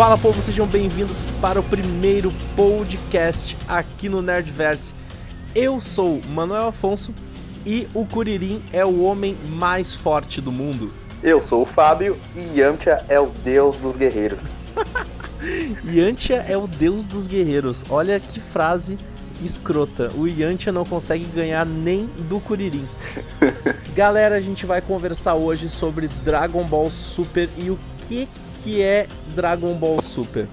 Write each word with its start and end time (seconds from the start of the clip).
Fala 0.00 0.16
povo, 0.16 0.40
sejam 0.40 0.66
bem-vindos 0.66 1.26
para 1.42 1.60
o 1.60 1.62
primeiro 1.62 2.32
podcast 2.56 3.54
aqui 3.68 4.08
no 4.08 4.22
Nerdverse. 4.22 4.94
Eu 5.54 5.78
sou 5.78 6.22
Manuel 6.30 6.68
Afonso 6.68 7.14
e 7.66 7.86
o 7.92 8.06
Kuririn 8.06 8.62
é 8.72 8.82
o 8.82 9.02
homem 9.02 9.36
mais 9.50 9.94
forte 9.94 10.40
do 10.40 10.50
mundo. 10.50 10.90
Eu 11.22 11.42
sou 11.42 11.64
o 11.64 11.66
Fábio 11.66 12.16
e 12.34 12.58
Yamcha 12.58 13.04
é 13.10 13.20
o 13.20 13.26
deus 13.44 13.76
dos 13.76 13.94
guerreiros. 13.94 14.44
Yantia 15.84 16.46
é 16.48 16.56
o 16.56 16.66
deus 16.66 17.06
dos 17.06 17.26
guerreiros. 17.26 17.84
Olha 17.90 18.18
que 18.18 18.40
frase 18.40 18.96
escrota. 19.44 20.10
O 20.16 20.26
Yantia 20.26 20.72
não 20.72 20.86
consegue 20.86 21.26
ganhar 21.26 21.66
nem 21.66 22.06
do 22.26 22.40
Kuririn. 22.40 22.88
Galera, 23.94 24.36
a 24.36 24.40
gente 24.40 24.64
vai 24.64 24.80
conversar 24.80 25.34
hoje 25.34 25.68
sobre 25.68 26.08
Dragon 26.08 26.64
Ball 26.64 26.90
Super 26.90 27.50
e 27.58 27.68
o 27.68 27.78
que 28.00 28.26
que 28.62 28.82
é 28.82 29.06
Dragon 29.34 29.74
Ball 29.74 30.00
Super. 30.00 30.46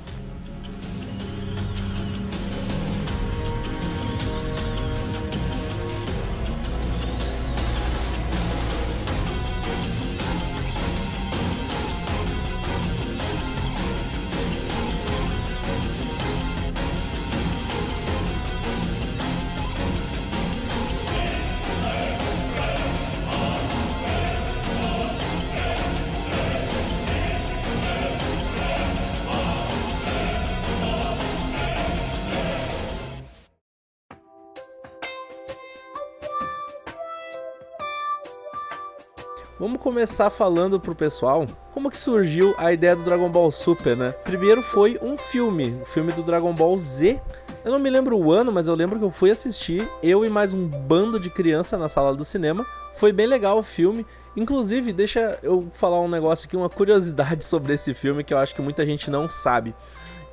Começar 39.88 40.30
falando 40.30 40.82
pro 40.82 40.94
pessoal 40.94 41.48
como 41.72 41.90
que 41.90 41.96
surgiu 41.96 42.54
a 42.58 42.74
ideia 42.74 42.94
do 42.94 43.04
Dragon 43.04 43.30
Ball 43.30 43.50
Super, 43.50 43.96
né? 43.96 44.12
Primeiro 44.12 44.62
foi 44.62 45.00
um 45.02 45.18
filme, 45.18 45.80
o 45.82 45.86
filme 45.86 46.12
do 46.12 46.22
Dragon 46.24 46.54
Ball 46.54 46.78
Z. 46.78 47.22
Eu 47.64 47.72
não 47.72 47.80
me 47.80 47.90
lembro 47.90 48.18
o 48.18 48.34
ano, 48.34 48.52
mas 48.52 48.68
eu 48.68 48.76
lembro 48.76 49.00
que 49.00 49.06
eu 49.06 49.10
fui 49.10 49.32
assistir, 49.32 49.88
eu 50.04 50.26
e 50.26 50.30
mais 50.30 50.54
um 50.54 50.68
bando 50.68 51.18
de 51.18 51.30
criança 51.30 51.78
na 51.78 51.88
sala 51.88 52.14
do 52.14 52.26
cinema. 52.26 52.66
Foi 52.96 53.14
bem 53.14 53.28
legal 53.28 53.60
o 53.60 53.64
filme. 53.64 54.06
Inclusive, 54.36 54.92
deixa 54.92 55.40
eu 55.42 55.70
falar 55.72 56.02
um 56.02 56.10
negócio 56.10 56.48
aqui, 56.48 56.58
uma 56.58 56.70
curiosidade 56.70 57.46
sobre 57.48 57.74
esse 57.74 57.94
filme 57.94 58.26
que 58.26 58.34
eu 58.34 58.40
acho 58.40 58.54
que 58.54 58.62
muita 58.62 58.86
gente 58.86 59.10
não 59.10 59.30
sabe. 59.30 59.74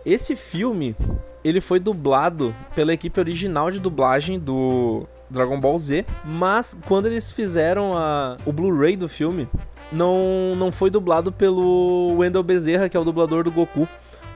Esse 0.05 0.35
filme, 0.35 0.97
ele 1.45 1.61
foi 1.61 1.79
dublado 1.79 2.53
pela 2.75 2.93
equipe 2.93 3.21
original 3.21 3.71
de 3.71 3.79
dublagem 3.79 4.37
do 4.37 5.07
Dragon 5.35 5.61
Ball 5.61 5.79
Z, 5.79 6.07
mas 6.25 6.77
quando 6.87 7.07
eles 7.07 7.31
fizeram 7.31 7.97
a, 7.97 8.37
o 8.47 8.53
Blu-ray 8.53 8.97
do 8.97 9.09
filme, 9.09 9.49
não, 9.93 10.57
não 10.57 10.73
foi 10.73 10.91
dublado 10.91 11.31
pelo 11.31 12.17
Wendell 12.19 12.43
Bezerra, 12.43 12.89
que 12.89 12.97
é 12.97 13.01
o 13.01 13.05
dublador 13.05 13.45
do 13.45 13.53
Goku. 13.53 13.89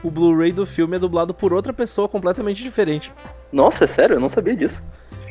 O 0.03 0.09
Blu-ray 0.09 0.51
do 0.51 0.65
filme 0.65 0.95
é 0.95 0.99
dublado 0.99 1.33
por 1.33 1.51
outra 1.51 1.73
pessoa 1.73 2.07
completamente 2.07 2.63
diferente. 2.63 3.11
Nossa, 3.51 3.83
é 3.83 3.87
sério? 3.87 4.15
Eu 4.15 4.19
não 4.19 4.29
sabia 4.29 4.55
disso. 4.55 4.81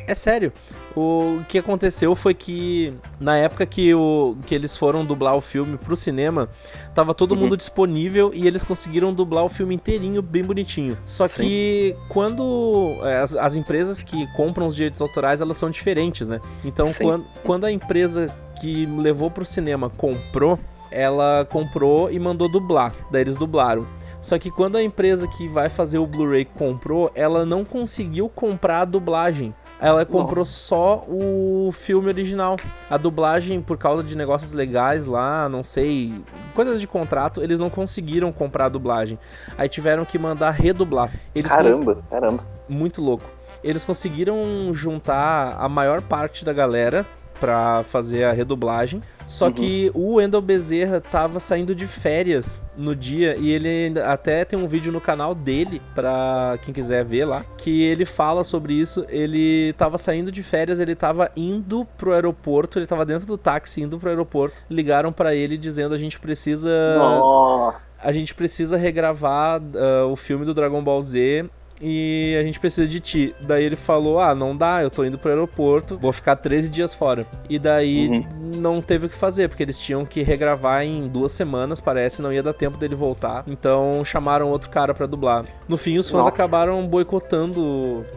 É 0.09 0.15
sério. 0.15 0.51
O 0.95 1.43
que 1.47 1.59
aconteceu 1.59 2.15
foi 2.15 2.33
que 2.33 2.95
na 3.19 3.37
época 3.37 3.63
que, 3.63 3.93
o, 3.93 4.35
que 4.47 4.55
eles 4.55 4.75
foram 4.75 5.05
dublar 5.05 5.35
o 5.35 5.41
filme 5.41 5.77
pro 5.77 5.95
cinema, 5.95 6.49
tava 6.95 7.13
todo 7.13 7.33
uhum. 7.33 7.41
mundo 7.41 7.55
disponível 7.55 8.31
e 8.33 8.47
eles 8.47 8.63
conseguiram 8.63 9.13
dublar 9.13 9.45
o 9.45 9.49
filme 9.49 9.75
inteirinho, 9.75 10.23
bem 10.23 10.43
bonitinho. 10.43 10.97
Só 11.05 11.27
Sim. 11.27 11.43
que 11.43 11.95
quando 12.09 12.97
as, 13.21 13.35
as, 13.35 13.55
empresas 13.55 14.01
que 14.01 14.25
compram 14.33 14.65
os 14.65 14.75
direitos 14.75 14.99
autorais, 14.99 15.41
elas 15.41 15.57
são 15.57 15.69
diferentes, 15.69 16.27
né? 16.27 16.41
Então 16.65 16.91
quando, 16.93 17.25
quando 17.43 17.65
a 17.65 17.71
empresa 17.71 18.35
que 18.59 18.87
levou 18.87 19.29
pro 19.29 19.45
cinema 19.45 19.91
comprou, 19.91 20.57
ela 20.89 21.47
comprou 21.51 22.11
e 22.11 22.17
mandou 22.17 22.51
dublar. 22.51 22.95
Daí 23.11 23.21
eles 23.21 23.37
dublaram. 23.37 23.87
Só 24.19 24.39
que 24.39 24.49
quando 24.49 24.75
a 24.75 24.81
empresa 24.81 25.27
que 25.27 25.47
vai 25.47 25.69
fazer 25.69 25.99
o 25.99 26.07
Blu-ray 26.07 26.45
comprou, 26.45 27.11
ela 27.13 27.45
não 27.45 27.63
conseguiu 27.63 28.27
comprar 28.27 28.81
a 28.81 28.85
dublagem 28.85 29.53
ela 29.79 30.05
comprou 30.05 30.43
só 30.43 31.05
o 31.07 31.71
filme 31.71 32.09
original. 32.09 32.57
A 32.89 32.97
dublagem, 32.97 33.61
por 33.61 33.77
causa 33.77 34.03
de 34.03 34.15
negócios 34.17 34.53
legais 34.53 35.05
lá, 35.05 35.47
não 35.47 35.63
sei, 35.63 36.13
coisas 36.53 36.81
de 36.81 36.87
contrato, 36.87 37.41
eles 37.41 37.59
não 37.59 37.69
conseguiram 37.69 38.31
comprar 38.31 38.65
a 38.65 38.69
dublagem. 38.69 39.17
Aí 39.57 39.69
tiveram 39.69 40.03
que 40.03 40.19
mandar 40.19 40.51
redublar. 40.51 41.11
Eles 41.33 41.51
caramba, 41.51 41.95
cons... 41.95 42.03
caramba. 42.09 42.45
Muito 42.67 43.01
louco. 43.01 43.23
Eles 43.63 43.85
conseguiram 43.85 44.73
juntar 44.73 45.55
a 45.59 45.67
maior 45.69 46.01
parte 46.01 46.43
da 46.43 46.53
galera 46.53 47.05
para 47.39 47.83
fazer 47.83 48.25
a 48.25 48.31
redublagem. 48.31 49.01
Só 49.29 49.45
uhum. 49.45 49.51
que 49.51 49.91
o 49.93 50.15
Wendel 50.15 50.41
Bezerra 50.41 50.99
tava 50.99 51.39
saindo 51.39 51.75
de 51.75 51.85
férias 51.85 52.63
no 52.75 52.95
dia 52.95 53.37
e 53.37 53.51
ele 53.51 53.93
até 53.99 54.43
tem 54.43 54.57
um 54.57 54.67
vídeo 54.67 54.91
no 54.91 54.99
canal 54.99 55.35
dele 55.35 55.79
para 55.93 56.57
quem 56.63 56.73
quiser 56.73 57.05
ver 57.05 57.25
lá, 57.25 57.45
que 57.55 57.83
ele 57.83 58.05
fala 58.05 58.43
sobre 58.43 58.73
isso. 58.73 59.05
Ele 59.07 59.71
tava 59.73 59.99
saindo 59.99 60.31
de 60.31 60.41
férias, 60.41 60.79
ele 60.79 60.95
tava 60.95 61.29
indo 61.37 61.85
pro 61.95 62.11
aeroporto, 62.11 62.79
ele 62.79 62.87
tava 62.87 63.05
dentro 63.05 63.27
do 63.27 63.37
táxi 63.37 63.83
indo 63.83 63.99
pro 63.99 64.09
aeroporto. 64.09 64.57
Ligaram 64.67 65.13
para 65.13 65.35
ele 65.35 65.59
dizendo 65.59 65.93
a 65.93 65.97
gente 65.97 66.19
precisa 66.19 66.97
Nossa. 66.97 67.91
a 67.99 68.11
gente 68.11 68.33
precisa 68.33 68.77
regravar 68.77 69.61
uh, 69.61 70.11
o 70.11 70.15
filme 70.15 70.43
do 70.43 70.55
Dragon 70.55 70.83
Ball 70.83 71.01
Z 71.03 71.47
e 71.81 72.37
a 72.39 72.43
gente 72.43 72.59
precisa 72.59 72.87
de 72.87 72.99
ti. 72.99 73.35
Daí 73.41 73.63
ele 73.63 73.75
falou: 73.75 74.19
Ah, 74.19 74.35
não 74.35 74.55
dá, 74.55 74.81
eu 74.81 74.89
tô 74.89 75.03
indo 75.03 75.17
pro 75.17 75.29
aeroporto, 75.29 75.97
vou 75.97 76.11
ficar 76.11 76.35
13 76.35 76.69
dias 76.69 76.93
fora. 76.93 77.25
E 77.49 77.57
daí 77.57 78.09
uhum. 78.09 78.25
não 78.57 78.81
teve 78.81 79.05
o 79.05 79.09
que 79.09 79.15
fazer, 79.15 79.47
porque 79.47 79.63
eles 79.63 79.79
tinham 79.79 80.05
que 80.05 80.21
regravar 80.21 80.83
em 80.83 81.07
duas 81.07 81.31
semanas, 81.31 81.79
parece, 81.79 82.21
não 82.21 82.33
ia 82.33 82.43
dar 82.43 82.53
tempo 82.53 82.77
dele 82.77 82.95
voltar. 82.95 83.43
Então 83.47 84.03
chamaram 84.03 84.49
outro 84.49 84.69
cara 84.69 84.93
para 84.93 85.05
dublar. 85.05 85.45
No 85.67 85.77
fim, 85.77 85.97
os 85.97 86.09
fãs 86.09 86.25
Nossa. 86.25 86.29
acabaram 86.29 86.85
boicotando 86.87 87.61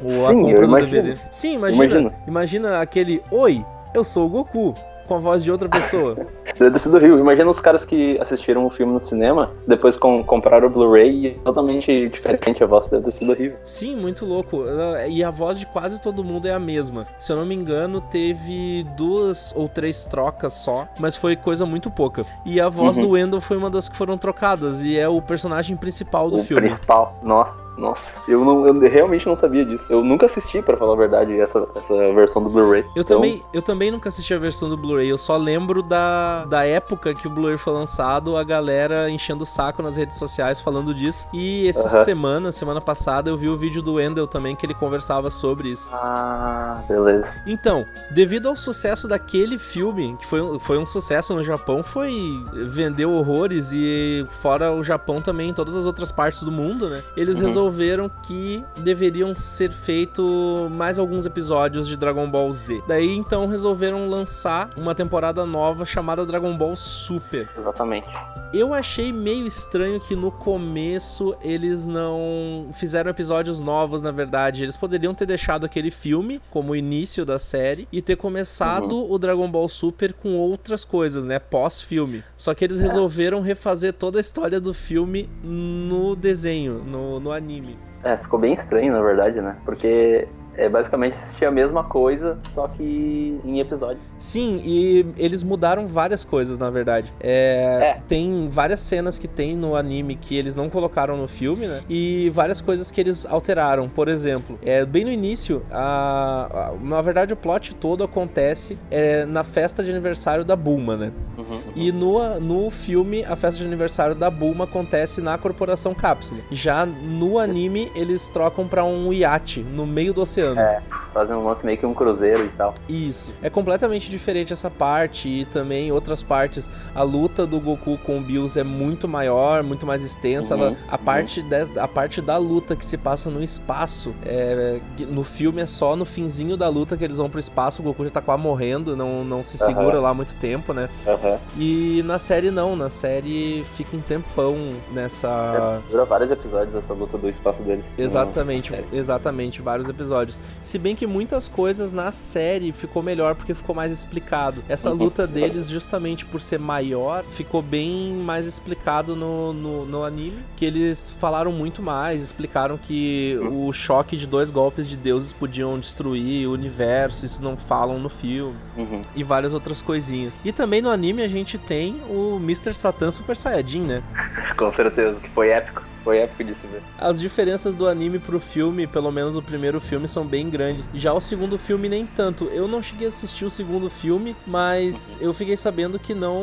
o, 0.02 0.08
Sim, 0.08 0.26
a 0.26 0.34
compra 0.34 0.66
do 0.66 0.76
DVD. 0.76 1.18
Sim, 1.30 1.54
imagina, 1.54 1.84
imagina. 1.84 2.14
Imagina 2.26 2.80
aquele: 2.80 3.22
Oi, 3.30 3.64
eu 3.94 4.04
sou 4.04 4.26
o 4.26 4.28
Goku 4.28 4.74
com 5.06 5.14
a 5.14 5.18
voz 5.18 5.44
de 5.44 5.50
outra 5.50 5.68
pessoa. 5.68 6.16
Deve 6.58 6.78
do 6.88 6.98
Rio. 6.98 7.18
Imagina 7.18 7.50
os 7.50 7.60
caras 7.60 7.84
que 7.84 8.18
assistiram 8.20 8.66
o 8.66 8.70
filme 8.70 8.92
no 8.92 9.00
cinema, 9.00 9.50
depois 9.66 9.96
com, 9.96 10.22
compraram 10.24 10.68
o 10.68 10.70
Blu-ray 10.70 11.10
e 11.10 11.26
é 11.28 11.34
totalmente 11.44 12.08
diferente 12.08 12.62
a 12.62 12.66
voz 12.66 12.88
deve 12.88 13.04
ter 13.04 13.10
sido 13.12 13.32
horrível. 13.32 13.58
Sim, 13.64 13.96
muito 13.96 14.24
louco. 14.24 14.64
E 15.08 15.22
a 15.22 15.30
voz 15.30 15.58
de 15.58 15.66
quase 15.66 16.00
todo 16.00 16.24
mundo 16.24 16.46
é 16.46 16.52
a 16.52 16.58
mesma. 16.58 17.06
Se 17.18 17.32
eu 17.32 17.36
não 17.36 17.46
me 17.46 17.54
engano, 17.54 18.00
teve 18.00 18.84
duas 18.96 19.52
ou 19.56 19.68
três 19.68 20.04
trocas 20.04 20.52
só, 20.52 20.86
mas 20.98 21.16
foi 21.16 21.36
coisa 21.36 21.64
muito 21.64 21.90
pouca. 21.90 22.22
E 22.44 22.60
a 22.60 22.68
voz 22.68 22.96
uhum. 22.96 23.02
do 23.02 23.10
Wendell 23.10 23.40
foi 23.40 23.56
uma 23.56 23.70
das 23.70 23.88
que 23.88 23.96
foram 23.96 24.16
trocadas 24.16 24.82
e 24.82 24.96
é 24.96 25.08
o 25.08 25.20
personagem 25.20 25.76
principal 25.76 26.30
do 26.30 26.38
o 26.38 26.44
filme. 26.44 26.68
Principal, 26.68 27.18
nossa, 27.22 27.62
nossa. 27.76 28.12
Eu, 28.28 28.44
não, 28.44 28.66
eu 28.66 28.78
realmente 28.80 29.26
não 29.26 29.36
sabia 29.36 29.64
disso. 29.64 29.92
Eu 29.92 30.04
nunca 30.04 30.26
assisti, 30.26 30.62
para 30.62 30.76
falar 30.76 30.94
a 30.94 30.96
verdade, 30.96 31.38
essa, 31.40 31.66
essa 31.76 31.94
versão 32.12 32.42
do 32.42 32.50
Blu-ray. 32.50 32.82
Eu, 32.94 33.02
então... 33.02 33.20
também, 33.20 33.42
eu 33.52 33.62
também 33.62 33.90
nunca 33.90 34.08
assisti 34.08 34.34
a 34.34 34.38
versão 34.38 34.68
do 34.68 34.76
Blu-ray. 34.76 35.08
Eu 35.08 35.18
só 35.18 35.36
lembro 35.36 35.82
da, 35.82 36.41
da 36.46 36.64
época 36.66 37.14
que 37.14 37.26
o 37.26 37.30
Blu-ray 37.30 37.56
foi 37.56 37.72
lançado, 37.72 38.36
a 38.36 38.44
galera 38.44 39.10
enchendo 39.10 39.42
o 39.42 39.46
saco 39.46 39.82
nas 39.82 39.96
redes 39.96 40.18
sociais 40.18 40.60
falando 40.60 40.94
disso. 40.94 41.26
E 41.32 41.68
essa 41.68 41.98
uhum. 41.98 42.04
semana, 42.04 42.52
semana 42.52 42.80
passada, 42.80 43.30
eu 43.30 43.36
vi 43.36 43.48
o 43.48 43.56
vídeo 43.56 43.82
do 43.82 43.94
Wendell 43.94 44.26
também 44.26 44.54
que 44.54 44.66
ele 44.66 44.74
conversava 44.74 45.30
sobre 45.30 45.70
isso. 45.70 45.88
Ah, 45.92 46.82
beleza. 46.88 47.32
Então, 47.46 47.86
devido 48.10 48.48
ao 48.48 48.56
sucesso 48.56 49.08
daquele 49.08 49.58
filme, 49.58 50.16
que 50.18 50.26
foi, 50.26 50.58
foi 50.60 50.78
um 50.78 50.86
sucesso 50.86 51.34
no 51.34 51.42
Japão, 51.42 51.82
foi 51.82 52.12
vendeu 52.52 53.12
horrores 53.12 53.72
e 53.72 54.24
fora 54.28 54.72
o 54.72 54.82
Japão 54.82 55.20
também 55.20 55.50
em 55.50 55.54
todas 55.54 55.74
as 55.74 55.86
outras 55.86 56.10
partes 56.10 56.42
do 56.42 56.52
mundo, 56.52 56.88
né? 56.88 57.02
Eles 57.16 57.38
uhum. 57.38 57.46
resolveram 57.46 58.10
que 58.22 58.64
deveriam 58.78 59.34
ser 59.34 59.72
feito 59.72 60.68
mais 60.70 60.98
alguns 60.98 61.26
episódios 61.26 61.86
de 61.86 61.96
Dragon 61.96 62.28
Ball 62.30 62.52
Z. 62.52 62.82
Daí 62.86 63.16
então 63.16 63.46
resolveram 63.46 64.08
lançar 64.08 64.70
uma 64.76 64.94
temporada 64.94 65.44
nova 65.44 65.84
chamada 65.84 66.24
Dragon 66.32 66.56
Ball 66.56 66.74
Super. 66.74 67.46
Exatamente. 67.58 68.08
Eu 68.54 68.72
achei 68.72 69.12
meio 69.12 69.46
estranho 69.46 70.00
que 70.00 70.16
no 70.16 70.30
começo 70.30 71.36
eles 71.42 71.86
não 71.86 72.70
fizeram 72.72 73.10
episódios 73.10 73.60
novos, 73.60 74.00
na 74.00 74.10
verdade. 74.10 74.62
Eles 74.62 74.76
poderiam 74.76 75.12
ter 75.12 75.26
deixado 75.26 75.66
aquele 75.66 75.90
filme 75.90 76.40
como 76.50 76.74
início 76.74 77.26
da 77.26 77.38
série 77.38 77.86
e 77.92 78.00
ter 78.00 78.16
começado 78.16 78.96
uhum. 78.96 79.12
o 79.12 79.18
Dragon 79.18 79.50
Ball 79.50 79.68
Super 79.68 80.14
com 80.14 80.36
outras 80.38 80.86
coisas, 80.86 81.24
né? 81.24 81.38
Pós-filme. 81.38 82.24
Só 82.34 82.54
que 82.54 82.64
eles 82.64 82.80
é. 82.80 82.82
resolveram 82.82 83.42
refazer 83.42 83.92
toda 83.92 84.18
a 84.18 84.22
história 84.22 84.58
do 84.58 84.72
filme 84.72 85.28
no 85.42 86.16
desenho, 86.16 86.82
no, 86.82 87.20
no 87.20 87.30
anime. 87.30 87.78
É, 88.02 88.16
ficou 88.16 88.38
bem 88.38 88.54
estranho, 88.54 88.92
na 88.92 89.02
verdade, 89.02 89.40
né? 89.40 89.56
Porque 89.64 90.26
É 90.56 90.68
basicamente 90.68 91.14
assistir 91.14 91.44
a 91.44 91.50
mesma 91.50 91.84
coisa, 91.84 92.38
só 92.50 92.68
que 92.68 93.40
em 93.44 93.60
episódio. 93.60 93.98
Sim, 94.18 94.60
e 94.64 95.06
eles 95.16 95.42
mudaram 95.42 95.86
várias 95.86 96.24
coisas, 96.24 96.58
na 96.58 96.70
verdade. 96.70 97.12
É, 97.20 97.96
é. 97.98 98.02
Tem 98.06 98.48
várias 98.50 98.80
cenas 98.80 99.18
que 99.18 99.26
tem 99.26 99.56
no 99.56 99.74
anime 99.74 100.14
que 100.14 100.36
eles 100.36 100.54
não 100.54 100.68
colocaram 100.68 101.16
no 101.16 101.26
filme, 101.26 101.66
né? 101.66 101.80
E 101.88 102.30
várias 102.30 102.60
coisas 102.60 102.90
que 102.90 103.00
eles 103.00 103.24
alteraram. 103.24 103.88
Por 103.88 104.08
exemplo, 104.08 104.58
é, 104.62 104.84
bem 104.84 105.04
no 105.04 105.10
início, 105.10 105.62
a, 105.70 106.70
a 106.70 106.84
na 106.84 107.00
verdade 107.00 107.32
o 107.32 107.36
plot 107.36 107.74
todo 107.74 108.04
acontece 108.04 108.78
é, 108.90 109.24
na 109.24 109.44
festa 109.44 109.82
de 109.82 109.90
aniversário 109.90 110.44
da 110.44 110.56
Bulma, 110.56 110.96
né? 110.96 111.12
Uhum, 111.38 111.44
uhum. 111.44 111.60
E 111.74 111.90
no, 111.90 112.40
no 112.40 112.70
filme, 112.70 113.24
a 113.24 113.36
festa 113.36 113.60
de 113.60 113.66
aniversário 113.66 114.14
da 114.14 114.30
Bulma 114.30 114.64
acontece 114.64 115.20
na 115.20 115.36
Corporação 115.38 115.94
Cápsula. 115.94 116.40
Já 116.50 116.84
no 116.86 117.38
anime, 117.38 117.90
eles 117.94 118.28
trocam 118.28 118.66
para 118.66 118.84
um 118.84 119.12
iate 119.12 119.60
no 119.60 119.86
meio 119.86 120.12
do 120.12 120.22
oceano. 120.22 120.60
É, 120.60 120.82
fazem 121.12 121.36
um 121.36 121.44
lance 121.44 121.64
meio 121.64 121.78
que 121.78 121.86
um 121.86 121.94
cruzeiro 121.94 122.44
e 122.44 122.48
tal. 122.50 122.74
Isso. 122.88 123.34
É 123.42 123.50
completamente 123.50 124.10
diferente 124.10 124.52
essa 124.52 124.70
parte 124.70 125.28
e 125.28 125.44
também 125.44 125.90
outras 125.92 126.22
partes. 126.22 126.68
A 126.94 127.02
luta 127.02 127.46
do 127.46 127.60
Goku 127.60 127.98
com 127.98 128.18
o 128.18 128.20
Bills 128.20 128.58
é 128.58 128.64
muito 128.64 129.08
maior, 129.08 129.62
muito 129.62 129.86
mais 129.86 130.04
extensa. 130.04 130.54
Uhum, 130.54 130.62
Ela, 130.62 130.76
a, 130.88 130.96
uhum. 130.96 131.04
parte 131.04 131.42
de, 131.42 131.78
a 131.78 131.88
parte 131.88 132.20
da 132.20 132.36
luta 132.36 132.76
que 132.76 132.84
se 132.84 132.96
passa 132.96 133.30
no 133.30 133.42
espaço, 133.42 134.14
é, 134.24 134.80
no 135.08 135.24
filme 135.24 135.62
é 135.62 135.66
só 135.66 135.96
no 135.96 136.04
finzinho 136.04 136.56
da 136.56 136.68
luta 136.68 136.96
que 136.96 137.04
eles 137.04 137.16
vão 137.16 137.30
pro 137.30 137.40
espaço, 137.40 137.82
o 137.82 137.84
Goku 137.84 138.04
já 138.04 138.10
tá 138.10 138.20
quase 138.20 138.42
morrendo, 138.42 138.96
não, 138.96 139.24
não 139.24 139.42
se 139.42 139.58
segura 139.58 139.96
uhum. 139.96 140.02
lá 140.02 140.14
muito 140.14 140.34
tempo, 140.36 140.72
né? 140.72 140.88
Uhum. 141.06 141.38
E 141.64 142.02
na 142.02 142.18
série 142.18 142.50
não, 142.50 142.74
na 142.74 142.88
série 142.88 143.64
fica 143.74 143.96
um 143.96 144.00
tempão 144.00 144.70
nessa. 144.90 145.80
É, 145.86 145.90
dura 145.92 146.04
vários 146.04 146.32
episódios 146.32 146.74
essa 146.74 146.92
luta 146.92 147.16
do 147.16 147.28
espaço 147.28 147.62
deles. 147.62 147.94
Exatamente, 147.96 148.72
exatamente, 148.92 149.62
vários 149.62 149.88
episódios. 149.88 150.40
Se 150.60 150.76
bem 150.76 150.96
que 150.96 151.06
muitas 151.06 151.46
coisas 151.46 151.92
na 151.92 152.10
série 152.10 152.72
ficou 152.72 153.00
melhor 153.00 153.36
porque 153.36 153.54
ficou 153.54 153.76
mais 153.76 153.92
explicado. 153.92 154.60
Essa 154.68 154.90
uhum. 154.90 154.96
luta 154.96 155.24
deles, 155.24 155.68
justamente 155.68 156.26
por 156.26 156.40
ser 156.40 156.58
maior, 156.58 157.22
ficou 157.28 157.62
bem 157.62 158.12
mais 158.12 158.48
explicado 158.48 159.14
no, 159.14 159.52
no, 159.52 159.86
no 159.86 160.02
anime. 160.02 160.42
Que 160.56 160.64
eles 160.64 161.10
falaram 161.20 161.52
muito 161.52 161.80
mais, 161.80 162.24
explicaram 162.24 162.76
que 162.76 163.38
uhum. 163.40 163.68
o 163.68 163.72
choque 163.72 164.16
de 164.16 164.26
dois 164.26 164.50
golpes 164.50 164.88
de 164.88 164.96
deuses 164.96 165.32
podiam 165.32 165.78
destruir 165.78 166.48
o 166.48 166.52
universo, 166.52 167.24
isso 167.24 167.40
não 167.40 167.56
falam 167.56 168.00
no 168.00 168.08
filme. 168.08 168.56
Uhum. 168.76 169.00
E 169.14 169.22
várias 169.22 169.54
outras 169.54 169.80
coisinhas. 169.80 170.40
E 170.44 170.50
também 170.50 170.82
no 170.82 170.90
anime 170.90 171.22
a 171.22 171.28
gente 171.28 171.51
tem 171.58 172.00
o 172.08 172.36
Mr. 172.36 172.74
Satan 172.74 173.10
Super 173.10 173.36
Saiyajin, 173.36 173.82
né? 173.82 174.02
Com 174.56 174.72
certeza, 174.72 175.18
que 175.20 175.28
foi 175.30 175.50
épico. 175.50 175.82
Foi 176.04 176.18
épico 176.18 176.44
de 176.44 176.54
se 176.54 176.66
ver. 176.66 176.82
As 176.98 177.20
diferenças 177.20 177.74
do 177.74 177.86
anime 177.86 178.18
pro 178.18 178.40
filme, 178.40 178.86
pelo 178.86 179.10
menos 179.10 179.36
o 179.36 179.42
primeiro 179.42 179.80
filme, 179.80 180.08
são 180.08 180.24
bem 180.24 180.48
grandes. 180.50 180.90
Já 180.94 181.12
o 181.12 181.20
segundo 181.20 181.58
filme, 181.58 181.88
nem 181.88 182.06
tanto. 182.06 182.44
Eu 182.46 182.66
não 182.66 182.82
cheguei 182.82 183.06
a 183.06 183.08
assistir 183.08 183.44
o 183.44 183.50
segundo 183.50 183.88
filme, 183.88 184.36
mas 184.46 185.18
eu 185.20 185.32
fiquei 185.32 185.56
sabendo 185.56 185.98
que 185.98 186.14
não. 186.14 186.42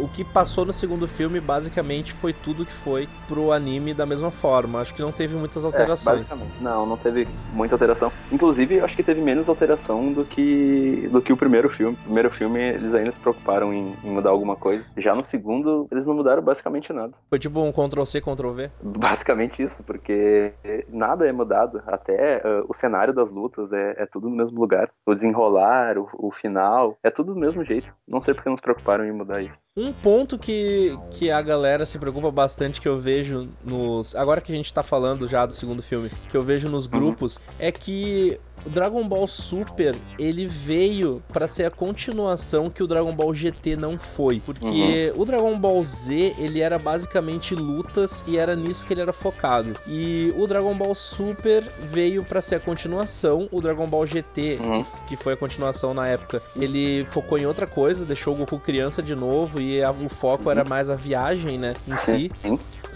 O 0.00 0.08
que 0.12 0.24
passou 0.24 0.64
no 0.64 0.72
segundo 0.72 1.08
filme, 1.08 1.40
basicamente, 1.40 2.12
foi 2.12 2.32
tudo 2.32 2.64
que 2.64 2.72
foi 2.72 3.08
pro 3.28 3.52
anime 3.52 3.94
da 3.94 4.06
mesma 4.06 4.30
forma. 4.30 4.80
Acho 4.80 4.94
que 4.94 5.02
não 5.02 5.12
teve 5.12 5.36
muitas 5.36 5.64
é, 5.64 5.66
alterações. 5.66 6.30
É, 6.30 6.36
não, 6.60 6.86
não 6.86 6.96
teve 6.96 7.26
muita 7.52 7.74
alteração. 7.74 8.12
Inclusive, 8.30 8.80
acho 8.80 8.94
que 8.94 9.02
teve 9.02 9.20
menos 9.20 9.48
alteração 9.48 10.12
do 10.12 10.24
que, 10.24 11.08
do 11.10 11.20
que 11.20 11.32
o 11.32 11.36
primeiro 11.36 11.68
filme. 11.68 11.96
O 12.02 12.04
primeiro 12.04 12.30
filme, 12.30 12.60
eles 12.60 12.94
ainda 12.94 13.12
se 13.12 13.18
preocuparam 13.18 13.72
em, 13.72 13.94
em 14.04 14.10
mudar 14.10 14.30
alguma 14.30 14.56
coisa. 14.56 14.84
Já 14.96 15.14
no 15.14 15.22
segundo, 15.22 15.86
eles 15.90 16.06
não 16.06 16.14
mudaram 16.14 16.42
basicamente 16.42 16.92
nada. 16.92 17.12
Foi 17.28 17.38
tipo 17.38 17.60
um 17.60 17.72
Ctrl-C, 17.72 18.20
Ctrl-V? 18.20 18.70
Basicamente 18.82 19.62
isso, 19.62 19.82
porque 19.82 20.52
nada 20.88 21.26
é 21.26 21.32
mudado. 21.32 21.82
Até 21.86 22.38
uh, 22.38 22.66
o 22.68 22.74
cenário 22.74 23.14
das 23.14 23.30
lutas 23.30 23.72
é, 23.72 23.94
é, 23.98 24.06
tudo 24.06 24.28
no 24.28 24.36
mesmo 24.36 24.60
lugar. 24.60 24.90
O 25.04 25.14
desenrolar, 25.14 25.98
o, 25.98 26.08
o, 26.14 26.30
final, 26.30 26.96
é 27.02 27.10
tudo 27.10 27.34
do 27.34 27.40
mesmo 27.40 27.64
jeito. 27.64 27.92
Não 28.06 28.20
sei 28.20 28.34
porque 28.34 28.48
não 28.48 28.56
se 28.56 28.62
preocuparam 28.62 29.04
em 29.04 29.12
mudar 29.12 29.40
isso. 29.42 29.64
Um 29.76 29.92
ponto 29.92 30.38
que, 30.38 30.96
que 31.10 31.30
a 31.30 31.40
galera 31.42 31.86
se 31.86 31.98
preocupa 31.98 32.30
bastante, 32.30 32.80
que 32.80 32.88
eu 32.88 32.98
vejo 32.98 33.48
nos. 33.64 34.14
Agora 34.14 34.40
que 34.40 34.52
a 34.52 34.54
gente 34.54 34.72
tá 34.72 34.82
falando 34.82 35.26
já 35.26 35.46
do 35.46 35.52
segundo 35.52 35.82
filme, 35.82 36.10
que 36.28 36.36
eu 36.36 36.42
vejo 36.42 36.68
nos 36.68 36.86
uhum. 36.86 36.92
grupos, 36.92 37.36
uhum. 37.36 37.42
é 37.58 37.72
que 37.72 38.38
o 38.66 38.70
Dragon 38.70 39.06
Ball 39.06 39.26
Super, 39.28 39.94
ele 40.18 40.46
veio 40.46 41.22
para 41.32 41.46
ser 41.46 41.64
a 41.64 41.70
continuação 41.70 42.68
que 42.68 42.82
o 42.82 42.86
Dragon 42.86 43.14
Ball 43.14 43.32
GT 43.32 43.76
não 43.76 43.98
foi. 43.98 44.40
Porque 44.40 45.12
uhum. 45.14 45.22
o 45.22 45.24
Dragon 45.24 45.58
Ball 45.58 45.82
Z, 45.84 46.34
ele 46.36 46.60
era 46.60 46.78
basicamente 46.78 47.54
lutas 47.54 48.24
e 48.26 48.36
era 48.36 48.56
nisso 48.56 48.84
que 48.84 48.92
ele 48.92 49.00
era 49.00 49.12
focado. 49.12 49.74
E 49.86 50.34
o 50.36 50.46
Dragon 50.46 50.74
Ball 50.74 50.94
Super 50.94 51.62
veio 51.84 52.24
para 52.24 52.40
ser 52.40 52.56
a 52.56 52.60
continuação. 52.60 53.48
O 53.52 53.60
Dragon 53.60 53.86
Ball 53.86 54.04
GT, 54.04 54.58
uhum. 54.60 54.84
que 55.08 55.16
foi 55.16 55.34
a 55.34 55.36
continuação 55.36 55.94
na 55.94 56.08
época, 56.08 56.42
ele 56.56 57.04
focou 57.04 57.38
em 57.38 57.46
outra 57.46 57.66
coisa, 57.66 58.04
deixou 58.04 58.34
o 58.34 58.36
Goku 58.38 58.58
criança 58.58 59.02
de 59.02 59.14
novo 59.14 59.60
e 59.60 59.82
a, 59.82 59.90
o 59.92 60.08
foco 60.08 60.44
uhum. 60.44 60.50
era 60.50 60.64
mais 60.64 60.90
a 60.90 60.96
viagem, 60.96 61.58
né, 61.58 61.74
em 61.86 61.96
si. 61.96 62.32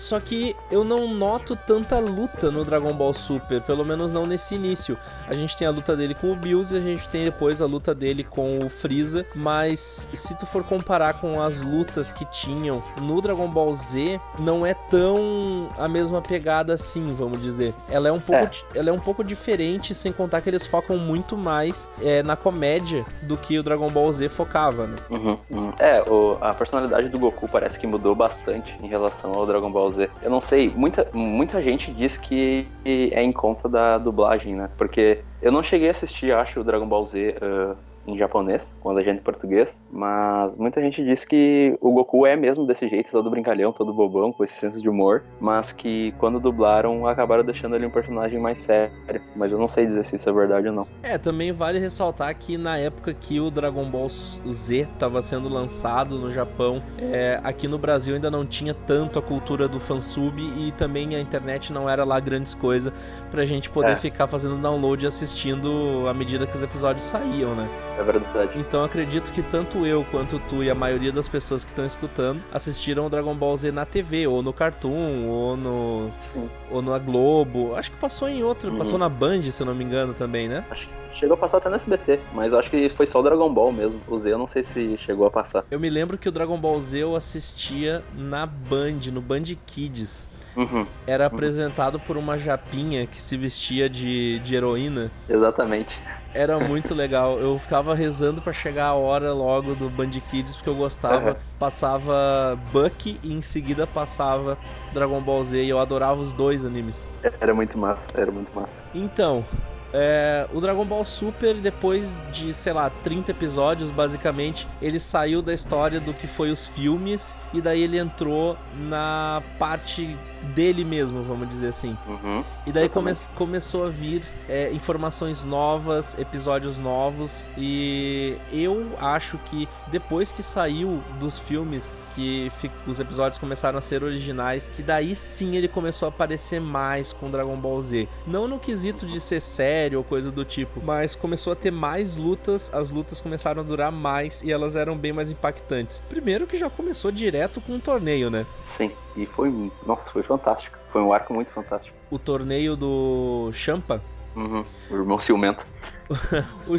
Só 0.01 0.19
que 0.19 0.57
eu 0.71 0.83
não 0.83 1.07
noto 1.13 1.55
tanta 1.55 1.99
luta 1.99 2.51
no 2.51 2.65
Dragon 2.65 2.93
Ball 2.95 3.13
Super, 3.13 3.61
pelo 3.61 3.85
menos 3.85 4.11
não 4.11 4.25
nesse 4.25 4.55
início. 4.55 4.97
A 5.29 5.35
gente 5.35 5.55
tem 5.55 5.69
a 5.69 5.71
luta 5.71 5.95
dele 5.95 6.15
com 6.15 6.33
o 6.33 6.35
Bills 6.35 6.75
e 6.75 6.79
a 6.79 6.81
gente 6.81 7.07
tem 7.09 7.25
depois 7.25 7.61
a 7.61 7.67
luta 7.67 7.95
dele 7.95 8.25
com 8.25 8.59
o 8.61 8.71
Freeza, 8.71 9.27
mas 9.35 10.09
se 10.15 10.35
tu 10.39 10.47
for 10.47 10.65
comparar 10.65 11.21
com 11.21 11.41
as 11.41 11.61
lutas 11.61 12.13
que 12.13 12.25
tinham 12.25 12.83
no 13.03 13.21
Dragon 13.21 13.47
Ball 13.47 13.75
Z, 13.75 14.19
não 14.39 14.65
é 14.65 14.73
tão 14.73 15.69
a 15.79 15.87
mesma 15.87 16.23
pegada 16.23 16.73
assim, 16.73 17.13
vamos 17.13 17.43
dizer. 17.43 17.75
Ela 17.91 18.09
é 18.09 18.13
um 18.13 18.21
pouco, 18.21 18.43
é. 18.75 18.79
Ela 18.79 18.89
é 18.89 18.93
um 18.93 18.99
pouco 18.99 19.23
diferente, 19.23 19.95
sem 19.95 20.13
contar 20.13 20.41
que 20.41 20.49
eles 20.49 20.67
focam 20.67 20.97
muito 20.97 21.37
mais 21.37 21.91
é, 22.01 22.23
na 22.23 22.37
comédia 22.37 23.05
do 23.23 23.37
que 23.37 23.59
o 23.59 23.63
Dragon 23.63 23.91
Ball 23.91 24.11
Z 24.11 24.31
focava, 24.31 24.87
né? 24.87 24.97
Uhum, 25.11 25.39
uhum. 25.51 25.73
É, 25.79 26.03
o, 26.09 26.39
a 26.41 26.55
personalidade 26.55 27.11
do 27.11 27.19
Goku 27.19 27.47
parece 27.47 27.79
que 27.79 27.87
mudou 27.87 28.15
bastante 28.15 28.75
em 28.83 28.89
relação 28.89 29.35
ao 29.35 29.47
Dragon 29.47 29.71
Ball 29.71 29.90
Eu 30.23 30.31
não 30.31 30.41
sei, 30.41 30.71
muita, 30.71 31.09
muita 31.13 31.63
gente 31.63 31.93
diz 31.93 32.17
que 32.17 32.67
é 32.85 33.23
em 33.23 33.33
conta 33.33 33.69
da 33.69 33.99
dublagem, 33.99 34.55
né? 34.55 34.71
Porque 34.77 35.25
eu 35.41 35.51
não 35.51 35.63
cheguei 35.63 35.89
a 35.89 35.93
assistir, 35.93 36.33
acho, 36.33 36.61
o 36.61 36.65
Dragon 36.65 36.87
Ball 36.87 37.07
Z 37.07 37.37
uh, 37.43 37.77
em 38.15 38.19
japonês, 38.19 38.75
com 38.81 38.91
a 38.91 38.93
legenda 38.93 39.21
em 39.21 39.23
português, 39.23 39.83
mas 39.91 40.57
muita 40.57 40.81
gente 40.81 41.05
diz 41.05 41.25
que 41.25 41.77
o 41.81 41.93
Goku 41.93 42.27
é 42.27 42.37
mesmo 42.37 42.67
desse 42.67 42.89
jeito, 42.89 43.11
todo 43.11 43.31
brincalhão, 43.31 43.73
todo 43.73 43.93
bobão, 43.93 44.33
com 44.33 44.45
esse 44.45 44.55
senso 44.55 44.81
de 44.81 44.89
humor, 44.89 45.23
mas 45.41 45.73
que 45.73 46.13
quando 46.19 46.41
dublaram 46.41 47.07
acabaram 47.07 47.45
deixando 47.45 47.77
ele 47.77 47.87
um 47.87 47.91
personagem 47.91 48.39
mais 48.39 48.61
sério, 48.61 48.93
mas 49.37 49.53
eu 49.53 49.59
não 49.59 49.69
sei 49.69 49.87
dizer 49.87 50.05
se 50.05 50.17
isso 50.17 50.29
é 50.29 50.33
verdade 50.33 50.69
ou 50.69 50.75
não. 50.75 50.87
É, 51.03 51.19
também 51.19 51.53
vale 51.53 51.79
ressaltar 51.79 52.35
que 52.37 52.57
na 52.57 52.79
época 52.79 53.13
que 53.13 53.41
o 53.41 53.51
Dragon 53.51 53.89
Ball 53.91 54.09
Z 54.09 54.81
estava 54.81 55.23
sendo 55.23 55.49
lançado 55.49 56.19
no 56.19 56.31
Japão, 56.31 56.83
é, 56.99 57.41
aqui 57.43 57.69
no 57.69 57.79
Brasil 57.79 58.15
ainda 58.15 58.31
não 58.31 58.45
tinha 58.45 58.75
tanto 58.75 59.19
a 59.19 59.23
cultura 59.23 59.69
do 59.69 59.81
fansub 59.81 60.41
e 60.41 60.73
também 60.73 61.15
a 61.15 61.21
internet 61.21 61.73
não 61.73 61.89
era 61.89 62.05
lá 62.05 62.19
grandes 62.21 62.55
coisas 62.55 62.93
pra 63.31 63.45
gente 63.45 63.71
poder 63.71 63.93
é. 63.93 63.97
ficar 63.97 64.27
fazendo 64.27 64.57
download 64.57 65.05
e 65.05 65.09
assistindo 65.09 66.07
à 66.09 66.15
medida 66.15 66.47
que 66.47 66.55
os 66.55 66.63
episódios 66.63 67.05
saíam, 67.05 67.55
né? 67.55 67.69
É 68.01 68.03
verdade. 68.03 68.53
Então 68.57 68.83
acredito 68.83 69.31
que 69.31 69.43
tanto 69.43 69.85
eu 69.85 70.03
quanto 70.11 70.39
tu 70.39 70.65
e 70.65 70.71
a 70.71 70.75
maioria 70.75 71.13
das 71.13 71.29
pessoas 71.29 71.63
que 71.63 71.71
estão 71.71 71.85
escutando 71.85 72.43
assistiram 72.51 73.05
o 73.05 73.11
Dragon 73.11 73.35
Ball 73.35 73.55
Z 73.59 73.71
na 73.71 73.85
TV, 73.85 74.27
ou 74.27 74.43
no 74.43 74.55
Cartoon, 74.55 75.29
ou 75.29 75.55
no. 75.55 76.11
Sim. 76.17 76.49
ou 76.71 76.81
na 76.81 76.99
Globo. 76.99 77.75
Acho 77.77 77.93
que 77.93 77.99
passou 77.99 78.27
em 78.27 78.43
outro, 78.43 78.73
uhum. 78.73 78.79
passou 78.79 78.99
na 78.99 79.09
Band, 79.09 79.43
se 79.43 79.63
eu 79.63 79.67
não 79.67 79.75
me 79.75 79.85
engano, 79.85 80.15
também, 80.15 80.49
né? 80.49 80.65
Acho 80.71 80.87
que 80.87 81.19
chegou 81.19 81.35
a 81.35 81.37
passar 81.37 81.59
até 81.59 81.69
no 81.69 81.77
SBT, 81.77 82.21
mas 82.33 82.55
acho 82.55 82.71
que 82.71 82.89
foi 82.89 83.07
só 83.07 83.21
o 83.21 83.23
Dragon 83.23 83.53
Ball 83.53 83.71
mesmo. 83.71 84.01
O 84.09 84.17
Z 84.17 84.33
eu 84.33 84.39
não 84.39 84.47
sei 84.47 84.63
se 84.63 84.97
chegou 84.97 85.27
a 85.27 85.31
passar. 85.31 85.65
Eu 85.71 85.79
me 85.79 85.91
lembro 85.91 86.17
que 86.17 86.29
o 86.29 86.33
Dragon 86.33 86.59
Ball 86.59 86.81
Z 86.81 87.03
eu 87.03 87.15
assistia 87.15 88.03
na 88.17 88.47
Band, 88.47 89.13
no 89.13 89.21
Band 89.21 89.43
Kids. 89.67 90.27
Uhum. 90.57 90.87
Era 91.07 91.25
uhum. 91.25 91.35
apresentado 91.35 92.01
por 92.01 92.17
uma 92.17 92.39
japinha 92.39 93.07
que 93.07 93.21
se 93.21 93.37
vestia 93.37 93.91
de, 93.91 94.39
de 94.39 94.55
heroína. 94.55 95.11
Exatamente. 95.29 96.01
Era 96.35 96.59
muito 96.61 96.95
legal. 96.95 97.39
Eu 97.39 97.59
ficava 97.59 97.95
rezando 97.95 98.41
para 98.41 98.53
chegar 98.53 98.87
a 98.87 98.95
hora 98.95 99.33
logo 99.33 99.75
do 99.75 99.91
Band 99.91 100.11
Kids, 100.31 100.57
porque 100.57 100.69
eu 100.69 100.75
gostava. 100.75 101.31
Uhum. 101.31 101.37
Passava 101.59 102.59
Buck 102.73 103.19
e 103.23 103.33
em 103.33 103.43
seguida 103.43 103.87
passava 103.87 104.57
Dragon 104.93 105.21
Ball 105.21 105.43
Z 105.45 105.63
e 105.63 105.69
eu 105.69 105.79
adorava 105.79 106.21
os 106.21 106.33
dois 106.33 106.65
animes. 106.65 107.07
Era 107.41 107.55
muito 107.55 107.77
massa, 107.77 108.09
era 108.15 108.31
muito 108.31 108.55
massa. 108.55 108.83
Então, 108.95 109.45
é, 109.93 110.47
o 110.53 110.61
Dragon 110.61 110.85
Ball 110.85 111.05
Super, 111.05 111.55
depois 111.57 112.21
de, 112.31 112.55
sei 112.55 112.73
lá, 112.73 112.91
30 113.03 113.33
episódios, 113.33 113.91
basicamente, 113.91 114.67
ele 114.81 115.01
saiu 115.01 115.43
da 115.43 115.53
história 115.53 116.01
do 116.01 116.15
que 116.15 116.27
foi 116.27 116.51
os 116.51 116.69
filmes 116.69 117.37
e 117.53 117.61
daí 117.61 117.83
ele 117.83 117.99
entrou 117.99 118.57
na 118.89 119.43
parte 119.59 120.17
dele 120.55 120.85
mesmo, 120.85 121.23
vamos 121.23 121.49
dizer 121.49 121.69
assim. 121.69 121.97
Uhum. 122.07 122.45
E 122.67 122.73
daí 122.73 122.89
come 122.89 123.11
começou 123.35 123.87
a 123.87 123.89
vir 123.89 124.23
é, 124.49 124.71
informações 124.73 125.45
novas, 125.45 126.17
episódios 126.19 126.79
novos, 126.79 127.45
e 127.57 128.37
eu 128.53 128.93
acho 128.99 129.39
que 129.39 129.69
depois 129.89 130.31
que 130.33 130.43
saiu 130.43 131.03
dos 131.19 131.39
filmes, 131.39 131.97
que 132.15 132.51
os 132.87 133.01
episódios 133.01 133.39
começaram 133.39 133.79
a 133.79 133.81
ser 133.81 134.03
originais, 134.03 134.71
que 134.71 134.83
daí 134.83 135.15
sim 135.15 135.57
ele 135.57 135.69
começou 135.69 136.07
a 136.07 136.09
aparecer 136.09 136.61
mais 136.61 137.13
com 137.13 137.31
Dragon 137.31 137.57
Ball 137.57 137.81
Z. 137.81 138.09
Não 138.27 138.47
no 138.47 138.59
quesito 138.59 139.07
de 139.07 139.21
ser 139.21 139.41
sério 139.41 139.99
ou 139.99 140.05
coisa 140.05 140.31
do 140.31 140.45
tipo, 140.45 140.81
mas 140.83 141.15
começou 141.15 141.53
a 141.53 141.57
ter 141.57 141.71
mais 141.71 142.17
lutas, 142.17 142.71
as 142.73 142.91
lutas 142.91 143.21
começaram 143.21 143.61
a 143.61 143.65
durar 143.65 143.93
mais 143.93 144.43
e 144.43 144.53
elas 144.53 144.77
eram 144.77 144.97
bem 144.97 145.13
mais 145.13 145.31
impactantes. 145.31 146.03
Primeiro 146.09 146.47
que 146.47 146.57
já 146.57 146.71
começou 146.71 147.11
direto 147.11 147.61
com 147.61 147.75
um 147.75 147.81
torneio, 147.81 148.31
né? 148.31 148.47
Sim, 148.63 148.93
e 149.23 149.27
foi. 149.27 149.71
Nossa, 149.87 150.11
foi 150.11 150.23
fantástico. 150.23 150.77
Foi 150.93 151.01
um 151.01 151.13
arco 151.13 151.33
muito 151.33 151.51
fantástico. 151.51 151.97
O 152.11 152.19
torneio 152.19 152.77
do 152.77 153.51
Champa, 153.53 154.03
Uhum. 154.35 154.65
O 154.91 154.95
irmão 154.95 155.21
ciumento. 155.21 155.67
O 156.67 156.77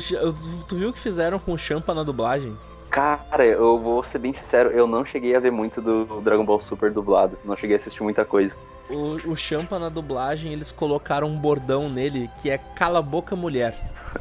tu 0.68 0.76
viu 0.76 0.90
o 0.90 0.94
que 0.94 1.00
fizeram 1.00 1.40
com 1.40 1.54
o 1.54 1.58
Champa 1.58 1.94
na 1.94 2.04
dublagem? 2.04 2.58
Cara, 2.90 3.46
eu 3.46 3.80
vou 3.80 4.04
ser 4.04 4.20
bem 4.20 4.34
sincero, 4.34 4.70
eu 4.70 4.86
não 4.86 5.06
cheguei 5.06 5.34
a 5.36 5.40
ver 5.40 5.52
muito 5.52 5.82
do 5.82 6.20
Dragon 6.22 6.44
Ball 6.44 6.60
Super 6.60 6.92
dublado. 6.92 7.38
Não 7.46 7.56
cheguei 7.56 7.78
a 7.78 7.80
assistir 7.80 8.04
muita 8.04 8.26
coisa. 8.26 8.54
O, 8.90 9.32
o 9.32 9.36
Champa 9.36 9.80
na 9.80 9.88
dublagem, 9.88 10.52
eles 10.52 10.72
colocaram 10.72 11.28
um 11.28 11.38
bordão 11.38 11.90
nele 11.90 12.30
que 12.42 12.50
é 12.50 12.58
Cala 12.58 13.00
a 13.00 13.02
Boca 13.02 13.36
Mulher. 13.36 13.74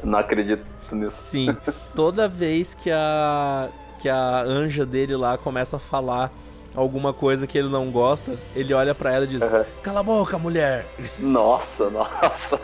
Não 0.05 0.19
acredito 0.19 0.65
nisso. 0.93 1.11
Sim. 1.11 1.57
Toda 1.97 2.29
vez 2.29 2.75
que 2.75 2.91
a, 2.93 3.69
que 3.99 4.09
a 4.09 4.43
anja 4.43 4.87
dele 4.87 5.17
lá 5.17 5.37
começa 5.37 5.77
a 5.77 5.81
falar 5.81 6.31
alguma 6.75 7.13
coisa 7.13 7.47
que 7.47 7.59
ele 7.59 7.69
não 7.69 7.91
gosta, 7.91 8.37
ele 8.55 8.73
olha 8.73 8.95
pra 8.95 9.13
ela 9.13 9.25
e 9.25 9.29
diz: 9.29 9.43
Aham. 9.43 9.65
Cala 9.83 10.01
a 10.01 10.03
boca, 10.03 10.39
mulher! 10.39 10.87
Nossa, 11.19 11.89
nossa. 11.91 12.61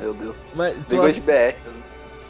Meu 0.00 0.14
Deus. 0.14 0.36
Mas 0.54 0.76
tu 0.88 0.96
coisa 0.96 1.20
de 1.20 1.26
BR. 1.26 1.82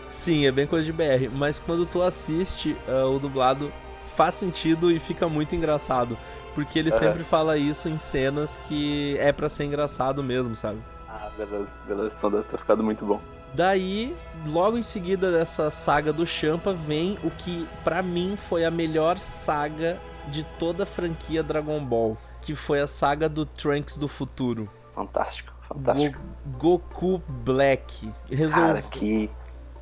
Sim, 0.09 0.47
é 0.47 0.53
bem 0.53 0.67
coisa 0.67 0.85
de 0.85 0.93
BR. 0.93 1.31
Mas 1.33 1.59
quando 1.59 1.87
tu 1.87 2.03
assiste 2.03 2.77
ah, 2.87 3.07
o 3.07 3.19
dublado, 3.19 3.73
faz 4.01 4.35
sentido 4.35 4.91
e 4.91 4.99
fica 4.99 5.29
muito 5.29 5.57
engraçado. 5.57 6.19
Porque 6.55 6.79
ele 6.79 6.91
Aham. 6.91 6.99
sempre 6.99 7.25
fala 7.25 7.57
isso 7.57 7.89
em 7.89 7.97
cenas 7.97 8.59
que 8.69 9.17
é 9.19 9.33
pra 9.33 9.49
ser 9.49 9.65
engraçado 9.65 10.23
mesmo, 10.23 10.55
sabe? 10.55 10.79
Ah, 11.09 11.31
beleza, 11.37 11.69
beleza. 11.87 12.15
Então 12.19 12.31
deve 12.31 12.45
ter 12.45 12.59
ficado 12.59 12.83
muito 12.83 13.07
bom. 13.07 13.21
Daí, 13.55 14.15
logo 14.47 14.79
em 14.79 14.83
seguida 14.83 15.31
dessa 15.31 15.71
saga 15.71 16.13
do 16.13 16.27
Champa, 16.27 16.73
vem 16.73 17.19
o 17.23 17.31
que 17.31 17.67
pra 17.85 18.03
mim 18.03 18.35
foi 18.37 18.65
a 18.65 18.71
melhor 18.71 19.19
saga 19.19 19.99
de 20.29 20.45
toda 20.45 20.83
a 20.85 20.87
franquia 20.87 21.43
Dragon 21.43 21.83
Ball, 21.85 22.17
que 22.41 22.55
foi 22.55 22.81
a 22.81 22.87
saga 22.87 23.29
do 23.29 23.45
Trunks 23.47 23.97
do 23.97 24.09
futuro. 24.09 24.69
Fantástico, 24.95 25.53
fantástico. 25.69 26.19
Go- 26.59 26.79
Goku 26.79 27.23
Black. 27.29 28.11
Resol- 28.31 28.63
Cara, 28.69 28.83
que. 28.83 29.31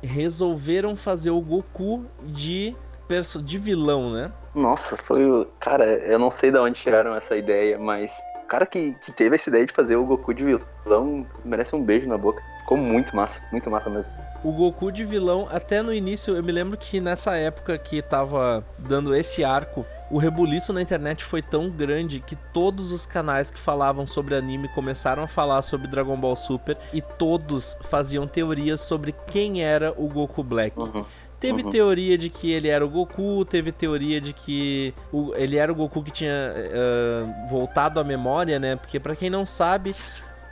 Resolveram 0.03 0.95
fazer 0.95 1.29
o 1.31 1.39
Goku 1.39 2.05
de, 2.23 2.75
perso- 3.07 3.41
de 3.41 3.57
vilão, 3.57 4.11
né? 4.11 4.31
Nossa, 4.55 4.97
foi 4.97 5.23
o. 5.29 5.45
Cara, 5.59 5.85
eu 5.85 6.17
não 6.19 6.31
sei 6.31 6.51
de 6.51 6.57
onde 6.57 6.81
tiraram 6.81 7.15
essa 7.15 7.35
ideia, 7.35 7.77
mas. 7.77 8.11
O 8.43 8.47
cara 8.51 8.65
que, 8.65 8.93
que 9.05 9.11
teve 9.13 9.35
essa 9.35 9.49
ideia 9.49 9.65
de 9.65 9.73
fazer 9.73 9.95
o 9.95 10.05
Goku 10.05 10.33
de 10.33 10.43
vilão 10.43 11.25
merece 11.45 11.73
um 11.75 11.81
beijo 11.83 12.07
na 12.07 12.17
boca. 12.17 12.41
Ficou 12.61 12.77
muito 12.77 13.15
massa, 13.15 13.41
muito 13.51 13.69
massa 13.69 13.89
mesmo. 13.89 14.11
O 14.43 14.51
Goku 14.51 14.91
de 14.91 15.05
vilão, 15.05 15.47
até 15.49 15.81
no 15.81 15.93
início, 15.93 16.35
eu 16.35 16.43
me 16.43 16.51
lembro 16.51 16.75
que 16.77 16.99
nessa 16.99 17.37
época 17.37 17.77
que 17.77 18.01
tava 18.01 18.65
dando 18.77 19.15
esse 19.15 19.43
arco, 19.43 19.85
o 20.11 20.17
rebuliço 20.17 20.73
na 20.73 20.81
internet 20.81 21.23
foi 21.23 21.41
tão 21.41 21.69
grande 21.69 22.19
que 22.19 22.35
todos 22.35 22.91
os 22.91 23.05
canais 23.05 23.49
que 23.49 23.59
falavam 23.59 24.05
sobre 24.05 24.35
anime 24.35 24.67
começaram 24.69 25.23
a 25.23 25.27
falar 25.27 25.61
sobre 25.61 25.87
Dragon 25.87 26.17
Ball 26.17 26.35
Super 26.35 26.77
e 26.93 27.01
todos 27.01 27.77
faziam 27.81 28.27
teorias 28.27 28.81
sobre 28.81 29.13
quem 29.27 29.63
era 29.63 29.93
o 29.97 30.07
Goku 30.09 30.43
Black. 30.43 30.77
Uhum. 30.79 31.05
Teve 31.39 31.63
Uhum. 31.63 31.69
teoria 31.71 32.17
de 32.19 32.29
que 32.29 32.51
ele 32.51 32.67
era 32.67 32.85
o 32.85 32.89
Goku, 32.89 33.43
teve 33.45 33.71
teoria 33.71 34.21
de 34.21 34.31
que 34.31 34.93
o- 35.11 35.33
ele 35.35 35.57
era 35.57 35.71
o 35.71 35.75
Goku 35.75 36.03
que 36.03 36.11
tinha 36.11 36.31
eh, 36.55 37.25
voltado 37.49 37.99
à 37.99 38.03
memória, 38.03 38.59
né? 38.59 38.75
Porque 38.75 38.99
pra 38.99 39.15
quem 39.15 39.27
não 39.27 39.43
sabe, 39.43 39.91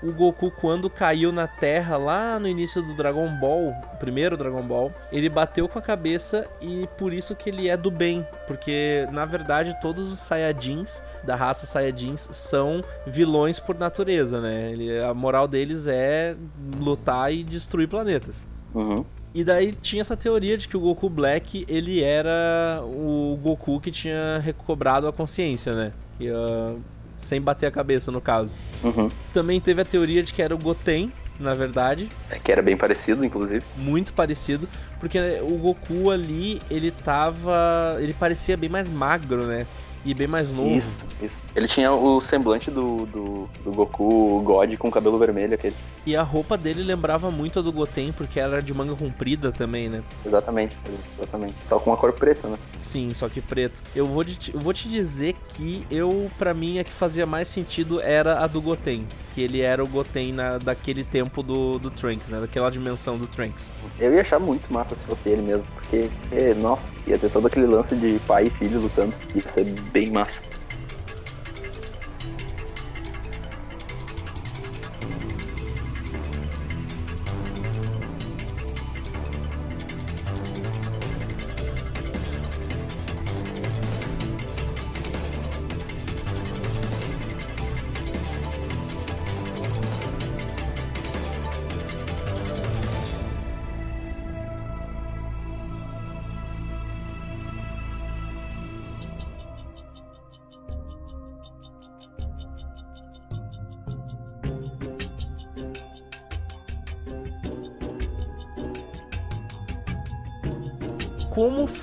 o 0.01 0.11
Goku 0.11 0.49
quando 0.51 0.89
caiu 0.89 1.31
na 1.31 1.45
Terra 1.47 1.97
lá 1.97 2.39
no 2.39 2.47
início 2.47 2.81
do 2.81 2.93
Dragon 2.93 3.27
Ball, 3.39 3.69
o 3.93 3.97
primeiro 3.97 4.37
Dragon 4.37 4.61
Ball, 4.61 4.91
ele 5.11 5.27
bateu 5.29 5.67
com 5.67 5.77
a 5.77 5.81
cabeça 5.81 6.47
e 6.61 6.87
por 6.97 7.13
isso 7.13 7.35
que 7.35 7.49
ele 7.49 7.67
é 7.67 7.75
do 7.75 7.91
bem, 7.91 8.25
porque 8.47 9.07
na 9.11 9.25
verdade 9.25 9.75
todos 9.81 10.11
os 10.11 10.19
Saiyajins 10.19 11.03
da 11.23 11.35
raça 11.35 11.65
Saiyajins 11.65 12.29
são 12.31 12.83
vilões 13.05 13.59
por 13.59 13.77
natureza, 13.77 14.39
né? 14.39 14.71
Ele- 14.71 14.99
a 15.03 15.13
moral 15.13 15.47
deles 15.47 15.87
é 15.87 16.35
lutar 16.79 17.33
e 17.33 17.43
destruir 17.43 17.87
planetas. 17.87 18.47
Uhum. 18.73 19.03
E 19.33 19.43
daí 19.43 19.73
tinha 19.73 20.01
essa 20.01 20.17
teoria 20.17 20.57
de 20.57 20.67
que 20.67 20.75
o 20.75 20.79
Goku 20.79 21.07
Black, 21.09 21.65
ele 21.69 22.01
era 22.01 22.81
o 22.83 23.37
Goku 23.41 23.79
que 23.79 23.91
tinha 23.91 24.39
recobrado 24.39 25.07
a 25.07 25.13
consciência, 25.13 25.75
né? 25.75 25.93
Que, 26.17 26.29
ah, 26.29 26.73
sem 27.21 27.41
bater 27.41 27.65
a 27.67 27.71
cabeça, 27.71 28.11
no 28.11 28.21
caso. 28.21 28.53
Uhum. 28.83 29.09
Também 29.33 29.59
teve 29.59 29.81
a 29.81 29.85
teoria 29.85 30.23
de 30.23 30.33
que 30.33 30.41
era 30.41 30.53
o 30.53 30.57
Goten, 30.57 31.11
na 31.39 31.53
verdade, 31.53 32.09
É 32.29 32.37
que 32.37 32.51
era 32.51 32.61
bem 32.61 32.75
parecido, 32.75 33.23
inclusive. 33.23 33.63
muito 33.77 34.13
parecido, 34.13 34.67
porque 34.99 35.17
o 35.41 35.57
Goku 35.57 36.09
ali, 36.11 36.61
ele 36.69 36.91
tava, 36.91 37.97
ele 37.99 38.13
parecia 38.13 38.57
bem 38.57 38.69
mais 38.69 38.89
magro, 38.89 39.43
né? 39.45 39.65
E 40.05 40.13
bem 40.13 40.27
mais 40.27 40.53
novo. 40.53 40.69
Isso, 40.69 41.05
isso. 41.21 41.43
Ele 41.53 41.67
tinha 41.67 41.91
o 41.91 42.21
semblante 42.21 42.71
do, 42.71 43.05
do, 43.05 43.49
do 43.65 43.71
Goku 43.73 44.41
God 44.45 44.75
com 44.77 44.89
cabelo 44.89 45.19
vermelho, 45.19 45.53
aquele. 45.53 45.75
E 46.05 46.15
a 46.15 46.23
roupa 46.23 46.57
dele 46.57 46.83
lembrava 46.83 47.29
muito 47.29 47.59
a 47.59 47.61
do 47.61 47.71
Goten, 47.71 48.11
porque 48.11 48.39
era 48.39 48.61
de 48.61 48.73
manga 48.73 48.95
comprida 48.95 49.51
também, 49.51 49.89
né? 49.89 50.03
Exatamente, 50.25 50.75
exatamente. 51.17 51.55
Só 51.65 51.79
com 51.79 51.89
uma 51.89 51.97
cor 51.97 52.13
preta, 52.13 52.47
né? 52.47 52.57
Sim, 52.77 53.13
só 53.13 53.27
que 53.27 53.41
preto. 53.41 53.83
Eu 53.95 54.05
vou, 54.05 54.23
te, 54.23 54.53
eu 54.53 54.59
vou 54.59 54.73
te 54.73 54.87
dizer 54.87 55.35
que 55.49 55.85
eu, 55.91 56.31
para 56.37 56.53
mim, 56.53 56.79
a 56.79 56.83
que 56.83 56.91
fazia 56.91 57.25
mais 57.25 57.47
sentido 57.47 58.01
era 58.01 58.43
a 58.43 58.47
do 58.47 58.61
Goten. 58.61 59.07
Que 59.33 59.41
ele 59.41 59.61
era 59.61 59.83
o 59.83 59.87
Goten 59.87 60.33
na, 60.33 60.57
daquele 60.57 61.03
tempo 61.03 61.43
do, 61.43 61.77
do 61.77 61.89
Trunks, 61.91 62.29
né? 62.29 62.39
Daquela 62.39 62.69
dimensão 62.69 63.17
do 63.17 63.27
Trunks. 63.27 63.69
Eu 63.99 64.13
ia 64.13 64.21
achar 64.21 64.39
muito 64.39 64.71
massa 64.71 64.95
se 64.95 65.03
fosse 65.03 65.29
ele 65.29 65.41
mesmo, 65.41 65.65
porque, 65.73 66.09
é, 66.31 66.53
nossa, 66.53 66.91
ia 67.05 67.17
ter 67.17 67.29
todo 67.29 67.47
aquele 67.47 67.67
lance 67.67 67.95
de 67.95 68.19
pai 68.25 68.45
e 68.45 68.49
filho 68.49 68.79
lutando. 68.79 69.13
Ia 69.35 69.49
ser 69.49 69.65
bem 69.91 70.09
massa. 70.09 70.39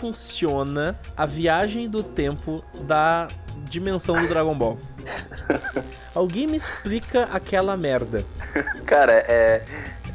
Funciona 0.06 0.98
a 1.16 1.26
viagem 1.26 1.88
do 1.88 2.02
tempo 2.02 2.62
da 2.82 3.28
dimensão 3.68 4.14
do 4.14 4.28
Dragon 4.28 4.56
Ball? 4.56 4.78
Alguém 6.14 6.46
me 6.46 6.56
explica 6.56 7.24
aquela 7.24 7.76
merda. 7.76 8.24
Cara, 8.86 9.12
é. 9.12 9.62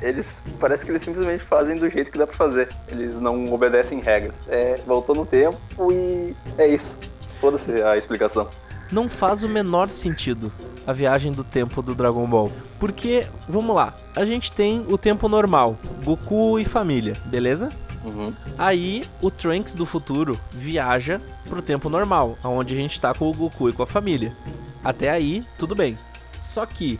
Eles. 0.01 0.41
Parece 0.59 0.85
que 0.85 0.91
eles 0.91 1.01
simplesmente 1.01 1.43
fazem 1.43 1.75
do 1.75 1.89
jeito 1.89 2.11
que 2.11 2.17
dá 2.17 2.25
pra 2.25 2.35
fazer. 2.35 2.69
Eles 2.87 3.19
não 3.19 3.51
obedecem 3.53 3.99
regras. 3.99 4.33
É, 4.47 4.79
voltou 4.87 5.13
no 5.13 5.25
tempo 5.25 5.59
e. 5.91 6.33
É 6.57 6.67
isso. 6.67 6.97
Foda-se 7.39 7.83
a 7.83 7.97
explicação. 7.97 8.49
Não 8.91 9.09
faz 9.09 9.43
o 9.43 9.49
menor 9.49 9.89
sentido 9.89 10.51
a 10.87 10.93
viagem 10.93 11.31
do 11.31 11.43
tempo 11.43 11.81
do 11.81 11.93
Dragon 11.93 12.25
Ball. 12.27 12.51
Porque, 12.79 13.27
vamos 13.47 13.75
lá, 13.75 13.93
a 14.15 14.25
gente 14.25 14.51
tem 14.51 14.83
o 14.87 14.97
tempo 14.97 15.29
normal, 15.29 15.77
Goku 16.03 16.59
e 16.59 16.65
família, 16.65 17.13
beleza? 17.25 17.69
Uhum. 18.03 18.33
Aí 18.57 19.07
o 19.21 19.29
Trunks 19.29 19.75
do 19.75 19.85
futuro 19.85 20.39
viaja 20.51 21.21
pro 21.47 21.61
tempo 21.61 21.89
normal, 21.89 22.37
onde 22.43 22.73
a 22.73 22.77
gente 22.77 22.99
tá 22.99 23.13
com 23.13 23.29
o 23.29 23.33
Goku 23.33 23.69
e 23.69 23.73
com 23.73 23.83
a 23.83 23.87
família. 23.87 24.35
Até 24.83 25.09
aí, 25.09 25.45
tudo 25.57 25.75
bem. 25.75 25.97
Só 26.39 26.65
que, 26.65 26.99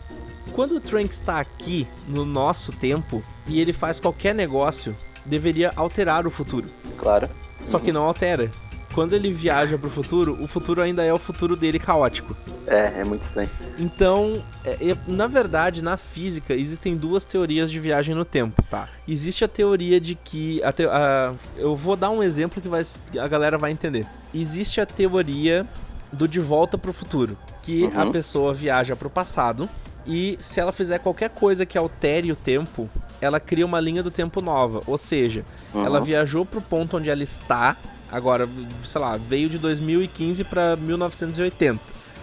quando 0.52 0.76
o 0.76 0.80
Trunks 0.80 1.20
tá 1.20 1.40
aqui 1.40 1.86
no 2.06 2.24
nosso 2.24 2.72
tempo 2.72 3.22
e 3.46 3.60
ele 3.60 3.72
faz 3.72 3.98
qualquer 3.98 4.34
negócio, 4.34 4.96
deveria 5.24 5.72
alterar 5.74 6.26
o 6.26 6.30
futuro. 6.30 6.70
Claro. 6.96 7.28
Só 7.62 7.78
que 7.78 7.92
não 7.92 8.04
altera. 8.04 8.50
Quando 8.92 9.14
ele 9.14 9.32
viaja 9.32 9.76
pro 9.78 9.90
futuro, 9.90 10.36
o 10.40 10.46
futuro 10.46 10.80
ainda 10.80 11.02
é 11.02 11.12
o 11.12 11.18
futuro 11.18 11.56
dele 11.56 11.78
caótico. 11.78 12.36
É, 12.66 13.00
é 13.00 13.04
muito 13.04 13.24
estranho. 13.24 13.50
Então, 13.78 14.42
é, 14.64 14.90
é, 14.90 14.96
na 15.06 15.26
verdade, 15.26 15.82
na 15.82 15.96
física, 15.96 16.54
existem 16.54 16.96
duas 16.96 17.24
teorias 17.24 17.70
de 17.70 17.80
viagem 17.80 18.14
no 18.14 18.24
tempo, 18.24 18.62
tá? 18.62 18.86
Existe 19.06 19.44
a 19.44 19.48
teoria 19.48 20.00
de 20.00 20.14
que. 20.14 20.62
A 20.62 20.72
te, 20.72 20.84
a, 20.84 21.34
eu 21.56 21.74
vou 21.74 21.96
dar 21.96 22.10
um 22.10 22.22
exemplo 22.22 22.60
que 22.60 22.68
vai, 22.68 22.82
a 23.20 23.28
galera 23.28 23.58
vai 23.58 23.70
entender. 23.70 24.06
Existe 24.34 24.80
a 24.80 24.86
teoria 24.86 25.66
do 26.12 26.28
de 26.28 26.40
volta 26.40 26.76
pro 26.76 26.92
futuro. 26.92 27.36
Que 27.62 27.84
uhum. 27.84 28.00
a 28.00 28.06
pessoa 28.10 28.52
viaja 28.52 28.94
pro 28.94 29.08
passado 29.08 29.68
e 30.06 30.36
se 30.40 30.60
ela 30.60 30.72
fizer 30.72 30.98
qualquer 30.98 31.30
coisa 31.30 31.64
que 31.64 31.78
altere 31.78 32.32
o 32.32 32.36
tempo, 32.36 32.90
ela 33.20 33.38
cria 33.38 33.64
uma 33.64 33.80
linha 33.80 34.02
do 34.02 34.10
tempo 34.10 34.40
nova. 34.40 34.82
Ou 34.86 34.98
seja, 34.98 35.44
uhum. 35.72 35.84
ela 35.84 36.00
viajou 36.00 36.44
pro 36.44 36.60
ponto 36.60 36.96
onde 36.96 37.08
ela 37.08 37.22
está 37.22 37.76
Agora, 38.12 38.46
sei 38.82 39.00
lá, 39.00 39.16
veio 39.16 39.48
de 39.48 39.58
2015 39.58 40.44
para 40.44 40.76
1980. 40.76 41.80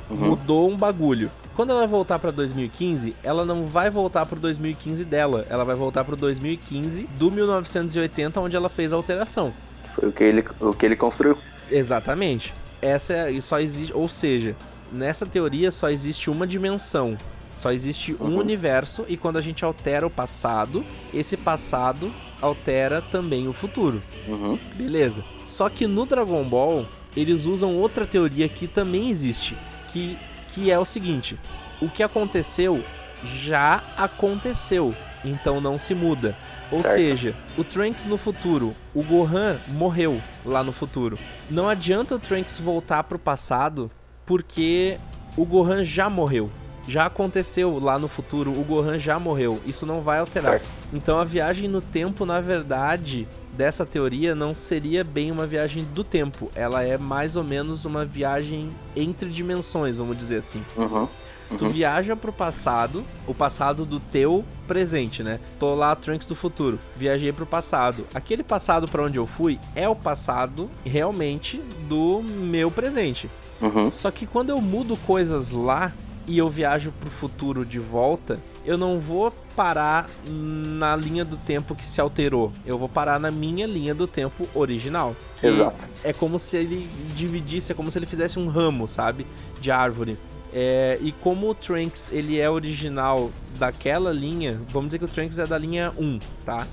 Uhum. 0.08 0.16
Mudou 0.16 0.70
um 0.70 0.78
bagulho. 0.78 1.32
Quando 1.56 1.72
ela 1.72 1.88
voltar 1.88 2.20
para 2.20 2.30
2015, 2.32 3.16
ela 3.24 3.44
não 3.44 3.66
vai 3.66 3.90
voltar 3.90 4.26
pro 4.28 4.40
2015 4.40 5.04
dela, 5.04 5.46
ela 5.50 5.66
vai 5.66 5.76
voltar 5.76 6.06
pro 6.06 6.16
2015 6.16 7.04
do 7.18 7.32
1980 7.32 8.40
onde 8.40 8.56
ela 8.56 8.70
fez 8.70 8.94
a 8.94 8.96
alteração. 8.96 9.52
Foi 9.96 10.10
o 10.10 10.12
que 10.12 10.24
ele, 10.24 10.46
o 10.60 10.74
que 10.74 10.86
ele 10.86 10.96
construiu. 10.96 11.38
Exatamente. 11.70 12.54
Essa 12.82 13.14
é, 13.14 13.32
e 13.32 13.42
só 13.42 13.60
existe, 13.60 13.94
ou 13.94 14.08
seja, 14.08 14.56
nessa 14.92 15.26
teoria 15.26 15.72
só 15.72 15.90
existe 15.90 16.30
uma 16.30 16.48
dimensão. 16.48 17.18
Só 17.56 17.72
existe 17.72 18.16
um 18.22 18.26
uhum. 18.26 18.38
universo 18.38 19.04
e 19.10 19.18
quando 19.18 19.38
a 19.38 19.42
gente 19.42 19.66
altera 19.66 20.08
o 20.08 20.10
passado, 20.10 20.86
esse 21.14 21.36
passado 21.36 22.14
altera 22.42 23.02
também 23.02 23.48
o 23.48 23.54
futuro. 23.54 24.02
Uhum. 24.28 24.58
Beleza. 24.76 25.24
Só 25.46 25.70
que 25.70 25.88
no 25.88 26.06
Dragon 26.06 26.44
Ball, 26.44 26.86
eles 27.16 27.46
usam 27.46 27.76
outra 27.76 28.06
teoria 28.06 28.48
que 28.48 28.68
também 28.68 29.10
existe, 29.10 29.58
que, 29.88 30.18
que 30.48 30.72
é 30.72 30.78
o 30.78 30.86
seguinte: 30.86 31.38
o 31.82 31.90
que 31.90 32.04
aconteceu 32.04 32.84
já 33.24 33.84
aconteceu, 33.98 34.96
então 35.24 35.60
não 35.60 35.78
se 35.78 35.94
muda. 35.94 36.38
Ou 36.72 36.84
certo. 36.84 36.96
seja, 36.96 37.36
o 37.58 37.64
Trunks 37.64 38.06
no 38.06 38.16
futuro, 38.16 38.76
o 38.94 39.02
Gohan 39.02 39.58
morreu 39.68 40.22
lá 40.46 40.64
no 40.64 40.72
futuro. 40.72 41.18
Não 41.50 41.68
adianta 41.68 42.16
o 42.16 42.20
Trunks 42.20 42.60
voltar 42.60 43.04
pro 43.04 43.18
passado, 43.18 43.90
porque 44.24 45.00
o 45.36 45.46
Gohan 45.46 45.84
já 45.84 46.08
morreu 46.10 46.52
já 46.90 47.06
aconteceu 47.06 47.80
lá 47.80 48.00
no 48.00 48.08
futuro, 48.08 48.52
o 48.52 48.64
Gohan 48.64 48.98
já 48.98 49.20
morreu. 49.20 49.62
Isso 49.66 49.86
não 49.86 50.02
vai 50.02 50.20
alterar. 50.20 50.54
Certo. 50.54 50.68
Então 50.92 51.20
a 51.20 51.24
viagem 51.24 51.70
no 51.70 51.82
tempo, 51.82 52.26
na 52.26 52.42
verdade, 52.42 53.28
dessa 53.56 53.86
teoria 53.86 54.34
não 54.34 54.54
seria 54.54 55.04
bem 55.04 55.32
uma 55.32 55.46
viagem 55.46 55.84
do 55.84 56.04
tempo. 56.04 56.52
Ela 56.56 56.84
é 56.84 56.98
mais 56.98 57.36
ou 57.36 57.44
menos 57.44 57.86
uma 57.86 58.06
viagem 58.06 58.72
entre 58.96 59.30
dimensões, 59.30 59.98
vamos 59.98 60.18
dizer 60.18 60.38
assim. 60.38 60.64
Uhum. 60.76 61.08
Uhum. 61.52 61.58
Tu 61.58 61.68
viaja 61.68 62.16
pro 62.16 62.32
passado, 62.32 63.04
o 63.26 63.34
passado 63.34 63.84
do 63.84 64.00
teu 64.00 64.46
presente, 64.68 65.24
né? 65.24 65.40
Tô 65.58 65.74
lá, 65.74 65.96
Trunks 65.96 66.28
do 66.28 66.36
futuro. 66.36 66.80
Viajei 66.96 67.34
pro 67.34 67.46
passado. 67.46 68.06
Aquele 68.14 68.44
passado 68.44 68.88
para 68.88 69.04
onde 69.04 69.18
eu 69.18 69.26
fui 69.26 69.60
é 69.76 69.90
o 69.90 69.96
passado 69.96 70.70
realmente 70.86 71.60
do 71.88 72.22
meu 72.22 72.70
presente. 72.70 73.30
Uhum. 73.60 73.92
Só 73.92 74.12
que 74.12 74.28
quando 74.28 74.52
eu 74.52 74.62
mudo 74.62 74.96
coisas 74.96 75.52
lá, 75.52 75.92
e 76.30 76.38
eu 76.38 76.48
viajo 76.48 76.94
pro 77.00 77.10
futuro 77.10 77.66
de 77.66 77.80
volta, 77.80 78.40
eu 78.70 78.78
não 78.78 79.00
vou 79.00 79.32
parar 79.56 80.08
na 80.28 80.96
linha 80.96 81.26
do 81.26 81.36
tempo 81.36 81.74
que 81.74 81.84
se 81.84 82.00
alterou. 82.00 82.54
Eu 82.64 82.78
vou 82.78 82.88
parar 82.88 83.20
na 83.20 83.32
minha 83.32 83.66
linha 83.66 83.96
do 83.96 84.06
tempo 84.06 84.48
original. 84.54 85.16
Exato. 85.42 85.90
É 86.04 86.14
como 86.14 86.38
se 86.38 86.56
ele 86.56 86.88
dividisse, 87.16 87.72
é 87.72 87.76
como 87.76 87.90
se 87.90 87.98
ele 87.98 88.06
fizesse 88.06 88.38
um 88.38 88.48
ramo, 88.48 88.88
sabe? 88.88 89.26
De 89.60 89.72
árvore. 89.72 90.20
É, 90.54 91.00
e 91.02 91.12
como 91.12 91.50
o 91.50 91.56
Trunks 91.56 92.12
ele 92.12 92.40
é 92.40 92.48
original 92.48 93.32
daquela 93.58 94.14
linha, 94.14 94.62
vamos 94.70 94.90
dizer 94.90 95.00
que 95.00 95.06
o 95.06 95.08
Trunks 95.08 95.40
é 95.40 95.48
da 95.48 95.58
linha 95.58 95.92
1, 95.98 96.20
tá? 96.46 96.68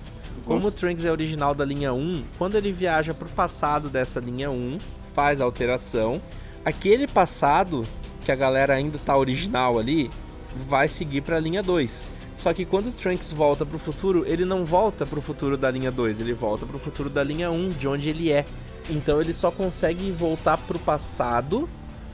Como 0.44 0.68
o 0.68 0.70
Trunks 0.70 1.06
é 1.06 1.10
original 1.10 1.54
da 1.54 1.64
linha 1.64 1.94
1, 1.94 2.24
quando 2.36 2.56
ele 2.56 2.72
viaja 2.72 3.14
pro 3.14 3.28
passado 3.30 3.88
dessa 3.88 4.20
linha 4.20 4.50
1, 4.50 4.76
faz 5.14 5.40
a 5.40 5.44
alteração, 5.44 6.20
aquele 6.62 7.06
passado 7.06 7.84
que 8.20 8.30
a 8.30 8.36
galera 8.36 8.74
ainda 8.74 8.98
tá 8.98 9.16
original 9.16 9.78
ali, 9.78 10.10
vai 10.56 10.88
seguir 10.88 11.20
para 11.20 11.36
a 11.36 11.40
linha 11.40 11.62
2. 11.62 12.08
Só 12.34 12.52
que 12.52 12.64
quando 12.64 12.88
o 12.88 12.92
Trunks 12.92 13.32
volta 13.32 13.64
pro 13.64 13.78
futuro, 13.78 14.24
ele 14.26 14.44
não 14.44 14.64
volta 14.64 15.06
pro 15.06 15.22
futuro 15.22 15.56
da 15.56 15.70
linha 15.70 15.90
2, 15.90 16.20
ele 16.20 16.34
volta 16.34 16.66
pro 16.66 16.78
futuro 16.78 17.08
da 17.08 17.22
linha 17.22 17.50
1, 17.50 17.70
de 17.70 17.88
onde 17.88 18.10
ele 18.10 18.30
é. 18.30 18.44
Então 18.90 19.20
ele 19.20 19.32
só 19.32 19.50
consegue 19.50 20.10
voltar 20.10 20.58
pro 20.58 20.78
passado, 20.78 21.68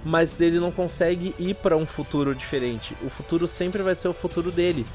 mas 0.05 0.41
ele 0.41 0.61
não 0.61 0.71
consegue 0.71 1.35
ir 1.39 1.55
para 1.55 1.77
um 1.77 1.85
futuro 1.85 2.35
diferente. 2.35 2.97
O 3.03 3.11
futuro 3.11 3.49
sempre 3.49 3.83
vai 3.83 3.95
ser 3.95 4.09
o 4.09 4.13
futuro 4.13 4.53
dele, 4.53 4.87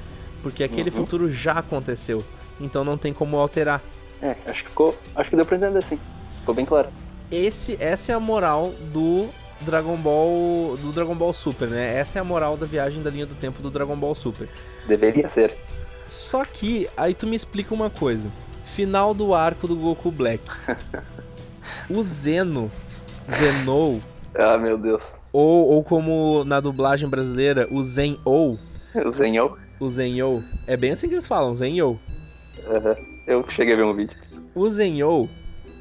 porque 0.42 0.64
aquele 0.64 0.90
uhum. 0.90 0.96
futuro 0.96 1.30
já 1.30 1.54
aconteceu. 1.54 2.24
Então 2.60 2.84
não 2.84 2.98
tem 2.98 3.14
como 3.14 3.38
alterar. 3.38 3.82
É, 4.22 4.36
acho 4.46 4.64
que 4.64 4.70
ficou, 4.70 4.98
acho 5.16 5.30
que 5.30 5.36
deu 5.36 5.46
para 5.46 5.58
entender 5.58 5.80
assim. 5.80 6.00
Ficou 6.40 6.56
bem 6.56 6.66
claro. 6.66 6.90
Esse, 7.30 7.78
essa 7.82 8.14
é 8.14 8.16
a 8.16 8.20
moral 8.20 8.74
do 8.94 9.28
Dragon 9.62 9.98
Ball 9.98 10.78
do 10.78 10.92
Dragon 10.92 11.16
Ball 11.16 11.34
Super, 11.34 11.68
né? 11.68 11.98
Essa 11.98 12.20
é 12.20 12.22
a 12.22 12.24
moral 12.24 12.58
da 12.58 12.66
viagem 12.66 13.02
da 13.02 13.10
linha 13.10 13.26
do 13.26 13.36
tempo 13.36 13.62
do 13.62 13.70
Dragon 13.70 13.96
Ball 13.96 14.16
Super. 14.16 14.50
Deveria 14.88 15.28
ser. 15.30 15.56
Só 16.06 16.46
que 16.46 16.90
aí 16.96 17.14
tu 17.14 17.28
me 17.28 17.36
explica 17.36 17.74
uma 17.74 17.90
coisa. 17.90 18.32
Final 18.64 19.14
do 19.14 19.34
arco 19.34 19.68
do 19.68 19.76
Goku 19.76 20.12
Black. 20.12 20.44
o 21.90 22.02
Zeno, 22.04 22.70
Zenou. 23.30 24.02
Ah, 24.36 24.58
meu 24.58 24.78
Deus. 24.78 25.04
Ou, 25.34 25.68
ou 25.68 25.84
como 25.84 26.44
na 26.46 26.60
dublagem 26.60 27.10
brasileira, 27.10 27.68
o 27.70 27.84
Zen-Ou. 27.84 28.58
O 29.06 29.12
Zen-Ou? 29.12 29.58
O 29.80 29.90
Zen-Ou. 29.90 30.44
É 30.66 30.78
bem 30.78 30.92
assim 30.92 31.08
que 31.08 31.16
eles 31.16 31.28
falam, 31.28 31.54
Zen-Ou. 31.54 32.00
Uhum. 32.66 33.06
Eu 33.26 33.46
cheguei 33.50 33.74
a 33.74 33.78
ver 33.78 33.84
um 33.84 33.94
vídeo. 33.94 34.18
O 34.56 34.70
Zen-Ou, 34.70 35.30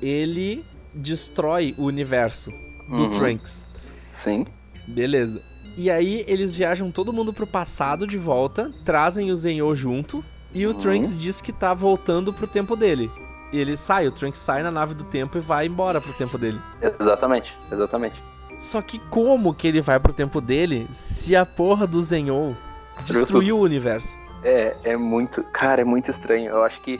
ele 0.02 0.64
destrói 0.94 1.74
o 1.78 1.84
universo 1.84 2.52
do 2.88 3.04
uhum. 3.04 3.10
Trunks. 3.10 3.68
Sim. 4.10 4.46
Beleza. 4.86 5.42
E 5.76 5.90
aí 5.90 6.24
eles 6.26 6.56
viajam 6.56 6.90
todo 6.90 7.12
mundo 7.12 7.32
pro 7.32 7.46
passado 7.46 8.06
de 8.06 8.16
volta, 8.16 8.70
trazem 8.84 9.30
o 9.30 9.36
Zenyo 9.36 9.74
junto, 9.74 10.24
e 10.54 10.66
o 10.66 10.70
uhum. 10.70 10.76
Trunks 10.76 11.16
diz 11.16 11.40
que 11.40 11.52
tá 11.52 11.74
voltando 11.74 12.32
pro 12.32 12.46
tempo 12.46 12.74
dele. 12.74 13.10
E 13.52 13.58
ele 13.58 13.76
sai, 13.76 14.06
o 14.06 14.12
Trunks 14.12 14.40
sai 14.40 14.62
na 14.62 14.70
nave 14.70 14.94
do 14.94 15.04
tempo 15.04 15.36
e 15.36 15.40
vai 15.40 15.66
embora 15.66 16.00
pro 16.00 16.12
tempo 16.14 16.38
dele. 16.38 16.60
Exatamente, 16.80 17.56
exatamente. 17.70 18.22
Só 18.58 18.80
que 18.80 18.98
como 19.10 19.54
que 19.54 19.68
ele 19.68 19.80
vai 19.80 20.00
pro 20.00 20.12
tempo 20.12 20.40
dele 20.40 20.88
se 20.90 21.36
a 21.36 21.44
porra 21.44 21.86
do 21.86 22.02
Zenyo 22.02 22.56
destruiu 23.04 23.58
o 23.58 23.62
universo? 23.62 24.16
É, 24.42 24.76
é 24.84 24.96
muito. 24.96 25.42
Cara, 25.44 25.82
é 25.82 25.84
muito 25.84 26.10
estranho. 26.10 26.50
Eu 26.50 26.62
acho 26.62 26.80
que 26.80 26.98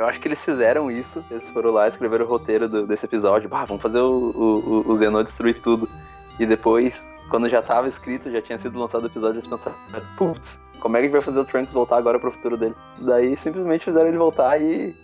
eu 0.00 0.06
acho 0.06 0.18
que 0.18 0.28
eles 0.28 0.42
fizeram 0.42 0.90
isso. 0.90 1.22
Eles 1.30 1.48
foram 1.50 1.70
lá, 1.70 1.86
escreveram 1.86 2.24
o 2.24 2.28
roteiro 2.28 2.66
do, 2.66 2.86
desse 2.86 3.04
episódio. 3.04 3.48
Bah, 3.50 3.66
vamos 3.66 3.82
fazer 3.82 4.00
o, 4.00 4.08
o, 4.08 4.90
o 4.90 4.96
Zeno 4.96 5.22
destruir 5.22 5.60
tudo. 5.60 5.86
E 6.38 6.46
depois, 6.46 7.12
quando 7.28 7.50
já 7.50 7.60
tava 7.60 7.86
escrito, 7.86 8.30
já 8.30 8.40
tinha 8.40 8.56
sido 8.56 8.78
lançado 8.78 9.04
o 9.04 9.06
episódio, 9.06 9.36
eles 9.36 9.46
pensaram, 9.46 9.76
putz, 10.16 10.58
como 10.80 10.96
é 10.96 11.02
que 11.02 11.08
vai 11.08 11.20
fazer 11.20 11.38
o 11.38 11.44
Trunks 11.44 11.74
voltar 11.74 11.98
agora 11.98 12.18
pro 12.18 12.32
futuro 12.32 12.56
dele? 12.56 12.74
Daí 12.98 13.36
simplesmente 13.36 13.84
fizeram 13.84 14.08
ele 14.08 14.16
voltar 14.16 14.60
e 14.60 14.96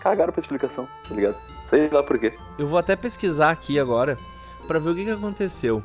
cagaram 0.00 0.32
pra 0.32 0.42
explicação, 0.42 0.86
tá 1.08 1.14
ligado? 1.14 1.36
Sei 1.64 1.88
lá 1.88 2.02
por 2.02 2.18
quê. 2.18 2.34
Eu 2.58 2.66
vou 2.66 2.78
até 2.78 2.94
pesquisar 2.94 3.50
aqui 3.50 3.78
agora 3.78 4.18
para 4.68 4.78
ver 4.78 4.90
o 4.90 4.94
que, 4.94 5.06
que 5.06 5.10
aconteceu. 5.10 5.82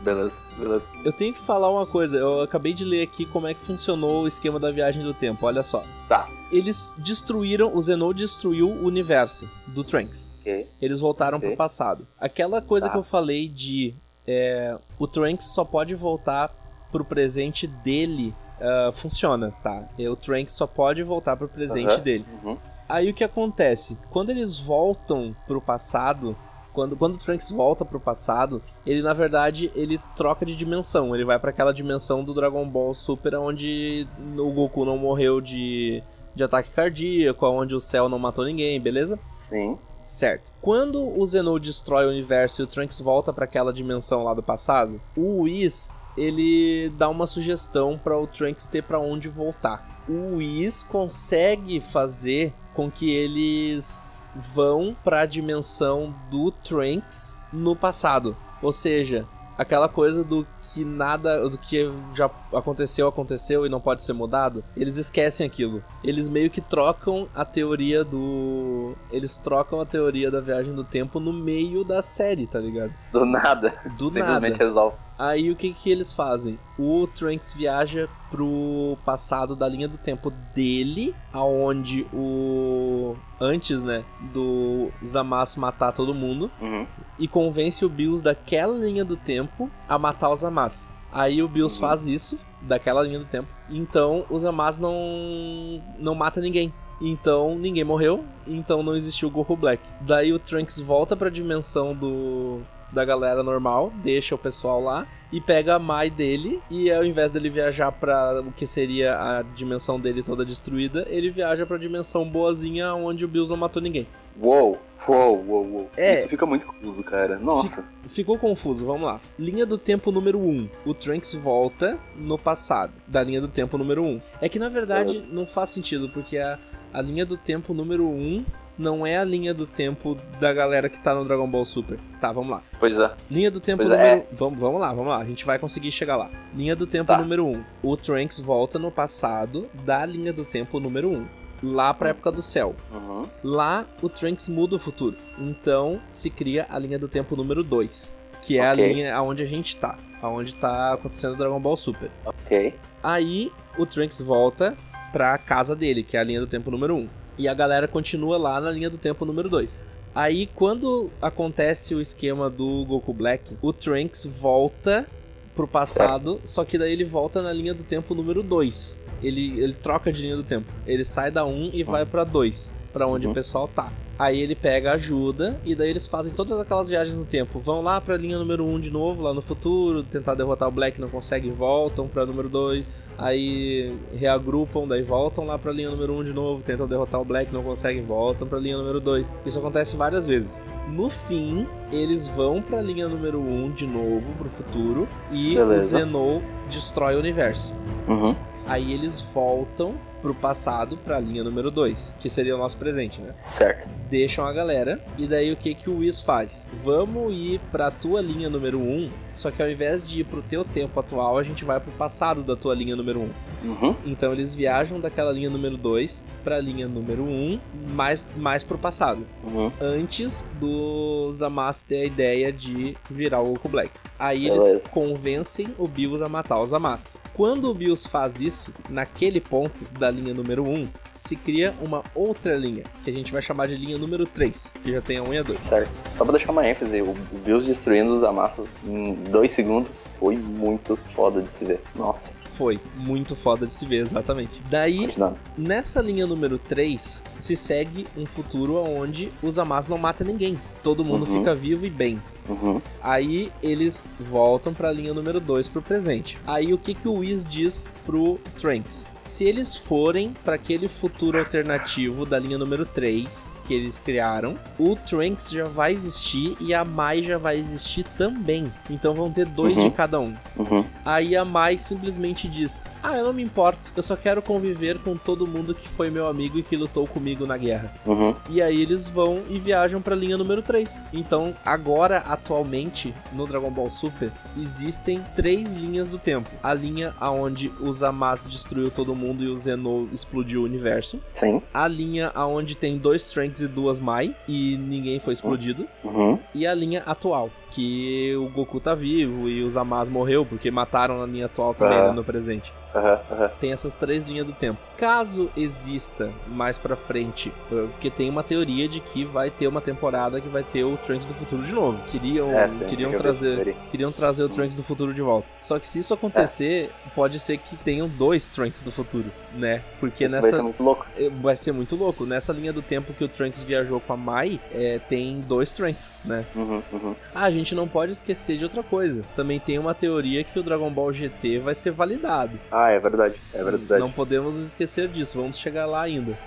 Beleza, 0.00 0.40
beleza. 0.56 0.88
Eu 1.04 1.12
tenho 1.12 1.32
que 1.32 1.38
falar 1.38 1.70
uma 1.70 1.86
coisa. 1.86 2.16
Eu 2.16 2.40
acabei 2.40 2.72
de 2.72 2.84
ler 2.84 3.02
aqui 3.02 3.26
como 3.26 3.46
é 3.46 3.54
que 3.54 3.60
funcionou 3.60 4.22
o 4.22 4.28
esquema 4.28 4.58
da 4.58 4.70
viagem 4.70 5.02
do 5.02 5.12
tempo. 5.12 5.46
Olha 5.46 5.62
só. 5.62 5.84
Tá. 6.08 6.28
Eles 6.50 6.94
destruíram, 6.98 7.74
o 7.74 7.80
Zenou 7.80 8.12
destruiu 8.12 8.68
o 8.68 8.84
universo 8.86 9.48
do 9.68 9.84
Trunks. 9.84 10.32
Ok. 10.40 10.68
Eles 10.80 11.00
voltaram 11.00 11.38
okay. 11.38 11.50
pro 11.50 11.56
passado. 11.56 12.06
Aquela 12.18 12.60
coisa 12.62 12.86
tá. 12.86 12.92
que 12.92 12.98
eu 12.98 13.02
falei 13.02 13.48
de 13.48 13.94
é, 14.26 14.78
o 14.98 15.06
Trunks 15.06 15.52
só 15.52 15.64
pode 15.64 15.94
voltar 15.94 16.54
pro 16.90 17.04
presente 17.04 17.66
dele 17.66 18.34
uh, 18.60 18.92
funciona, 18.92 19.52
tá? 19.62 19.84
O 19.98 20.16
Trunks 20.16 20.54
só 20.54 20.66
pode 20.66 21.02
voltar 21.02 21.36
pro 21.36 21.48
presente 21.48 21.94
uhum. 21.94 22.00
dele. 22.00 22.24
Uhum. 22.44 22.58
Aí 22.88 23.10
o 23.10 23.14
que 23.14 23.24
acontece? 23.24 23.96
Quando 24.10 24.30
eles 24.30 24.58
voltam 24.58 25.34
pro 25.46 25.60
passado, 25.60 26.36
quando, 26.72 26.96
quando 26.96 27.14
o 27.14 27.18
Trunks 27.18 27.50
volta 27.50 27.84
pro 27.84 28.00
passado, 28.00 28.62
ele 28.86 29.02
na 29.02 29.12
verdade 29.12 29.70
ele 29.74 30.00
troca 30.16 30.44
de 30.44 30.56
dimensão. 30.56 31.14
Ele 31.14 31.24
vai 31.24 31.38
para 31.38 31.50
aquela 31.50 31.72
dimensão 31.72 32.24
do 32.24 32.34
Dragon 32.34 32.66
Ball 32.68 32.94
Super 32.94 33.34
onde 33.36 34.06
o 34.36 34.50
Goku 34.52 34.84
não 34.84 34.96
morreu 34.96 35.40
de, 35.40 36.02
de 36.34 36.44
ataque 36.44 36.70
cardíaco, 36.70 37.46
onde 37.46 37.74
o 37.74 37.80
céu 37.80 38.08
não 38.08 38.18
matou 38.18 38.44
ninguém, 38.44 38.80
beleza? 38.80 39.18
Sim. 39.26 39.78
Certo. 40.02 40.52
Quando 40.60 41.18
o 41.18 41.26
Zenou 41.26 41.58
destrói 41.58 42.06
o 42.06 42.10
universo 42.10 42.62
e 42.62 42.64
o 42.64 42.66
Trunks 42.66 43.00
volta 43.00 43.32
para 43.32 43.44
aquela 43.44 43.72
dimensão 43.72 44.24
lá 44.24 44.34
do 44.34 44.42
passado, 44.42 45.00
o 45.16 45.42
Whis 45.42 45.90
ele 46.16 46.90
dá 46.98 47.08
uma 47.08 47.26
sugestão 47.26 47.98
para 48.02 48.18
o 48.18 48.26
Trunks 48.26 48.66
ter 48.66 48.82
para 48.82 48.98
onde 48.98 49.28
voltar. 49.28 50.02
O 50.08 50.36
Whis 50.36 50.82
consegue 50.82 51.80
fazer 51.80 52.52
com 52.80 52.90
que 52.90 53.10
eles 53.10 54.24
vão 54.34 54.96
para 55.04 55.20
a 55.20 55.26
dimensão 55.26 56.14
do 56.30 56.50
Trunks 56.50 57.38
no 57.52 57.76
passado. 57.76 58.34
Ou 58.62 58.72
seja, 58.72 59.28
aquela 59.58 59.86
coisa 59.86 60.24
do 60.24 60.46
que 60.62 60.82
nada, 60.82 61.46
do 61.46 61.58
que 61.58 61.92
já 62.14 62.30
aconteceu, 62.52 63.06
aconteceu 63.08 63.64
e 63.64 63.68
não 63.68 63.80
pode 63.80 64.02
ser 64.02 64.12
mudado, 64.12 64.62
eles 64.76 64.96
esquecem 64.96 65.46
aquilo. 65.46 65.82
Eles 66.02 66.28
meio 66.28 66.50
que 66.50 66.60
trocam 66.60 67.28
a 67.34 67.44
teoria 67.44 68.04
do. 68.04 68.94
Eles 69.10 69.38
trocam 69.38 69.80
a 69.80 69.86
teoria 69.86 70.30
da 70.30 70.40
viagem 70.40 70.74
do 70.74 70.84
tempo 70.84 71.20
no 71.20 71.32
meio 71.32 71.84
da 71.84 72.02
série, 72.02 72.46
tá 72.46 72.58
ligado? 72.58 72.92
Do 73.12 73.24
nada. 73.24 73.70
Do 73.98 74.10
Simplesmente 74.10 74.52
nada. 74.52 74.64
resolve. 74.64 74.96
Aí 75.18 75.50
o 75.50 75.56
que 75.56 75.70
que 75.74 75.90
eles 75.90 76.14
fazem? 76.14 76.58
O 76.78 77.06
Trunks 77.06 77.52
viaja 77.52 78.08
pro 78.30 78.96
passado 79.04 79.54
da 79.54 79.68
linha 79.68 79.86
do 79.86 79.98
tempo 79.98 80.30
dele, 80.54 81.14
aonde 81.30 82.06
o 82.10 83.14
antes, 83.38 83.84
né, 83.84 84.02
do 84.32 84.90
Zamasu 85.04 85.60
matar 85.60 85.92
todo 85.92 86.14
mundo 86.14 86.50
Uhum. 86.60 86.86
e 87.18 87.28
convence 87.28 87.84
o 87.84 87.88
Bills 87.88 88.22
daquela 88.24 88.74
linha 88.78 89.04
do 89.04 89.16
tempo 89.16 89.70
a 89.86 89.98
matar 89.98 90.30
o 90.30 90.36
Zamasu. 90.36 90.90
Aí 91.12 91.42
o 91.42 91.48
Bills 91.48 91.74
Uhum. 91.74 91.88
faz 91.88 92.06
isso 92.06 92.38
daquela 92.62 93.02
linha 93.02 93.18
do 93.18 93.24
tempo. 93.24 93.48
Então 93.68 94.24
o 94.30 94.38
Zamasu 94.38 94.82
não 94.82 95.82
não 95.98 96.14
mata 96.14 96.40
ninguém. 96.40 96.72
Então 97.00 97.58
ninguém 97.58 97.82
morreu, 97.84 98.24
então 98.46 98.82
não 98.82 98.94
existiu 98.94 99.28
o 99.28 99.30
Goku 99.30 99.56
Black. 99.56 99.82
Daí 100.02 100.32
o 100.32 100.38
Trunks 100.38 100.78
volta 100.78 101.16
pra 101.16 101.30
dimensão 101.30 101.94
do 101.94 102.60
da 102.92 103.04
galera 103.04 103.42
normal, 103.42 103.92
deixa 104.02 104.34
o 104.34 104.38
pessoal 104.38 104.82
lá 104.82 105.06
e 105.32 105.40
pega 105.40 105.76
a 105.76 105.78
Mai 105.78 106.10
dele 106.10 106.60
e 106.68 106.90
ao 106.90 107.04
invés 107.04 107.30
dele 107.30 107.48
viajar 107.48 107.92
pra 107.92 108.40
o 108.44 108.50
que 108.50 108.66
seria 108.66 109.16
a 109.16 109.42
dimensão 109.42 109.98
dele 110.00 110.24
toda 110.24 110.44
destruída, 110.44 111.06
ele 111.08 111.30
viaja 111.30 111.64
pra 111.64 111.78
dimensão 111.78 112.28
boazinha 112.28 112.92
onde 112.94 113.24
o 113.24 113.28
Bills 113.28 113.48
não 113.48 113.56
matou 113.56 113.80
ninguém. 113.80 114.08
Uou, 114.40 114.78
uou, 115.08 115.44
uou, 115.46 115.66
uou. 115.66 115.90
É. 115.96 116.14
Isso 116.14 116.28
fica 116.28 116.46
muito 116.46 116.66
confuso, 116.66 117.02
cara. 117.04 117.38
Nossa. 117.38 117.84
Ficou 118.06 118.38
confuso, 118.38 118.84
vamos 118.86 119.02
lá. 119.02 119.20
Linha 119.38 119.66
do 119.66 119.76
tempo 119.76 120.10
número 120.10 120.38
1. 120.40 120.68
O 120.86 120.94
Trunks 120.94 121.34
volta 121.34 121.98
no 122.16 122.38
passado, 122.38 122.92
da 123.06 123.22
linha 123.22 123.40
do 123.40 123.48
tempo 123.48 123.76
número 123.76 124.02
1. 124.02 124.18
É 124.40 124.48
que 124.48 124.58
na 124.58 124.68
verdade 124.68 125.22
não 125.30 125.46
faz 125.46 125.70
sentido, 125.70 126.08
porque 126.08 126.38
a, 126.38 126.58
a 126.92 127.02
linha 127.02 127.26
do 127.26 127.36
tempo 127.36 127.74
número 127.74 128.08
1 128.08 128.44
não 128.78 129.06
é 129.06 129.18
a 129.18 129.24
linha 129.24 129.52
do 129.52 129.66
tempo 129.66 130.16
da 130.40 130.54
galera 130.54 130.88
que 130.88 130.98
tá 130.98 131.14
no 131.14 131.22
Dragon 131.22 131.46
Ball 131.46 131.66
Super. 131.66 131.98
Tá, 132.18 132.32
vamos 132.32 132.50
lá. 132.52 132.62
Pois 132.78 132.98
é. 132.98 133.10
Linha 133.30 133.50
do 133.50 133.60
tempo 133.60 133.82
Pois 133.84 133.90
número. 133.90 134.08
é. 134.20 134.26
Vamos, 134.32 134.58
vamos 134.58 134.80
lá, 134.80 134.88
vamos 134.94 135.08
lá. 135.08 135.18
A 135.18 135.24
gente 135.24 135.44
vai 135.44 135.58
conseguir 135.58 135.92
chegar 135.92 136.16
lá. 136.16 136.30
Linha 136.54 136.74
do 136.74 136.86
tempo 136.86 137.08
Tá. 137.08 137.18
número 137.18 137.44
1. 137.46 137.62
O 137.82 137.94
Trunks 137.94 138.40
volta 138.40 138.78
no 138.78 138.90
passado 138.90 139.68
da 139.84 140.06
linha 140.06 140.32
do 140.32 140.46
tempo 140.46 140.80
número 140.80 141.10
1. 141.10 141.26
Lá 141.62 141.92
pra 141.92 142.10
época 142.10 142.32
do 142.32 142.40
céu. 142.42 142.74
Uhum. 142.92 143.26
Lá 143.44 143.86
o 144.00 144.08
Trunks 144.08 144.48
muda 144.48 144.76
o 144.76 144.78
futuro. 144.78 145.16
Então 145.38 146.00
se 146.10 146.30
cria 146.30 146.66
a 146.70 146.78
linha 146.78 146.98
do 146.98 147.08
tempo 147.08 147.36
número 147.36 147.62
2. 147.62 148.18
Que 148.42 148.58
é 148.58 148.72
Ok. 148.72 148.84
a 148.84 148.88
linha 148.88 149.14
aonde 149.14 149.42
a 149.42 149.46
gente 149.46 149.76
tá. 149.76 149.98
Aonde 150.22 150.54
tá 150.54 150.94
acontecendo 150.94 151.34
o 151.34 151.36
Dragon 151.36 151.60
Ball 151.60 151.76
Super. 151.76 152.10
Ok. 152.24 152.74
Aí 153.02 153.52
o 153.78 153.84
Trunks 153.84 154.20
volta 154.20 154.76
pra 155.12 155.36
casa 155.38 155.74
dele, 155.76 156.02
que 156.02 156.16
é 156.16 156.20
a 156.20 156.24
linha 156.24 156.40
do 156.40 156.46
tempo 156.46 156.70
número 156.70 156.94
1. 156.94 157.08
E 157.38 157.48
a 157.48 157.54
galera 157.54 157.86
continua 157.88 158.38
lá 158.38 158.60
na 158.60 158.70
linha 158.70 158.88
do 158.88 158.96
tempo 158.98 159.24
número 159.24 159.48
2. 159.48 159.84
Aí 160.14 160.46
quando 160.54 161.10
acontece 161.20 161.94
o 161.94 162.00
esquema 162.00 162.48
do 162.50 162.84
Goku 162.84 163.12
Black, 163.12 163.56
o 163.62 163.72
Trunks 163.72 164.24
volta 164.26 165.06
pro 165.54 165.66
passado, 165.68 166.40
só 166.44 166.64
que 166.64 166.78
daí 166.78 166.92
ele 166.92 167.04
volta 167.04 167.42
na 167.42 167.52
linha 167.52 167.74
do 167.74 167.82
tempo 167.82 168.14
número 168.14 168.42
2. 168.42 168.98
Ele, 169.22 169.60
ele 169.60 169.72
troca 169.74 170.12
de 170.12 170.22
linha 170.22 170.36
do 170.36 170.42
tempo. 170.44 170.66
Ele 170.86 171.04
sai 171.04 171.30
da 171.30 171.44
1 171.44 171.70
e 171.72 171.82
vai 171.84 172.04
pra 172.06 172.24
2, 172.24 172.72
pra 172.92 173.06
onde 173.06 173.26
Uhum. 173.26 173.32
o 173.32 173.34
pessoal 173.34 173.68
tá. 173.68 173.92
Aí 174.18 174.38
ele 174.38 174.54
pega 174.54 174.92
ajuda 174.92 175.58
e 175.64 175.74
daí 175.74 175.88
eles 175.88 176.06
fazem 176.06 176.34
todas 176.34 176.60
aquelas 176.60 176.90
viagens 176.90 177.16
no 177.16 177.24
tempo. 177.24 177.58
Vão 177.58 177.80
lá 177.80 177.98
pra 178.02 178.18
linha 178.18 178.38
número 178.38 178.66
1 178.66 178.78
de 178.78 178.90
novo, 178.90 179.22
lá 179.22 179.32
no 179.32 179.40
futuro, 179.40 180.02
tentar 180.02 180.34
derrotar 180.34 180.68
o 180.68 180.70
Black, 180.70 181.00
não 181.00 181.08
conseguem, 181.08 181.50
voltam 181.50 182.06
pra 182.06 182.26
número 182.26 182.46
2. 182.50 183.02
Aí 183.16 183.96
reagrupam, 184.12 184.86
daí 184.86 185.02
voltam 185.02 185.46
lá 185.46 185.58
pra 185.58 185.72
linha 185.72 185.88
número 185.88 186.12
1 186.18 186.24
de 186.24 186.32
novo, 186.34 186.62
tentam 186.62 186.86
derrotar 186.86 187.18
o 187.18 187.24
Black, 187.24 187.50
não 187.50 187.62
conseguem, 187.62 188.02
voltam 188.04 188.46
pra 188.46 188.58
linha 188.58 188.76
número 188.76 189.00
2. 189.00 189.34
Isso 189.46 189.58
acontece 189.58 189.96
várias 189.96 190.26
vezes. 190.26 190.62
No 190.88 191.08
fim, 191.08 191.66
eles 191.90 192.28
vão 192.28 192.60
pra 192.60 192.82
linha 192.82 193.08
número 193.08 193.40
1 193.40 193.70
de 193.72 193.86
novo, 193.86 194.34
pro 194.34 194.50
futuro, 194.50 195.08
e 195.32 195.54
Beleza. 195.54 195.96
o 195.96 196.00
Zenou 196.00 196.42
destrói 196.68 197.14
o 197.16 197.18
universo. 197.20 197.74
Uhum. 198.06 198.36
Aí 198.70 198.92
eles 198.92 199.20
voltam 199.20 199.98
pro 200.22 200.32
passado, 200.32 200.96
pra 200.96 201.18
linha 201.18 201.42
número 201.42 201.72
2, 201.72 202.16
que 202.20 202.30
seria 202.30 202.54
o 202.54 202.58
nosso 202.58 202.76
presente, 202.76 203.20
né? 203.20 203.32
Certo. 203.36 203.88
deixam 204.08 204.46
a 204.46 204.52
galera. 204.52 205.02
E 205.18 205.26
daí 205.26 205.50
o 205.50 205.56
que 205.56 205.74
que 205.74 205.90
o 205.90 205.98
Whis 205.98 206.20
faz? 206.20 206.68
Vamos 206.72 207.32
ir 207.34 207.60
pra 207.72 207.90
tua 207.90 208.20
linha 208.20 208.48
número 208.48 208.78
1, 208.78 209.10
só 209.32 209.50
que 209.50 209.60
ao 209.60 209.68
invés 209.68 210.06
de 210.06 210.20
ir 210.20 210.24
pro 210.24 210.40
teu 210.40 210.64
tempo 210.64 211.00
atual, 211.00 211.36
a 211.36 211.42
gente 211.42 211.64
vai 211.64 211.80
pro 211.80 211.90
passado 211.92 212.44
da 212.44 212.54
tua 212.54 212.74
linha 212.74 212.94
número 212.94 213.20
1. 213.20 213.30
Uhum. 213.62 213.94
Então 214.04 214.32
eles 214.32 214.54
viajam 214.54 215.00
daquela 215.00 215.32
linha 215.32 215.50
número 215.50 215.76
2 215.76 216.24
pra 216.42 216.60
linha 216.60 216.88
número 216.88 217.22
1, 217.22 217.60
mais, 217.88 218.30
mais 218.36 218.64
pro 218.64 218.78
passado. 218.78 219.26
Uhum. 219.44 219.70
Antes 219.80 220.46
do 220.58 221.30
Zamasu 221.32 221.86
ter 221.88 222.02
a 222.02 222.04
ideia 222.04 222.52
de 222.52 222.96
virar 223.10 223.40
o 223.40 223.50
Goku 223.52 223.68
Black. 223.68 223.90
Aí 224.18 224.44
Beleza. 224.44 224.70
eles 224.70 224.86
convencem 224.86 225.68
o 225.78 225.88
Bills 225.88 226.22
a 226.22 226.28
matar 226.28 226.58
o 226.58 226.66
Zamasu. 226.66 227.20
Quando 227.32 227.70
o 227.70 227.74
Bills 227.74 228.06
faz 228.06 228.40
isso, 228.40 228.72
naquele 228.88 229.40
ponto 229.40 229.84
da 229.98 230.10
linha 230.10 230.34
número 230.34 230.62
1, 230.68 230.88
se 231.10 231.36
cria 231.36 231.74
uma 231.80 232.02
outra 232.14 232.54
linha, 232.54 232.84
que 233.02 233.10
a 233.10 233.12
gente 233.12 233.32
vai 233.32 233.40
chamar 233.40 233.66
de 233.66 233.76
linha 233.76 233.96
número 233.96 234.26
3, 234.26 234.74
que 234.82 234.92
já 234.92 235.00
tem 235.00 235.16
a 235.16 235.22
1 235.22 235.34
e 235.34 235.38
a 235.38 235.42
2. 235.42 235.58
Certo. 235.58 235.90
Só 236.16 236.24
pra 236.24 236.32
deixar 236.36 236.52
uma 236.52 236.68
ênfase, 236.68 237.00
o 237.00 237.14
Bills 237.44 237.66
destruindo 237.66 238.14
os 238.14 238.22
amassos 238.22 238.68
em 238.84 239.14
dois 239.30 239.52
segundos 239.52 240.06
foi 240.18 240.36
muito 240.36 240.96
foda 241.14 241.40
de 241.40 241.52
se 241.52 241.64
ver. 241.64 241.80
Nossa, 241.94 242.30
Foi 242.50 242.80
muito 242.96 243.34
foda 243.36 243.66
de 243.66 243.74
se 243.74 243.86
ver, 243.86 243.98
exatamente. 243.98 244.60
Daí, 244.68 245.14
nessa 245.56 246.00
linha 246.02 246.26
número 246.26 246.58
3, 246.58 247.22
se 247.38 247.56
segue 247.56 248.06
um 248.16 248.26
futuro 248.26 248.74
onde 248.76 249.30
o 249.42 249.50
Zamasu 249.50 249.90
não 249.90 249.98
mata 249.98 250.24
ninguém. 250.24 250.58
Todo 250.82 251.04
mundo 251.04 251.24
Uhum. 251.26 251.38
fica 251.38 251.54
vivo 251.54 251.86
e 251.86 251.90
bem. 251.90 252.20
Uhum. 252.50 252.80
Aí 253.02 253.50
eles 253.62 254.02
voltam 254.18 254.74
pra 254.74 254.90
linha 254.92 255.14
número 255.14 255.40
2 255.40 255.68
pro 255.68 255.80
presente. 255.80 256.36
Aí 256.46 256.72
o 256.74 256.78
que 256.78 256.92
que 256.94 257.08
o 257.08 257.14
Whis 257.18 257.46
diz 257.46 257.88
pro 258.04 258.38
Trunks? 258.58 259.08
Se 259.20 259.44
eles 259.44 259.76
forem 259.76 260.34
pra 260.44 260.54
aquele 260.54 260.88
futuro 260.88 261.38
alternativo 261.38 262.24
da 262.26 262.38
linha 262.38 262.56
número 262.58 262.84
3 262.86 263.56
que 263.66 263.74
eles 263.74 263.98
criaram, 263.98 264.58
o 264.78 264.96
Trunks 264.96 265.50
já 265.50 265.64
vai 265.64 265.92
existir 265.92 266.56
e 266.60 266.72
a 266.74 266.84
Mai 266.84 267.22
já 267.22 267.36
vai 267.38 267.56
existir 267.58 268.04
também. 268.16 268.72
Então 268.88 269.14
vão 269.14 269.30
ter 269.30 269.44
dois 269.46 269.76
Uhum. 269.76 269.84
de 269.84 269.90
cada 269.90 270.18
um. 270.18 270.34
Uhum. 270.56 270.84
Aí 271.04 271.36
a 271.36 271.44
Mai 271.44 271.76
simplesmente 271.78 272.48
diz: 272.48 272.82
Ah, 273.02 273.16
eu 273.16 273.24
não 273.24 273.32
me 273.32 273.42
importo, 273.42 273.92
eu 273.94 274.02
só 274.02 274.16
quero 274.16 274.40
conviver 274.42 274.98
com 274.98 275.16
todo 275.16 275.46
mundo 275.46 275.74
que 275.74 275.88
foi 275.88 276.10
meu 276.10 276.26
amigo 276.26 276.58
e 276.58 276.62
que 276.62 276.76
lutou 276.76 277.06
comigo 277.06 277.46
na 277.46 277.56
guerra. 277.56 277.92
Uhum. 278.06 278.34
E 278.48 278.60
aí 278.62 278.80
eles 278.80 279.08
vão 279.08 279.42
e 279.50 279.60
viajam 279.60 280.00
pra 280.00 280.16
linha 280.16 280.36
número 280.38 280.62
3. 280.62 281.02
Então, 281.12 281.54
agora, 281.64 282.18
atualmente, 282.40 283.14
no 283.32 283.46
Dragon 283.46 283.70
Ball 283.70 283.90
Super, 283.90 284.32
existem 284.58 285.22
três 285.36 285.76
linhas 285.76 286.10
do 286.10 286.18
tempo. 286.18 286.50
A 286.62 286.72
linha 286.72 287.14
aonde 287.20 287.70
o 287.80 287.92
Zamasu 287.92 288.48
destruiu 288.48 288.90
todo 288.90 289.14
mundo 289.14 289.44
e 289.44 289.48
o 289.48 289.56
Zenou 289.56 290.08
explodiu 290.12 290.62
o 290.62 290.64
universo. 290.64 291.20
Sim. 291.32 291.62
A 291.72 291.86
linha 291.86 292.32
aonde 292.34 292.76
tem 292.76 292.96
dois 292.98 293.30
Trunks 293.30 293.60
e 293.60 293.68
duas 293.68 294.00
Mai 294.00 294.34
e 294.48 294.76
ninguém 294.78 295.18
foi 295.18 295.34
explodido. 295.34 295.86
Uhum. 296.02 296.38
E 296.54 296.66
a 296.66 296.74
linha 296.74 297.02
atual, 297.04 297.50
que 297.70 298.34
o 298.36 298.48
Goku 298.48 298.80
tá 298.80 298.94
vivo 298.94 299.48
e 299.48 299.62
o 299.62 299.70
Zamasu 299.70 300.10
morreu 300.10 300.44
porque 300.44 300.70
mataram 300.70 301.18
na 301.18 301.26
linha 301.26 301.46
atual 301.46 301.72
também, 301.74 301.98
Ah. 301.98 302.08
né, 302.08 302.12
no 302.12 302.24
presente. 302.24 302.72
Aham, 302.92 303.20
aham. 303.30 303.50
Tem 303.60 303.70
essas 303.72 303.94
três 303.94 304.24
linhas 304.24 304.44
do 304.44 304.52
tempo. 304.52 304.80
Caso 304.96 305.48
exista 305.56 306.30
mais 306.48 306.76
pra 306.76 306.96
frente, 306.96 307.52
eh, 307.70 307.86
porque 307.92 308.10
tem 308.10 308.28
uma 308.28 308.42
teoria 308.42 308.88
de 308.88 308.98
que 308.98 309.24
vai 309.24 309.48
ter 309.48 309.68
uma 309.68 309.80
temporada 309.80 310.40
que 310.40 310.48
vai 310.48 310.64
ter 310.64 310.82
o 310.82 310.96
Trunks 310.96 311.24
do 311.24 311.32
futuro 311.32 311.62
de 311.62 311.72
novo. 311.72 312.02
Queriam, 312.08 312.50
É, 312.50 312.68
queriam 312.88 313.12
trazer, 313.12 313.76
queriam 313.92 314.10
trazer 314.10 314.42
o 314.42 314.48
Trunks 314.48 314.76
do 314.76 314.82
futuro 314.82 315.14
de 315.14 315.22
volta. 315.22 315.48
Só 315.56 315.78
que 315.78 315.86
se 315.86 316.00
isso 316.00 316.12
acontecer, 316.12 316.90
pode 317.14 317.38
ser 317.38 317.58
que 317.58 317.76
tenham 317.76 318.08
dois 318.08 318.48
Trunks 318.48 318.82
do 318.82 318.90
futuro, 318.90 319.30
né? 319.54 319.82
Porque 320.00 320.24
Vai 320.28 320.40
nessa 320.40 320.56
ser 320.56 320.62
muito 320.62 320.82
louco. 320.82 321.06
eh, 321.16 321.30
vai 321.40 321.56
ser 321.56 321.70
muito 321.72 321.94
louco. 321.94 322.26
Nessa 322.26 322.52
linha 322.52 322.72
do 322.72 322.82
tempo 322.82 323.12
que 323.12 323.22
o 323.22 323.28
Trunks 323.28 323.62
viajou 323.62 324.00
com 324.00 324.12
a 324.12 324.16
Mai, 324.16 324.60
eh, 324.72 325.00
tem 325.08 325.40
dois 325.40 325.70
Trunks, 325.70 326.18
né? 326.24 326.44
Uhum, 326.56 326.82
uhum. 326.92 327.14
Ah, 327.32 327.44
a 327.44 327.50
gente 327.52 327.59
não 327.74 327.86
pode 327.86 328.12
esquecer 328.12 328.56
de 328.56 328.64
outra 328.64 328.82
coisa. 328.82 329.22
Também 329.36 329.58
tem 329.58 329.78
uma 329.78 329.94
teoria 329.94 330.42
que 330.44 330.58
o 330.58 330.62
Dragon 330.62 330.90
Ball 330.90 331.12
GT 331.12 331.58
vai 331.58 331.74
ser 331.74 331.90
validado. 331.90 332.58
Ah, 332.70 332.90
é 332.90 332.98
verdade. 332.98 333.36
É 333.52 333.62
verdade. 333.62 334.00
Não 334.00 334.10
podemos 334.10 334.56
esquecer 334.56 335.08
disso, 335.08 335.38
vamos 335.38 335.58
chegar 335.58 335.86
lá 335.86 336.02
ainda. 336.02 336.38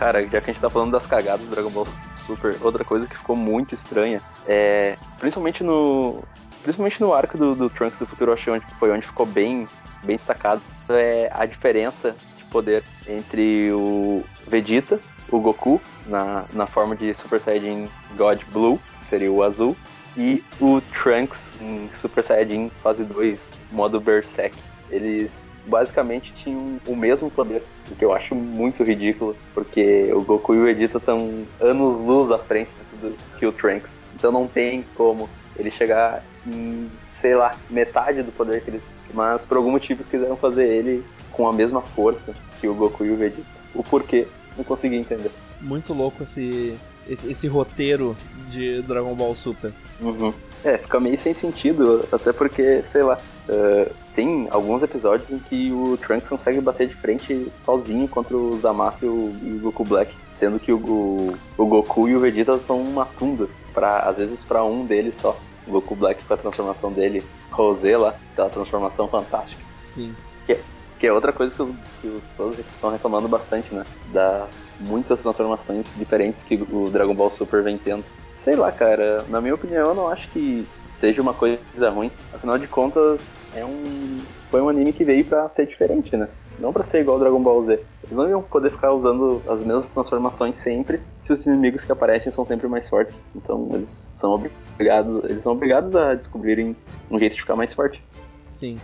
Cara, 0.00 0.22
já 0.22 0.40
que 0.40 0.50
a 0.50 0.52
gente 0.54 0.60
tá 0.62 0.70
falando 0.70 0.92
das 0.92 1.06
cagadas 1.06 1.46
do 1.46 1.50
Dragon 1.50 1.68
Ball 1.68 1.86
Super, 2.26 2.56
outra 2.62 2.82
coisa 2.82 3.06
que 3.06 3.18
ficou 3.18 3.36
muito 3.36 3.74
estranha 3.74 4.18
é. 4.48 4.96
Principalmente 5.18 5.62
no. 5.62 6.24
Principalmente 6.62 6.98
no 7.02 7.12
arco 7.12 7.36
do, 7.36 7.54
do 7.54 7.68
Trunks 7.68 7.98
do 7.98 8.06
Futuro, 8.06 8.32
acho 8.32 8.50
que 8.60 8.74
foi 8.76 8.90
onde 8.90 9.06
ficou 9.06 9.26
bem, 9.26 9.68
bem 10.02 10.16
destacado, 10.16 10.62
é 10.88 11.30
a 11.34 11.44
diferença 11.44 12.16
de 12.38 12.44
poder 12.44 12.82
entre 13.06 13.70
o 13.72 14.24
Vegeta, 14.46 14.98
o 15.30 15.38
Goku, 15.38 15.78
na, 16.06 16.46
na 16.54 16.66
forma 16.66 16.96
de 16.96 17.14
Super 17.14 17.38
Saiyajin 17.38 17.88
God 18.16 18.40
Blue, 18.52 18.80
que 19.00 19.06
seria 19.06 19.30
o 19.30 19.42
azul, 19.42 19.76
e 20.16 20.42
o 20.58 20.80
Trunks 21.02 21.50
em 21.60 21.90
Super 21.92 22.24
Saiyajin 22.24 22.70
fase 22.82 23.04
2, 23.04 23.50
modo 23.70 24.00
Berserk. 24.00 24.56
Eles 24.90 25.48
basicamente 25.66 26.32
tinham 26.42 26.80
o 26.86 26.96
mesmo 26.96 27.30
poder, 27.30 27.62
o 27.90 27.94
que 27.94 28.04
eu 28.04 28.12
acho 28.12 28.34
muito 28.34 28.82
ridículo, 28.82 29.36
porque 29.54 30.12
o 30.12 30.22
Goku 30.22 30.54
e 30.54 30.58
o 30.58 30.64
Vegeta 30.64 30.98
estão 30.98 31.44
anos-luz 31.60 32.30
à 32.30 32.38
frente 32.38 32.70
do 33.00 33.16
que 33.38 33.46
o 33.46 33.52
Trunks. 33.52 33.96
Então 34.14 34.32
não 34.32 34.46
tem 34.46 34.84
como 34.94 35.28
ele 35.56 35.70
chegar 35.70 36.24
em, 36.46 36.90
sei 37.10 37.34
lá, 37.34 37.56
metade 37.68 38.22
do 38.22 38.32
poder 38.32 38.62
que 38.62 38.70
eles. 38.70 38.94
Mas 39.12 39.44
por 39.44 39.56
algum 39.56 39.70
motivo 39.70 40.04
quiseram 40.04 40.36
fazer 40.36 40.66
ele 40.66 41.04
com 41.30 41.48
a 41.48 41.52
mesma 41.52 41.80
força 41.80 42.34
que 42.60 42.68
o 42.68 42.74
Goku 42.74 43.04
e 43.04 43.10
o 43.10 43.16
Vegeta. 43.16 43.60
O 43.74 43.82
porquê, 43.82 44.26
não 44.56 44.64
consegui 44.64 44.96
entender. 44.96 45.30
Muito 45.60 45.92
louco 45.92 46.22
esse, 46.22 46.76
esse, 47.08 47.30
esse 47.30 47.46
roteiro 47.46 48.16
de 48.48 48.82
Dragon 48.82 49.14
Ball 49.14 49.34
Super. 49.34 49.72
Uhum. 50.00 50.32
É, 50.64 50.76
fica 50.76 51.00
meio 51.00 51.18
sem 51.18 51.32
sentido, 51.32 52.06
até 52.12 52.32
porque, 52.32 52.82
sei 52.84 53.02
lá, 53.02 53.18
uh, 53.48 53.94
tem 54.20 54.48
alguns 54.50 54.82
episódios 54.82 55.32
em 55.32 55.38
que 55.38 55.72
o 55.72 55.96
Trunks 55.96 56.28
consegue 56.28 56.60
bater 56.60 56.86
de 56.86 56.94
frente 56.94 57.48
sozinho 57.50 58.06
contra 58.06 58.36
o 58.36 58.56
Zamasu 58.58 59.06
e 59.06 59.08
o, 59.08 59.36
e 59.42 59.56
o 59.56 59.60
Goku 59.60 59.82
Black, 59.82 60.14
sendo 60.28 60.60
que 60.60 60.70
o, 60.70 60.76
o, 60.76 61.38
o, 61.56 61.66
Goku 61.66 62.06
e 62.06 62.14
o 62.14 62.20
Vegeta 62.20 62.52
estão 62.52 62.78
uma 62.82 63.06
tunda, 63.06 63.48
pra, 63.72 64.00
às 64.00 64.18
vezes 64.18 64.44
para 64.44 64.62
um 64.62 64.84
deles 64.84 65.16
só. 65.16 65.34
O 65.66 65.70
Goku 65.70 65.96
Black 65.96 66.22
com 66.24 66.34
a 66.34 66.36
transformação 66.36 66.92
dele, 66.92 67.24
Rosé 67.50 67.96
lá, 67.96 68.14
aquela 68.32 68.50
transformação 68.50 69.08
fantástica. 69.08 69.62
Sim. 69.78 70.14
Que, 70.46 70.58
que 70.98 71.06
é 71.06 71.12
outra 71.12 71.32
coisa 71.32 71.54
que, 71.54 71.74
que 72.02 72.08
os 72.08 72.24
fãs 72.32 72.58
estão 72.58 72.90
reclamando 72.90 73.26
bastante, 73.26 73.74
né? 73.74 73.86
Das 74.12 74.70
muitas 74.80 75.20
transformações 75.20 75.86
diferentes 75.96 76.42
que 76.42 76.56
o 76.70 76.90
Dragon 76.90 77.14
Ball 77.14 77.30
Super 77.30 77.62
vem 77.62 77.78
tendo. 77.78 78.04
Sei 78.34 78.54
lá, 78.54 78.70
cara, 78.70 79.24
na 79.30 79.40
minha 79.40 79.54
opinião, 79.54 79.88
eu 79.88 79.94
não 79.94 80.08
acho 80.08 80.28
que 80.28 80.66
seja 81.00 81.22
uma 81.22 81.32
coisa 81.32 81.58
ruim. 81.90 82.10
Afinal 82.34 82.58
de 82.58 82.66
contas, 82.66 83.39
é 83.54 83.64
um 83.64 84.20
foi 84.50 84.60
um 84.60 84.68
anime 84.68 84.92
que 84.92 85.04
veio 85.04 85.24
para 85.24 85.48
ser 85.48 85.66
diferente, 85.66 86.16
né? 86.16 86.28
Não 86.58 86.72
para 86.72 86.84
ser 86.84 87.00
igual 87.00 87.16
ao 87.16 87.20
Dragon 87.20 87.40
Ball 87.40 87.64
Z. 87.64 87.74
Eles 88.02 88.16
não 88.16 88.28
iam 88.28 88.42
poder 88.42 88.70
ficar 88.70 88.92
usando 88.92 89.40
as 89.48 89.62
mesmas 89.62 89.88
transformações 89.88 90.56
sempre, 90.56 91.00
se 91.20 91.32
os 91.32 91.46
inimigos 91.46 91.84
que 91.84 91.92
aparecem 91.92 92.32
são 92.32 92.44
sempre 92.44 92.66
mais 92.66 92.88
fortes. 92.88 93.20
Então 93.34 93.68
eles 93.72 94.08
são 94.12 94.34
obrigados, 94.34 95.24
eles 95.24 95.42
são 95.42 95.52
obrigados 95.52 95.94
a 95.94 96.14
descobrirem 96.14 96.76
um 97.10 97.18
jeito 97.18 97.36
de 97.36 97.42
ficar 97.42 97.54
mais 97.54 97.72
forte. 97.72 98.02
Sim. 98.44 98.78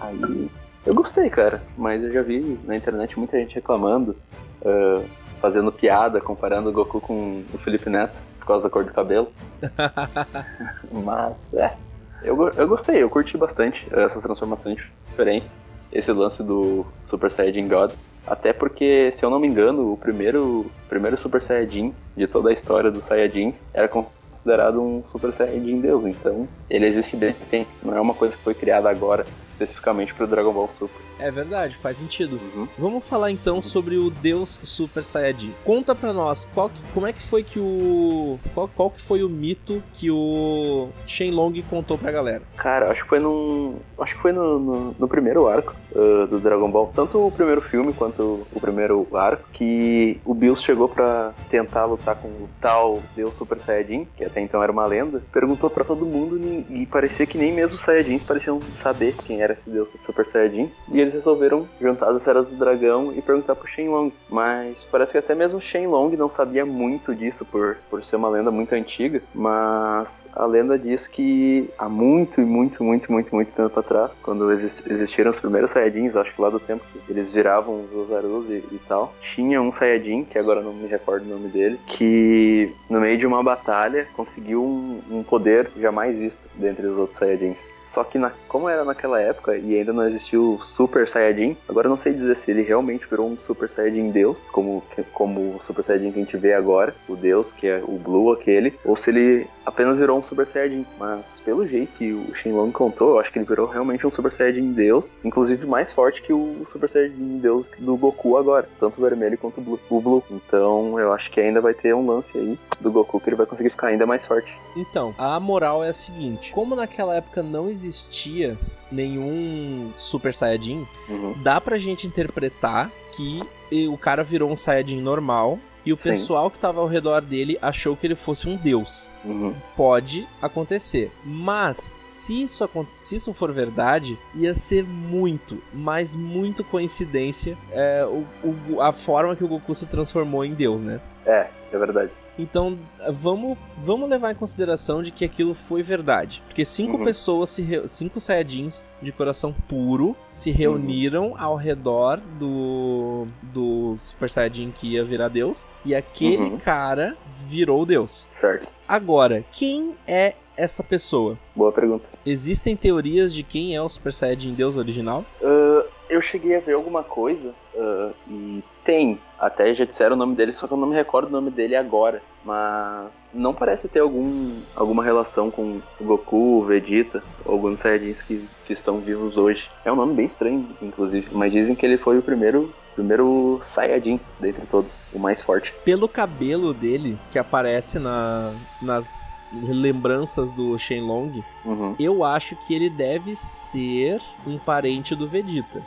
Aí 0.00 0.50
eu 0.84 0.94
gostei, 0.94 1.28
cara, 1.30 1.62
mas 1.76 2.02
eu 2.04 2.12
já 2.12 2.22
vi 2.22 2.58
na 2.64 2.76
internet 2.76 3.18
muita 3.18 3.38
gente 3.38 3.54
reclamando, 3.54 4.16
uh, 4.62 5.04
fazendo 5.40 5.72
piada, 5.72 6.20
comparando 6.20 6.68
o 6.68 6.72
Goku 6.72 7.00
com 7.00 7.42
o 7.52 7.58
Felipe 7.58 7.88
Neto 7.88 8.20
por 8.38 8.46
causa 8.46 8.64
da 8.64 8.70
cor 8.70 8.84
do 8.84 8.92
cabelo. 8.92 9.28
Mas, 10.92 11.34
é. 11.54 11.74
Eu, 12.22 12.48
eu 12.50 12.68
gostei, 12.68 13.02
eu 13.02 13.10
curti 13.10 13.36
bastante 13.36 13.86
essas 13.92 14.22
transformações 14.22 14.78
diferentes. 15.08 15.60
Esse 15.92 16.12
lance 16.12 16.42
do 16.42 16.86
Super 17.04 17.30
Saiyajin 17.30 17.68
God. 17.68 17.92
Até 18.26 18.52
porque, 18.52 19.10
se 19.12 19.24
eu 19.24 19.30
não 19.30 19.40
me 19.40 19.48
engano, 19.48 19.92
o 19.92 19.96
primeiro, 19.96 20.70
primeiro 20.88 21.16
Super 21.16 21.42
Saiyajin 21.42 21.94
de 22.16 22.26
toda 22.26 22.50
a 22.50 22.52
história 22.52 22.90
dos 22.90 23.04
Saiyajins 23.04 23.62
era 23.72 23.88
considerado 23.88 24.80
um 24.80 25.04
Super 25.04 25.32
Saiyajin 25.32 25.80
Deus. 25.80 26.06
Então, 26.06 26.46
ele 26.68 26.86
existe 26.86 27.16
desde 27.16 27.42
sempre. 27.42 27.72
Não 27.82 27.96
é 27.96 28.00
uma 28.00 28.14
coisa 28.14 28.36
que 28.36 28.42
foi 28.42 28.54
criada 28.54 28.88
agora 28.88 29.24
especificamente 29.48 30.14
para 30.14 30.24
o 30.24 30.28
Dragon 30.28 30.52
Ball 30.52 30.68
Super. 30.68 31.09
É 31.20 31.30
verdade, 31.30 31.76
faz 31.76 31.98
sentido. 31.98 32.40
Uhum. 32.54 32.68
Vamos 32.78 33.08
falar 33.08 33.30
então 33.30 33.60
sobre 33.60 33.96
o 33.96 34.10
Deus 34.10 34.60
Super 34.62 35.02
Saiyajin. 35.02 35.54
Conta 35.64 35.94
pra 35.94 36.12
nós, 36.12 36.48
qual 36.54 36.70
que, 36.70 36.82
como 36.94 37.06
é 37.06 37.12
que 37.12 37.22
foi 37.22 37.42
que 37.42 37.58
o. 37.58 38.38
Qual, 38.54 38.68
qual 38.68 38.90
que 38.90 39.00
foi 39.00 39.22
o 39.22 39.28
mito 39.28 39.82
que 39.94 40.10
o 40.10 40.88
Shenlong 41.06 41.62
contou 41.68 41.98
pra 41.98 42.10
galera? 42.10 42.42
Cara, 42.56 42.90
acho 42.90 43.02
que 43.02 43.08
foi 43.08 43.18
num. 43.18 43.76
Acho 43.98 44.14
que 44.14 44.22
foi 44.22 44.32
no, 44.32 44.58
no, 44.58 44.96
no 44.98 45.08
primeiro 45.08 45.46
arco 45.46 45.74
uh, 45.92 46.26
do 46.26 46.38
Dragon 46.38 46.70
Ball. 46.70 46.92
Tanto 46.94 47.26
o 47.26 47.30
primeiro 47.30 47.60
filme 47.60 47.92
quanto 47.92 48.46
o 48.52 48.60
primeiro 48.60 49.06
arco, 49.14 49.44
que 49.52 50.20
o 50.24 50.34
Bills 50.34 50.62
chegou 50.62 50.88
para 50.88 51.32
tentar 51.48 51.84
lutar 51.84 52.16
com 52.16 52.28
o 52.28 52.48
tal 52.60 53.00
Deus 53.14 53.34
Super 53.34 53.60
Saiyajin, 53.60 54.06
que 54.16 54.24
até 54.24 54.40
então 54.40 54.62
era 54.62 54.72
uma 54.72 54.86
lenda, 54.86 55.22
perguntou 55.32 55.68
para 55.68 55.84
todo 55.84 56.06
mundo 56.06 56.38
e, 56.38 56.82
e 56.82 56.86
parecia 56.86 57.26
que 57.26 57.36
nem 57.36 57.52
mesmo 57.52 57.76
os 57.76 57.82
Saiyajins 57.82 58.22
pareciam 58.22 58.58
saber 58.82 59.14
quem 59.26 59.42
era 59.42 59.52
esse 59.52 59.70
Deus 59.70 59.94
Super 60.04 60.26
Saiyajin. 60.26 60.70
E 60.92 61.00
eles 61.00 61.09
eles 61.10 61.14
resolveram 61.14 61.68
juntar 61.80 62.10
as 62.10 62.18
esferas 62.18 62.50
do 62.50 62.56
dragão 62.56 63.12
e 63.12 63.20
perguntar 63.20 63.54
pro 63.54 63.68
Shenlong. 63.68 64.12
Mas 64.28 64.84
parece 64.90 65.12
que 65.12 65.18
até 65.18 65.34
mesmo 65.34 65.60
Shenlong 65.60 66.16
não 66.16 66.28
sabia 66.28 66.64
muito 66.64 67.14
disso 67.14 67.44
por, 67.44 67.76
por 67.90 68.04
ser 68.04 68.16
uma 68.16 68.28
lenda 68.28 68.50
muito 68.50 68.72
antiga. 68.74 69.22
Mas 69.34 70.30
a 70.34 70.46
lenda 70.46 70.78
diz 70.78 71.08
que 71.08 71.68
há 71.78 71.88
muito, 71.88 72.40
muito, 72.40 72.82
muito, 72.82 73.12
muito, 73.12 73.34
muito 73.34 73.52
tempo 73.52 73.78
atrás, 73.78 74.18
quando 74.22 74.50
existiram 74.52 75.30
os 75.30 75.40
primeiros 75.40 75.72
Saiyajins, 75.72 76.16
acho 76.16 76.34
que 76.34 76.40
lá 76.40 76.50
do 76.50 76.60
tempo 76.60 76.84
que 76.92 77.12
eles 77.12 77.32
viravam 77.32 77.82
os 77.82 77.92
Ozarus 77.92 78.46
e, 78.48 78.64
e 78.70 78.80
tal, 78.86 79.12
tinha 79.20 79.60
um 79.60 79.72
Saiyajin, 79.72 80.24
que 80.24 80.38
agora 80.38 80.62
não 80.62 80.72
me 80.72 80.86
recordo 80.86 81.24
o 81.24 81.28
nome 81.28 81.48
dele, 81.48 81.78
que 81.86 82.72
no 82.88 83.00
meio 83.00 83.18
de 83.18 83.26
uma 83.26 83.42
batalha 83.42 84.06
conseguiu 84.14 84.62
um, 84.62 85.00
um 85.10 85.22
poder 85.22 85.70
jamais 85.78 86.20
visto 86.20 86.48
dentre 86.54 86.86
os 86.86 86.98
outros 86.98 87.18
Saiyajins. 87.18 87.70
Só 87.82 88.04
que 88.04 88.18
na, 88.18 88.32
como 88.48 88.68
era 88.68 88.84
naquela 88.84 89.20
época 89.20 89.56
e 89.56 89.76
ainda 89.76 89.92
não 89.92 90.06
existiu 90.06 90.58
Super 90.60 90.99
Super 91.00 91.08
Saiyajin. 91.08 91.56
Agora 91.68 91.88
não 91.88 91.96
sei 91.96 92.12
dizer 92.12 92.36
se 92.36 92.50
ele 92.50 92.62
realmente 92.62 93.06
virou 93.08 93.28
um 93.28 93.38
Super 93.38 93.70
Saiyajin 93.70 94.10
Deus, 94.10 94.46
como, 94.52 94.82
como 95.14 95.56
o 95.56 95.60
Super 95.64 95.84
Saiyajin 95.84 96.12
que 96.12 96.18
a 96.18 96.22
gente 96.22 96.36
vê 96.36 96.52
agora, 96.52 96.94
o 97.08 97.16
Deus, 97.16 97.52
que 97.52 97.66
é 97.66 97.82
o 97.82 97.98
Blue 97.98 98.32
aquele, 98.32 98.78
ou 98.84 98.96
se 98.96 99.10
ele 99.10 99.46
apenas 99.64 99.98
virou 99.98 100.18
um 100.18 100.22
Super 100.22 100.46
Saiyajin. 100.46 100.84
Mas 100.98 101.40
pelo 101.40 101.66
jeito 101.66 101.96
que 101.96 102.12
o 102.12 102.34
Shenlong 102.34 102.70
contou, 102.70 103.10
eu 103.10 103.20
acho 103.20 103.32
que 103.32 103.38
ele 103.38 103.46
virou 103.46 103.66
realmente 103.66 104.06
um 104.06 104.10
Super 104.10 104.32
Saiyajin 104.32 104.72
Deus, 104.72 105.14
inclusive 105.24 105.66
mais 105.66 105.92
forte 105.92 106.22
que 106.22 106.32
o 106.32 106.62
Super 106.66 106.88
Saiyajin 106.88 107.38
Deus 107.38 107.66
do 107.78 107.96
Goku 107.96 108.36
agora, 108.36 108.68
tanto 108.78 108.98
o 108.98 109.02
vermelho 109.02 109.38
quanto 109.38 109.60
o 109.60 109.62
Blue. 109.62 109.80
O 109.88 110.00
Blue. 110.00 110.22
Então 110.30 110.98
eu 111.00 111.12
acho 111.12 111.30
que 111.30 111.40
ainda 111.40 111.60
vai 111.60 111.72
ter 111.72 111.94
um 111.94 112.06
lance 112.06 112.36
aí 112.36 112.58
do 112.80 112.92
Goku 112.92 113.20
que 113.20 113.30
ele 113.30 113.36
vai 113.36 113.46
conseguir 113.46 113.70
ficar 113.70 113.88
ainda 113.88 114.06
mais 114.06 114.26
forte. 114.26 114.52
Então, 114.76 115.14
a 115.16 115.40
moral 115.40 115.82
é 115.82 115.88
a 115.88 115.94
seguinte: 115.94 116.52
como 116.52 116.76
naquela 116.76 117.14
época 117.14 117.42
não 117.42 117.70
existia 117.70 118.58
nenhum 118.90 119.92
Super 119.96 120.32
Saiyajin, 120.32 120.86
uhum. 121.08 121.34
dá 121.42 121.60
pra 121.60 121.78
gente 121.78 122.06
interpretar 122.06 122.90
que 123.12 123.42
o 123.88 123.96
cara 123.96 124.22
virou 124.22 124.50
um 124.50 124.56
Saiyajin 124.56 125.00
normal 125.00 125.58
e 125.84 125.92
o 125.92 125.96
Sim. 125.96 126.10
pessoal 126.10 126.50
que 126.50 126.56
estava 126.56 126.80
ao 126.80 126.86
redor 126.86 127.20
dele 127.20 127.58
achou 127.62 127.96
que 127.96 128.06
ele 128.06 128.14
fosse 128.14 128.48
um 128.48 128.56
deus. 128.56 129.10
Uhum. 129.24 129.54
Pode 129.74 130.28
acontecer. 130.40 131.10
Mas, 131.24 131.96
se 132.04 132.42
isso, 132.42 132.68
se 132.96 133.16
isso 133.16 133.32
for 133.32 133.50
verdade, 133.50 134.18
ia 134.34 134.52
ser 134.52 134.84
muito, 134.84 135.62
mas 135.72 136.14
muito 136.14 136.62
coincidência 136.62 137.56
é, 137.72 138.04
o, 138.04 138.26
o, 138.46 138.80
a 138.80 138.92
forma 138.92 139.34
que 139.34 139.44
o 139.44 139.48
Goku 139.48 139.74
se 139.74 139.86
transformou 139.86 140.44
em 140.44 140.52
deus, 140.52 140.82
né? 140.82 141.00
É, 141.24 141.48
é 141.72 141.78
verdade. 141.78 142.10
Então, 142.40 142.78
vamos, 143.10 143.58
vamos 143.76 144.08
levar 144.08 144.32
em 144.32 144.34
consideração 144.34 145.02
de 145.02 145.10
que 145.10 145.24
aquilo 145.24 145.52
foi 145.54 145.82
verdade. 145.82 146.42
Porque 146.46 146.64
cinco 146.64 146.96
uhum. 146.96 147.04
pessoas, 147.04 147.50
se 147.50 147.62
re... 147.62 147.86
cinco 147.86 148.18
Saiyajins 148.18 148.94
de 149.02 149.12
coração 149.12 149.54
puro, 149.68 150.16
se 150.32 150.50
reuniram 150.50 151.28
uhum. 151.28 151.34
ao 151.38 151.56
redor 151.56 152.18
do, 152.38 153.26
do 153.42 153.94
Super 153.96 154.30
Saiyajin 154.30 154.70
que 154.70 154.94
ia 154.94 155.04
virar 155.04 155.28
Deus. 155.28 155.66
E 155.84 155.94
aquele 155.94 156.44
uhum. 156.44 156.58
cara 156.58 157.16
virou 157.28 157.84
Deus. 157.84 158.28
Certo. 158.32 158.72
Agora, 158.88 159.44
quem 159.52 159.94
é 160.06 160.34
essa 160.56 160.82
pessoa? 160.82 161.38
Boa 161.54 161.72
pergunta. 161.72 162.08
Existem 162.24 162.76
teorias 162.76 163.34
de 163.34 163.42
quem 163.42 163.74
é 163.76 163.82
o 163.82 163.88
Super 163.88 164.12
Saiyajin 164.12 164.54
Deus 164.54 164.76
original? 164.76 165.24
Uh, 165.40 165.88
eu 166.08 166.20
cheguei 166.20 166.56
a 166.56 166.60
ver 166.60 166.74
alguma 166.74 167.02
coisa 167.02 167.54
uh, 167.74 168.14
e 168.28 168.62
tem. 168.90 169.20
Até 169.38 169.72
já 169.72 169.84
disseram 169.84 170.16
o 170.16 170.18
nome 170.18 170.34
dele, 170.34 170.52
só 170.52 170.66
que 170.66 170.74
eu 170.74 170.76
não 170.76 170.88
me 170.88 170.94
recordo 170.94 171.28
o 171.28 171.32
nome 171.32 171.50
dele 171.50 171.76
agora. 171.76 172.20
Mas 172.44 173.24
não 173.32 173.54
parece 173.54 173.88
ter 173.88 174.00
algum, 174.00 174.56
alguma 174.74 175.04
relação 175.04 175.50
com 175.50 175.80
o 176.00 176.04
Goku, 176.04 176.58
o 176.58 176.64
Vegeta, 176.64 177.22
ou 177.44 177.52
alguns 177.52 177.78
Saiyajins 177.78 178.20
que, 178.20 178.46
que 178.66 178.72
estão 178.72 178.98
vivos 178.98 179.36
hoje. 179.36 179.70
É 179.84 179.92
um 179.92 179.96
nome 179.96 180.14
bem 180.14 180.26
estranho, 180.26 180.68
inclusive. 180.82 181.28
Mas 181.32 181.52
dizem 181.52 181.76
que 181.76 181.86
ele 181.86 181.96
foi 181.96 182.18
o 182.18 182.22
primeiro 182.22 182.74
primeiro 182.96 183.58
Saiyajin 183.62 184.20
dentre 184.40 184.66
todos, 184.66 185.04
o 185.12 185.18
mais 185.18 185.40
forte. 185.40 185.72
Pelo 185.84 186.08
cabelo 186.08 186.74
dele, 186.74 187.18
que 187.30 187.38
aparece 187.38 187.98
na, 187.98 188.52
nas 188.82 189.40
lembranças 189.54 190.52
do 190.52 190.76
Shenlong, 190.76 191.42
uhum. 191.64 191.94
eu 191.98 192.24
acho 192.24 192.56
que 192.56 192.74
ele 192.74 192.90
deve 192.90 193.34
ser 193.36 194.20
um 194.46 194.58
parente 194.58 195.14
do 195.14 195.26
Vegeta. 195.26 195.80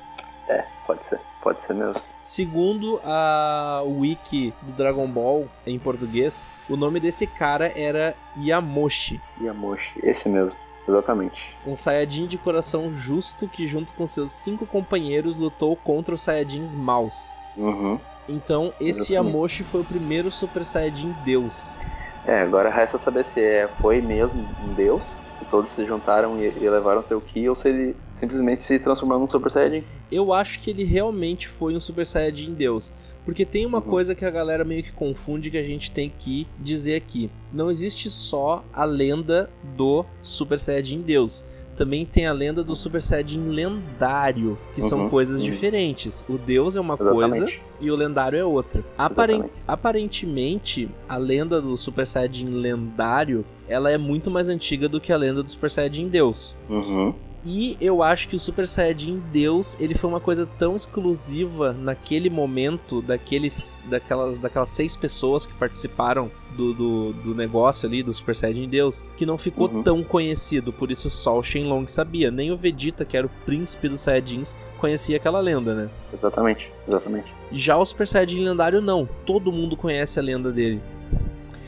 É, 0.48 0.66
pode 0.88 1.06
ser. 1.06 1.20
Pode 1.44 1.62
ser 1.62 1.74
mesmo. 1.74 2.02
Segundo 2.22 3.02
a 3.04 3.84
wiki 3.86 4.54
do 4.62 4.72
Dragon 4.72 5.06
Ball 5.06 5.46
em 5.68 5.78
português, 5.78 6.48
o 6.70 6.78
nome 6.78 7.02
desse 7.02 7.28
cara 7.28 7.70
era 7.78 8.16
Yamoshi. 8.38 9.22
Yamoshi, 9.42 10.00
esse 10.02 10.30
mesmo. 10.30 10.58
Exatamente. 10.88 11.54
Um 11.68 11.76
Saiyajin 11.76 12.28
de 12.28 12.38
coração 12.38 12.90
justo 12.90 13.48
que, 13.48 13.68
junto 13.68 13.94
com 13.94 14.08
seus 14.08 14.32
cinco 14.32 14.66
companheiros, 14.66 15.36
lutou 15.36 15.76
contra 15.76 16.16
os 16.16 16.22
Saiyajins 16.22 16.76
maus. 16.76 17.34
Uhum. 17.58 18.00
Então, 18.28 18.74
esse 18.80 19.14
Exatamente. 19.14 19.14
Yamoshi 19.14 19.64
foi 19.64 19.82
o 19.82 19.86
primeiro 19.86 20.32
Super 20.32 20.64
Saiyajin 20.64 21.14
Deus. 21.26 21.78
É, 22.26 22.40
agora 22.40 22.70
resta 22.70 22.98
saber 22.98 23.26
se 23.26 23.42
é, 23.42 23.68
foi 23.68 24.02
mesmo 24.02 24.48
um 24.64 24.74
deus, 24.74 25.18
se 25.32 25.44
todos 25.46 25.70
se 25.70 25.86
juntaram 25.86 26.40
e, 26.40 26.46
e 26.48 26.70
levaram 26.70 27.04
seu 27.04 27.20
Ki, 27.20 27.50
ou 27.50 27.56
se 27.56 27.68
ele 27.68 27.96
simplesmente 28.14 28.62
se 28.62 28.80
transformou 28.80 29.20
num 29.20 29.28
Super 29.28 29.52
Saiyajin. 29.52 29.84
Eu 30.12 30.32
acho 30.32 30.60
que 30.62 30.70
ele 30.70 30.86
realmente 30.86 31.48
foi 31.50 31.76
um 31.76 31.80
Super 31.82 32.06
Saiyajin 32.06 32.54
Deus. 32.54 32.92
Porque 33.26 33.46
tem 33.46 33.66
uma 33.66 33.78
Uhum. 33.78 33.84
coisa 33.90 34.14
que 34.16 34.26
a 34.26 34.30
galera 34.30 34.66
meio 34.66 34.84
que 34.84 34.92
confunde 34.92 35.50
que 35.50 35.58
a 35.58 35.64
gente 35.64 35.92
tem 35.92 36.12
que 36.20 36.46
dizer 36.60 36.96
aqui. 36.96 37.30
Não 37.54 37.72
existe 37.72 38.10
só 38.10 38.64
a 38.74 38.84
lenda 38.86 39.50
do 39.78 40.06
Super 40.22 40.60
Saiyajin 40.60 41.02
Deus. 41.02 41.44
Também 41.76 42.06
tem 42.06 42.28
a 42.28 42.34
lenda 42.34 42.64
do 42.64 42.76
Super 42.76 43.02
Saiyajin 43.02 43.50
lendário, 43.50 44.58
que 44.74 44.82
são 44.82 45.02
Uhum, 45.04 45.10
coisas 45.10 45.42
uhum. 45.42 45.50
diferentes. 45.50 46.24
O 46.30 46.38
Deus 46.38 46.76
é 46.76 46.80
uma 46.80 46.96
coisa 46.98 47.26
Exatamente. 47.36 47.62
e 47.82 47.90
o 47.90 47.96
lendário 47.96 48.38
é 48.38 48.46
outra. 48.46 48.84
Aparen- 48.98 49.50
aparentemente, 49.68 50.90
a 51.08 51.18
lenda 51.18 51.62
do 51.62 51.76
Super 51.78 52.06
Saiyajin 52.06 52.46
lendário, 52.48 53.46
ela 53.68 53.90
é 53.90 53.98
muito 53.98 54.30
mais 54.30 54.50
antiga 54.50 54.88
do 54.90 55.00
que 55.00 55.12
a 55.14 55.18
lenda 55.18 55.42
do 55.42 55.50
Super 55.52 55.70
Saiyajin 55.70 56.08
Deus. 56.10 56.56
Uhum. 56.70 57.14
E 57.46 57.76
eu 57.82 58.02
acho 58.02 58.30
que 58.30 58.36
o 58.36 58.40
Super 58.40 58.68
Saiyajin 58.68 59.22
Deus, 59.32 59.76
ele 59.80 59.94
foi 59.94 60.10
uma 60.10 60.20
coisa 60.20 60.46
tão 60.46 60.76
exclusiva 60.76 61.74
naquele 61.74 62.30
momento, 62.30 63.02
daqueles, 63.02 63.86
daquelas, 63.90 64.38
daquelas 64.38 64.70
seis 64.70 64.96
pessoas 64.96 65.46
que 65.46 65.54
participaram 65.54 66.32
do, 66.54 66.74
do, 66.74 67.14
do 67.14 67.36
negócio 67.36 67.88
ali, 67.88 68.02
do 68.04 68.14
Super 68.14 68.36
Saiyajin 68.36 68.70
Deus, 68.70 69.04
que 69.18 69.26
não 69.26 69.38
ficou 69.38 69.68
Uhum. 69.70 69.84
tão 69.84 70.04
conhecido, 70.04 70.72
por 70.72 70.90
isso 70.92 71.10
só 71.10 71.38
o 71.38 71.44
Shenlong 71.44 71.86
sabia. 71.88 72.32
Nem 72.32 72.52
o 72.52 72.56
Vegeta, 72.56 73.04
que 73.04 73.18
era 73.18 73.28
o 73.28 73.30
príncipe 73.46 73.90
dos 73.90 74.02
Saiyajins, 74.02 74.56
conhecia 74.78 75.18
aquela 75.18 75.40
lenda, 75.40 75.74
né? 75.74 75.90
Exatamente, 76.14 76.72
exatamente. 76.88 77.34
Já 77.52 77.76
o 77.78 77.86
Super 77.86 78.08
Saiyajin 78.08 78.44
lendário 78.44 78.80
não, 78.82 79.08
todo 79.26 79.52
mundo 79.52 79.76
conhece 79.76 80.20
a 80.20 80.24
lenda 80.24 80.52
dele. 80.52 80.82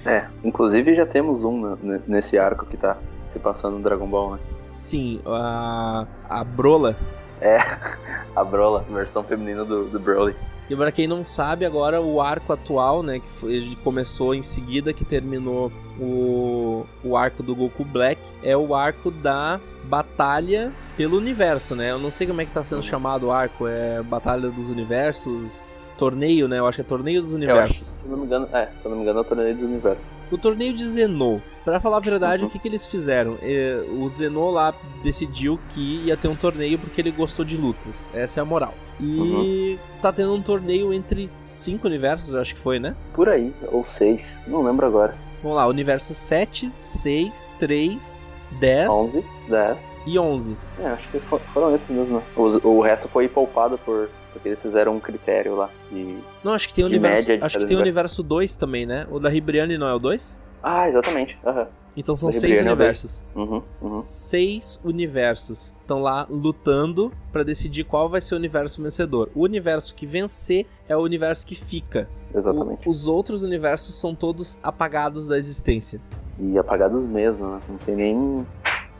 É, 0.06 0.28
inclusive 0.44 0.96
já 0.96 1.06
temos 1.06 1.44
um 1.44 1.76
ne- 1.82 2.02
nesse 2.08 2.38
arco 2.38 2.66
que 2.66 2.78
tá 2.78 2.98
se 3.26 3.40
passando 3.40 3.78
no 3.78 3.84
Dragon 3.84 4.08
Ball, 4.08 4.34
né? 4.34 4.40
Sim, 4.72 5.20
a, 5.26 6.06
a 6.30 6.44
Brola, 6.44 6.96
A 8.36 8.44
Brola, 8.44 8.86
versão 8.90 9.24
feminina 9.24 9.64
do, 9.66 9.86
do 9.86 10.00
Broly. 10.00 10.36
E 10.70 10.76
pra 10.76 10.92
quem 10.92 11.08
não 11.08 11.22
sabe, 11.22 11.66
agora 11.66 12.02
o 12.02 12.22
arco 12.22 12.52
atual, 12.52 13.04
né, 13.04 13.20
que 13.20 13.30
foi, 13.30 13.76
começou 13.84 14.34
em 14.34 14.42
seguida, 14.42 14.94
que 14.94 15.06
terminou 15.06 15.72
o, 16.00 16.86
o 17.04 17.16
arco 17.16 17.44
do 17.44 17.56
Goku 17.56 17.86
Black, 17.86 18.20
é 18.44 18.58
o 18.58 18.74
arco 18.74 19.12
da 19.12 19.60
batalha 19.84 20.74
pelo 20.98 21.18
universo, 21.18 21.76
né? 21.76 21.92
Eu 21.92 22.00
não 22.00 22.10
sei 22.10 22.26
como 22.26 22.42
é 22.42 22.46
que 22.46 22.52
tá 22.52 22.64
sendo 22.64 22.82
chamado 22.82 23.28
o 23.28 23.32
arco, 23.32 23.68
é 23.68 24.02
Batalha 24.02 24.50
dos 24.50 24.70
Universos, 24.70 25.72
torneio, 25.98 26.48
né? 26.48 26.60
Eu 26.60 26.68
acho 26.68 26.76
que 26.78 26.82
é 26.82 26.84
Torneio 26.84 27.22
dos 27.22 27.32
Eu 27.32 27.38
acho, 27.38 27.46
Universos. 27.54 27.88
se 27.88 28.08
não 28.08 28.18
me 28.18 28.26
engano, 28.26 28.48
é, 28.54 28.70
se 28.76 28.86
eu 28.86 28.90
não 28.92 28.98
me 28.98 29.04
engano, 29.04 29.20
é 29.20 29.22
o 29.22 29.26
torneio 29.26 29.56
dos 29.56 29.64
universos. 29.64 30.14
O 30.32 30.38
torneio 30.38 30.74
de 30.74 30.86
Zenou. 30.86 31.42
Pra 31.64 31.80
falar 31.80 31.98
a 31.98 32.00
verdade, 32.00 32.44
Uhum. 32.44 32.50
o 32.50 32.52
que, 32.52 32.60
que 32.60 32.68
eles 32.68 32.86
fizeram? 32.86 33.38
É, 33.42 33.84
o 33.90 34.08
Zenou 34.08 34.52
lá 34.52 34.74
decidiu 35.04 35.60
que 35.70 36.02
ia 36.06 36.16
ter 36.16 36.28
um 36.28 36.36
torneio 36.36 36.78
porque 36.78 37.02
ele 37.02 37.12
gostou 37.12 37.44
de 37.44 37.58
lutas. 37.58 38.12
Essa 38.16 38.40
é 38.40 38.42
a 38.42 38.46
moral. 38.46 38.74
E 39.00 39.78
tá 40.02 40.12
tendo 40.12 40.34
um 40.34 40.42
torneio 40.42 40.94
entre 40.94 41.28
cinco 41.28 41.88
universos, 41.88 42.34
eu 42.34 42.42
acho 42.42 42.54
que 42.56 42.60
foi, 42.62 42.80
né? 42.80 42.96
Por 43.14 43.28
aí, 43.30 43.54
ou 43.72 43.84
seis, 43.84 44.42
não 44.48 44.62
lembro 44.64 44.86
agora. 44.86 45.14
Vamos 45.42 45.58
lá, 45.58 45.68
universo 45.68 46.14
7, 46.14 46.70
6, 46.72 47.52
3, 47.60 48.32
10 48.60 48.90
11, 48.90 49.28
10. 49.50 49.94
e 50.08 50.18
11. 50.18 50.58
É, 50.80 50.88
acho 50.88 51.10
que 51.12 51.20
fo- 51.22 51.40
foram 51.54 51.76
esses 51.76 51.90
mesmo. 51.90 52.18
né? 52.18 52.24
Os- 52.36 52.56
o 52.64 52.82
resto 52.82 53.08
foi 53.08 53.28
poupado 53.28 53.78
por. 53.80 54.10
Porque 54.36 54.50
eles 54.50 54.62
fizeram 54.62 54.96
um 54.96 55.00
critério 55.00 55.56
lá. 55.56 55.70
E... 55.92 56.20
Não, 56.44 56.52
acho 56.54 56.68
que 56.68 56.74
tem 56.74 56.84
o 56.84 56.90
De 56.90 56.96
universo, 56.96 57.26
de 57.26 57.34
acho 57.44 57.58
que 57.58 57.66
tem 57.66 57.78
o 57.78 57.80
universo. 57.80 58.20
universo 58.20 58.24
2 58.24 58.56
também, 58.58 58.86
né? 58.86 59.08
O 59.10 59.18
da 59.20 59.30
Ribriane 59.30 59.78
não 59.78 59.88
é 59.88 59.94
o 59.94 60.00
2? 60.00 60.42
Ah, 60.62 60.90
exatamente. 60.90 61.38
Aham. 61.46 61.68
Então 61.98 62.18
são 62.18 62.28
O 62.28 62.32
seis 62.34 62.60
é 62.60 62.62
o 62.64 62.66
universos. 62.66 63.26
Uhum, 63.34 63.64
uhum. 63.82 64.02
Seis 64.02 64.82
universos 64.84 65.74
estão 65.80 66.02
lá 66.02 66.28
lutando 66.30 67.10
pra 67.32 67.42
decidir 67.42 67.86
qual 67.86 68.10
vai 68.10 68.20
ser 68.20 68.34
o 68.36 68.38
universo 68.38 68.84
vencedor. 68.84 69.30
O 69.34 69.44
universo 69.44 69.96
que 69.96 70.06
vencer 70.06 70.66
é 70.90 70.98
o 70.98 71.00
universo 71.00 71.48
que 71.48 71.56
fica. 71.56 72.10
O- 72.34 72.38
Exatamente. 72.38 72.90
os 72.90 73.08
outros 73.08 73.44
universos 73.44 73.96
são 73.96 74.14
todos 74.14 74.60
apagados 74.62 75.30
da 75.30 75.38
existência. 75.38 76.02
E 76.38 76.58
apagados 76.58 77.06
mesmo, 77.06 77.48
né? 77.54 77.60
Não 77.70 77.78
tem 77.78 77.96
nem. 77.96 78.46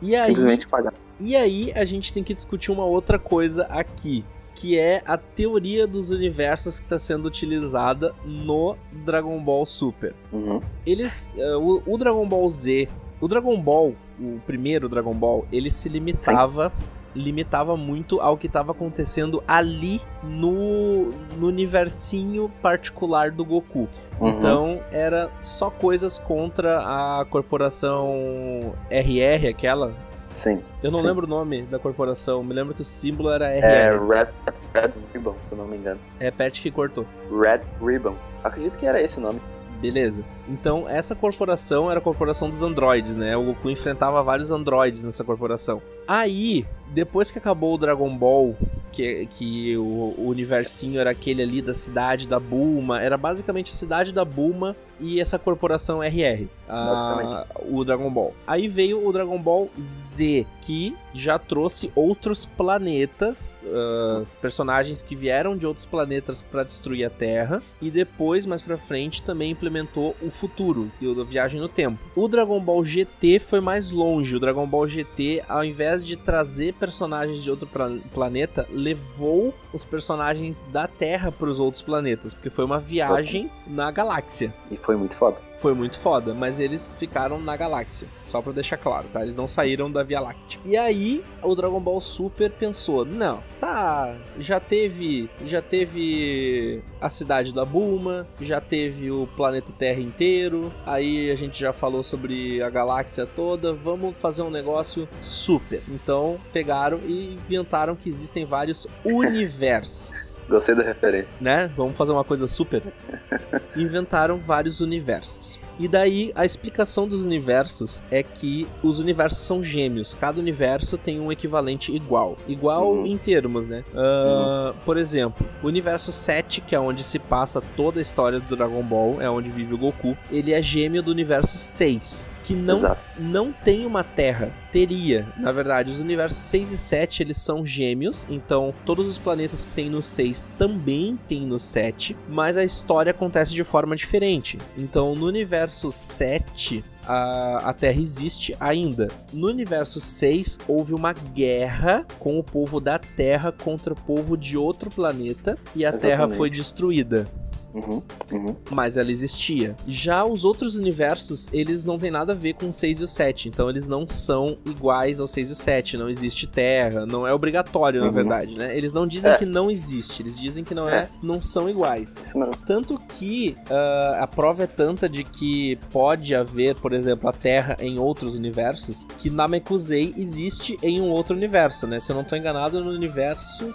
E 0.02 0.16
aí, 0.16 0.28
Simplesmente 0.30 0.66
apagados. 0.66 1.00
E 1.20 1.36
aí 1.36 1.74
a 1.76 1.84
gente 1.84 2.14
tem 2.14 2.24
que 2.24 2.34
discutir 2.34 2.72
uma 2.72 2.86
outra 2.86 3.20
coisa 3.20 3.64
aqui, 3.66 4.24
que 4.56 4.80
é 4.80 5.04
a 5.06 5.18
teoria 5.18 5.86
dos 5.86 6.10
universos 6.10 6.80
que 6.80 6.86
está 6.86 6.98
sendo 6.98 7.28
utilizada 7.28 8.16
no 8.26 8.78
Dragon 8.92 9.38
Ball 9.44 9.66
Super. 9.66 10.16
Uhum. 10.32 10.62
Eles, 10.86 11.30
eh, 11.38 11.56
o, 11.58 11.84
o 11.86 11.98
Dragon 11.98 12.28
Ball 12.28 12.50
Z, 12.50 12.88
o 13.20 13.28
Dragon 13.28 13.62
Ball, 13.62 13.94
o 14.20 14.40
primeiro 14.48 14.88
Dragon 14.88 15.14
Ball, 15.14 15.46
ele 15.52 15.70
se 15.70 15.90
limitava 15.90 16.72
limitava 17.16 17.78
muito 17.78 18.20
ao 18.20 18.38
que 18.38 18.48
estava 18.48 18.74
acontecendo 18.74 19.42
ali 19.48 20.02
no, 20.22 21.12
no 21.38 21.48
universinho 21.48 22.52
particular 22.62 23.32
do 23.32 23.46
Goku. 23.46 23.88
Uhum. 24.20 24.30
Então 24.30 24.82
era 24.92 25.32
só 25.42 25.70
coisas 25.70 26.20
contra 26.20 26.80
a 26.80 27.26
corporação 27.26 28.76
RR, 28.90 29.48
aquela, 29.50 29.96
Sim. 30.28 30.62
eu 30.82 30.92
não 30.92 31.00
Sim. 31.00 31.06
lembro 31.06 31.26
o 31.26 31.30
nome 31.30 31.62
da 31.64 31.78
corporação, 31.78 32.44
me 32.44 32.54
lembro 32.54 32.74
que 32.74 32.82
o 32.82 32.86
símbolo 32.86 33.30
era 33.30 33.48
É 33.50 33.90
RR. 33.94 34.08
Red, 34.08 34.28
Red 34.74 34.92
Ribbon, 35.14 35.36
se 35.42 35.52
eu 35.52 35.58
não 35.58 35.68
me 35.68 35.78
engano. 35.78 36.00
Repete 36.20 36.62
que 36.62 36.72
cortou. 36.72 37.06
Red 37.30 37.62
Ribbon. 37.82 38.16
Acredito 38.44 38.78
que 38.78 38.86
era 38.86 39.02
esse 39.02 39.18
o 39.18 39.22
nome. 39.22 39.40
Beleza. 39.80 40.24
Então, 40.48 40.88
essa 40.90 41.14
corporação 41.16 41.90
era 41.92 42.00
a 42.00 42.02
corporação 42.02 42.50
dos 42.50 42.64
androides, 42.64 43.18
né? 43.18 43.36
O 43.36 43.44
Goku 43.44 43.70
enfrentava 43.70 44.24
vários 44.24 44.50
androides 44.52 45.04
nessa 45.04 45.24
corporação. 45.24 45.82
Aí, 46.08 46.66
depois 46.88 47.30
que 47.30 47.38
acabou 47.38 47.76
o 47.76 47.78
Dragon 47.78 48.16
Ball, 48.18 48.56
que, 48.96 49.26
que 49.28 49.78
o, 49.78 50.14
o 50.18 50.28
universinho 50.30 51.00
era 51.00 51.10
aquele 51.12 51.42
ali 51.44 51.62
da 51.62 51.74
cidade 51.74 52.28
da 52.28 52.40
Bulma, 52.40 53.02
era 53.02 53.18
basicamente 53.18 53.72
a 53.72 53.76
cidade 53.76 54.14
da 54.14 54.24
Bulma 54.24 54.76
e 55.00 55.20
essa 55.20 55.38
corporação 55.38 56.02
RR, 56.04 56.48
a- 56.68 57.46
o 57.70 57.84
Dragon 57.84 58.10
Ball. 58.12 58.34
Aí 58.48 58.68
veio 58.68 59.06
o 59.06 59.12
Dragon 59.12 59.38
Ball 59.42 59.70
Z, 59.80 60.46
que 60.62 60.96
já 61.14 61.38
trouxe 61.38 61.92
outros 61.96 62.46
planetas, 62.46 63.54
ah, 63.66 64.24
personagens 64.42 65.02
que 65.02 65.16
vieram 65.16 65.58
de 65.58 65.66
outros 65.68 65.86
planetas 65.86 66.42
para 66.42 66.64
destruir 66.64 67.06
a 67.06 67.10
Terra, 67.10 67.62
e 67.82 67.90
depois, 67.92 68.46
mais 68.46 68.62
pra 68.62 68.78
frente, 68.78 69.22
também 69.22 69.52
implementou 69.52 70.16
o 70.22 70.30
futuro, 70.30 70.92
e 71.02 71.08
o 71.08 71.16
da 71.16 71.24
viagem 71.24 71.60
no 71.60 71.68
tempo. 71.68 72.00
O 72.16 72.28
Dragon 72.28 72.60
Ball 72.62 72.84
GT 72.84 73.40
foi 73.40 73.60
mais 73.60 73.92
longe. 73.92 74.36
O 74.36 74.40
Dragon 74.40 74.68
Ball 74.68 74.88
GT, 74.88 75.44
ao 75.48 75.64
invés 75.64 76.04
de 76.06 76.16
trazer 76.18 76.74
personagens 76.74 77.44
de 77.44 77.50
outro 77.52 77.68
planeta, 78.14 78.68
levou 78.86 79.52
os 79.74 79.84
personagens 79.84 80.64
da 80.66 80.88
Terra 80.88 81.32
para 81.32 81.50
os 81.50 81.60
outros 81.60 81.82
planetas, 81.82 82.36
porque 82.36 82.52
foi 82.52 82.64
uma 82.64 82.78
viagem 82.78 83.50
na 83.66 83.90
galáxia. 83.90 84.54
E 84.70 84.78
foi 84.78 84.96
muito 84.96 85.16
foda. 85.16 85.38
Foi 85.56 85.74
muito 85.74 85.98
foda, 85.98 86.36
mas 86.36 86.60
eles 86.60 86.94
ficaram 86.94 87.40
na 87.40 87.58
galáxia, 87.58 88.08
só 88.24 88.44
pra 88.44 88.52
deixar 88.52 88.78
claro, 88.78 89.08
tá? 89.12 89.24
Eles 89.24 89.38
não 89.38 89.48
saíram 89.48 89.92
da 89.92 90.04
Via 90.04 90.20
Láctea. 90.20 90.60
E 90.64 90.78
aí, 90.78 91.24
o 91.42 91.56
Dragon 91.56 91.80
Ball 91.80 92.00
Super 92.00 92.52
pensou: 92.52 93.04
"Não, 93.04 93.44
tá, 93.60 94.16
já 94.38 94.60
teve, 94.60 95.28
já 95.44 95.62
teve 95.64 96.84
a 97.06 97.10
cidade 97.10 97.54
da 97.54 97.64
Bulma, 97.64 98.28
já 98.42 98.60
teve 98.60 99.12
o 99.12 99.28
planeta 99.28 99.72
Terra 99.72 100.00
inteiro, 100.00 100.74
aí 100.86 101.30
a 101.30 101.36
gente 101.36 101.60
já 101.60 101.72
falou 101.72 102.02
sobre 102.02 102.62
a 102.62 102.70
galáxia 102.70 103.26
toda, 103.26 103.74
vamos 103.74 104.20
fazer 104.20 104.42
um 104.42 104.50
negócio 104.50 105.08
super". 105.20 105.82
Então, 105.88 106.40
pegaram 106.52 107.00
e 107.06 107.34
inventaram 107.34 107.96
que 107.96 108.10
existem 108.10 108.46
vários 108.46 108.88
universos 109.04 110.42
Gostei 110.50 110.76
da 110.76 110.84
referência. 110.84 111.36
né? 111.40 111.72
Vamos 111.76 111.98
fazer 111.98 112.12
uma 112.12 112.24
coisa 112.24 112.48
super. 112.48 112.82
Inventaram 113.76 114.38
vários 114.38 114.82
universos. 114.82 115.60
E 115.80 115.88
daí 115.88 116.32
a 116.36 116.46
explicação 116.46 117.08
dos 117.08 117.26
universos 117.26 118.04
é 118.10 118.24
que 118.24 118.68
os 118.82 119.00
universos 119.00 119.40
são 119.40 119.62
gêmeos. 119.62 120.16
Cada 120.16 120.40
universo 120.40 120.98
tem 120.98 121.20
um 121.20 121.32
equivalente 121.32 121.92
igual. 121.94 122.38
Igual 122.48 122.94
Uhum. 122.94 123.06
em 123.06 123.18
termos, 123.18 123.68
né? 123.68 123.84
Ah, 123.94 124.74
Por 124.86 124.98
exemplo, 124.98 125.46
o 125.64 125.68
universo 125.68 126.12
7, 126.12 126.62
que 126.62 126.76
é 126.76 126.80
onde 126.80 127.04
se 127.04 127.20
passa 127.20 127.62
toda 127.76 128.00
a 128.00 128.02
história 128.02 128.40
do 128.40 128.56
Dragon 128.56 128.84
Ball, 128.84 129.22
é 129.22 129.30
onde 129.30 129.50
vive 129.50 129.74
o 129.74 129.78
Goku, 129.78 130.18
ele 130.32 130.54
é 130.54 130.62
gêmeo 130.62 131.02
do 131.04 131.12
universo 131.12 131.58
6, 131.58 132.32
que 132.44 132.54
não, 132.54 132.78
não 133.18 133.52
tem 133.52 133.86
uma 133.86 134.04
Terra. 134.04 134.54
Teria, 134.72 135.26
na 135.38 135.52
verdade, 135.54 135.90
os 135.92 136.02
universos 136.02 136.38
6 136.38 136.72
e 136.74 136.78
7 136.78 137.24
eles 137.24 137.38
são 137.38 137.66
gêmeos, 137.66 138.28
então 138.30 138.74
todos 138.86 139.08
os 139.08 139.18
planetas 139.18 139.64
que 139.64 139.72
tem 139.72 139.90
no 139.90 140.02
6 140.02 140.46
também 140.58 141.18
tem 141.28 141.42
no 141.46 141.58
7, 141.58 142.16
mas 142.28 142.58
a 142.58 142.64
história 142.64 143.12
acontece 143.12 143.54
de 143.54 143.64
forma 143.64 143.96
diferente. 143.96 144.60
Então 144.78 145.16
no 145.16 145.26
universo 145.28 145.65
7 145.92 146.84
a, 147.08 147.70
a 147.70 147.74
Terra 147.74 148.00
existe 148.00 148.56
ainda. 148.60 149.10
No 149.32 149.48
universo 149.48 150.00
6, 150.00 150.60
houve 150.68 150.94
uma 150.94 151.14
guerra 151.14 152.06
com 152.20 152.40
o 152.40 152.44
povo 152.44 152.80
da 152.80 152.98
Terra 152.98 153.52
contra 153.52 153.94
o 153.94 153.96
povo 153.96 154.36
de 154.36 154.58
outro 154.58 154.90
planeta 154.90 155.58
e 155.76 155.86
a 155.86 155.90
Exatamente. 155.90 156.02
Terra 156.02 156.30
foi 156.30 156.50
destruída. 156.50 157.28
Uhum, 157.76 158.02
uhum. 158.32 158.56
Mas 158.72 158.96
ela 158.96 159.12
existia. 159.12 159.76
Já 159.86 160.24
os 160.24 160.46
outros 160.46 160.76
universos, 160.78 161.50
eles 161.52 161.86
não 161.86 162.00
têm 162.00 162.10
nada 162.10 162.32
a 162.32 162.36
ver 162.36 162.54
com 162.54 162.70
o 162.70 162.74
6 162.74 163.02
e 163.02 163.04
o 163.04 163.08
7. 163.08 163.50
Então 163.50 163.70
eles 163.70 163.88
não 163.88 164.08
são 164.08 164.58
iguais 164.66 165.20
ao 165.20 165.28
6 165.28 165.50
e 165.50 165.52
o 165.52 165.56
7. 165.56 165.98
Não 165.98 166.10
existe 166.10 166.48
Terra. 166.48 167.06
Não 167.06 167.28
é 167.28 167.34
obrigatório, 167.34 168.00
uhum. 168.00 168.08
na 168.08 168.14
verdade, 168.14 168.58
né? 168.58 168.76
Eles 168.78 168.94
não 168.94 169.06
dizem 169.06 169.34
é. 169.34 169.38
que 169.38 169.46
não 169.46 169.70
existe. 169.70 170.22
Eles 170.22 170.40
dizem 170.40 170.64
que 170.64 170.74
não 170.74 170.88
é, 170.88 170.96
é 171.00 171.10
não 171.22 171.42
são 171.42 171.70
iguais. 171.70 172.24
Tanto 172.66 172.98
que 173.10 173.58
uh, 173.70 174.24
a 174.24 174.28
prova 174.28 174.64
é 174.64 174.68
tanta 174.68 175.10
de 175.10 175.26
que 175.26 175.78
pode 175.92 176.34
haver, 176.34 176.76
por 176.76 176.94
exemplo, 176.94 177.28
a 177.28 177.34
Terra 177.34 177.76
em 177.80 178.00
outros 178.00 178.36
universos, 178.36 179.06
que 179.18 179.30
Namekusei 179.30 180.14
existe 180.18 180.80
em 180.82 181.02
um 181.02 181.10
outro 181.10 181.36
universo, 181.36 181.86
né? 181.86 182.00
Se 182.00 182.12
eu 182.12 182.16
não 182.16 182.24
estou 182.24 182.38
enganado, 182.38 182.82
no 182.82 182.92
universo. 182.92 183.68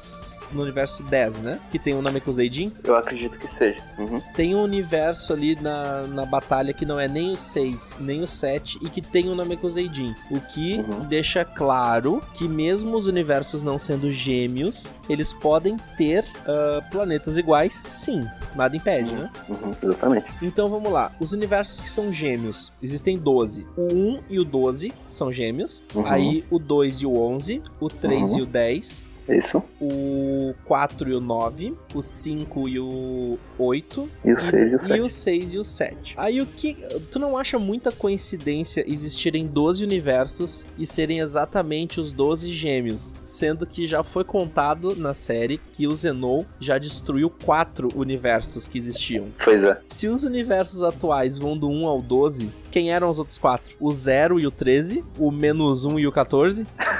No 0.54 0.62
universo 0.62 1.02
10, 1.02 1.42
né? 1.42 1.60
Que 1.70 1.78
tem 1.78 1.94
o 1.94 2.00
Namekusei 2.00 2.50
Jin. 2.50 2.72
Eu 2.82 2.96
acredito 2.96 3.38
que 3.38 3.52
seja. 3.52 3.89
Uhum. 3.98 4.20
Tem 4.34 4.54
um 4.54 4.62
universo 4.62 5.32
ali 5.32 5.56
na, 5.60 6.06
na 6.06 6.24
batalha 6.24 6.72
que 6.72 6.86
não 6.86 6.98
é 6.98 7.06
nem 7.06 7.32
o 7.32 7.36
6, 7.36 7.98
nem 8.00 8.22
o 8.22 8.26
7 8.26 8.78
e 8.82 8.88
que 8.88 9.00
tem 9.00 9.28
o 9.28 9.34
Namekuseidin. 9.34 10.14
O 10.30 10.40
que 10.40 10.76
uhum. 10.76 11.06
deixa 11.06 11.44
claro 11.44 12.22
que 12.34 12.48
mesmo 12.48 12.96
os 12.96 13.06
universos 13.06 13.62
não 13.62 13.78
sendo 13.78 14.10
gêmeos, 14.10 14.96
eles 15.08 15.32
podem 15.32 15.76
ter 15.96 16.24
uh, 16.24 16.90
planetas 16.90 17.36
iguais, 17.36 17.82
sim. 17.86 18.26
Nada 18.54 18.76
impede, 18.76 19.10
uhum. 19.10 19.20
né? 19.20 19.30
Uhum. 19.48 19.76
Exatamente. 19.82 20.26
Então 20.42 20.68
vamos 20.68 20.90
lá. 20.90 21.12
Os 21.20 21.32
universos 21.32 21.80
que 21.80 21.88
são 21.88 22.12
gêmeos, 22.12 22.72
existem 22.82 23.18
12. 23.18 23.66
O 23.76 23.92
1 23.92 24.20
e 24.28 24.38
o 24.40 24.44
12 24.44 24.92
são 25.08 25.30
gêmeos. 25.30 25.82
Uhum. 25.94 26.06
Aí 26.06 26.44
o 26.50 26.58
2 26.58 27.02
e 27.02 27.06
o 27.06 27.16
11, 27.16 27.62
o 27.78 27.88
3 27.88 28.32
e 28.36 28.42
o 28.42 28.46
10, 28.46 29.10
isso. 29.36 29.62
O 29.80 30.54
4 30.64 31.10
e 31.10 31.14
o 31.14 31.20
9, 31.20 31.74
o 31.94 32.02
5 32.02 32.68
e 32.68 32.78
o 32.78 33.38
8. 33.58 34.10
E 34.24 34.32
o 34.32 34.40
6 34.40 34.72
e, 34.72 34.74
e 34.74 34.76
o 34.76 34.80
7. 34.80 34.94
E 34.94 35.00
o 35.00 35.08
6 35.08 35.54
e 35.54 35.58
o 35.58 35.64
7. 35.64 36.14
Aí 36.16 36.40
o 36.40 36.46
que. 36.46 36.74
Tu 37.10 37.18
não 37.18 37.36
acha 37.36 37.58
muita 37.58 37.92
coincidência 37.92 38.84
existirem 38.86 39.46
12 39.46 39.84
universos 39.84 40.66
e 40.78 40.86
serem 40.86 41.20
exatamente 41.20 42.00
os 42.00 42.12
12 42.12 42.52
gêmeos? 42.52 43.14
Sendo 43.22 43.66
que 43.66 43.86
já 43.86 44.02
foi 44.02 44.24
contado 44.24 44.96
na 44.96 45.14
série 45.14 45.60
que 45.72 45.86
o 45.86 45.94
Zenou 45.94 46.46
já 46.58 46.78
destruiu 46.78 47.30
4 47.30 47.88
universos 47.94 48.66
que 48.66 48.78
existiam. 48.78 49.28
Pois 49.42 49.64
é. 49.64 49.80
Se 49.86 50.08
os 50.08 50.24
universos 50.24 50.82
atuais 50.82 51.38
vão 51.38 51.56
do 51.56 51.68
1 51.68 51.86
ao 51.86 52.02
12, 52.02 52.52
quem 52.70 52.92
eram 52.92 53.08
os 53.08 53.18
outros 53.18 53.38
4? 53.38 53.76
O 53.80 53.92
0 53.92 54.38
e 54.38 54.46
o 54.46 54.50
13? 54.50 55.04
O 55.18 55.30
menos 55.30 55.84
1 55.84 55.98
e 55.98 56.06
o 56.06 56.12
14? 56.12 56.66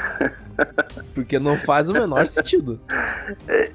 Porque 1.14 1.38
não 1.38 1.56
faz 1.56 1.88
o 1.88 1.92
menor 1.92 2.26
sentido. 2.26 2.80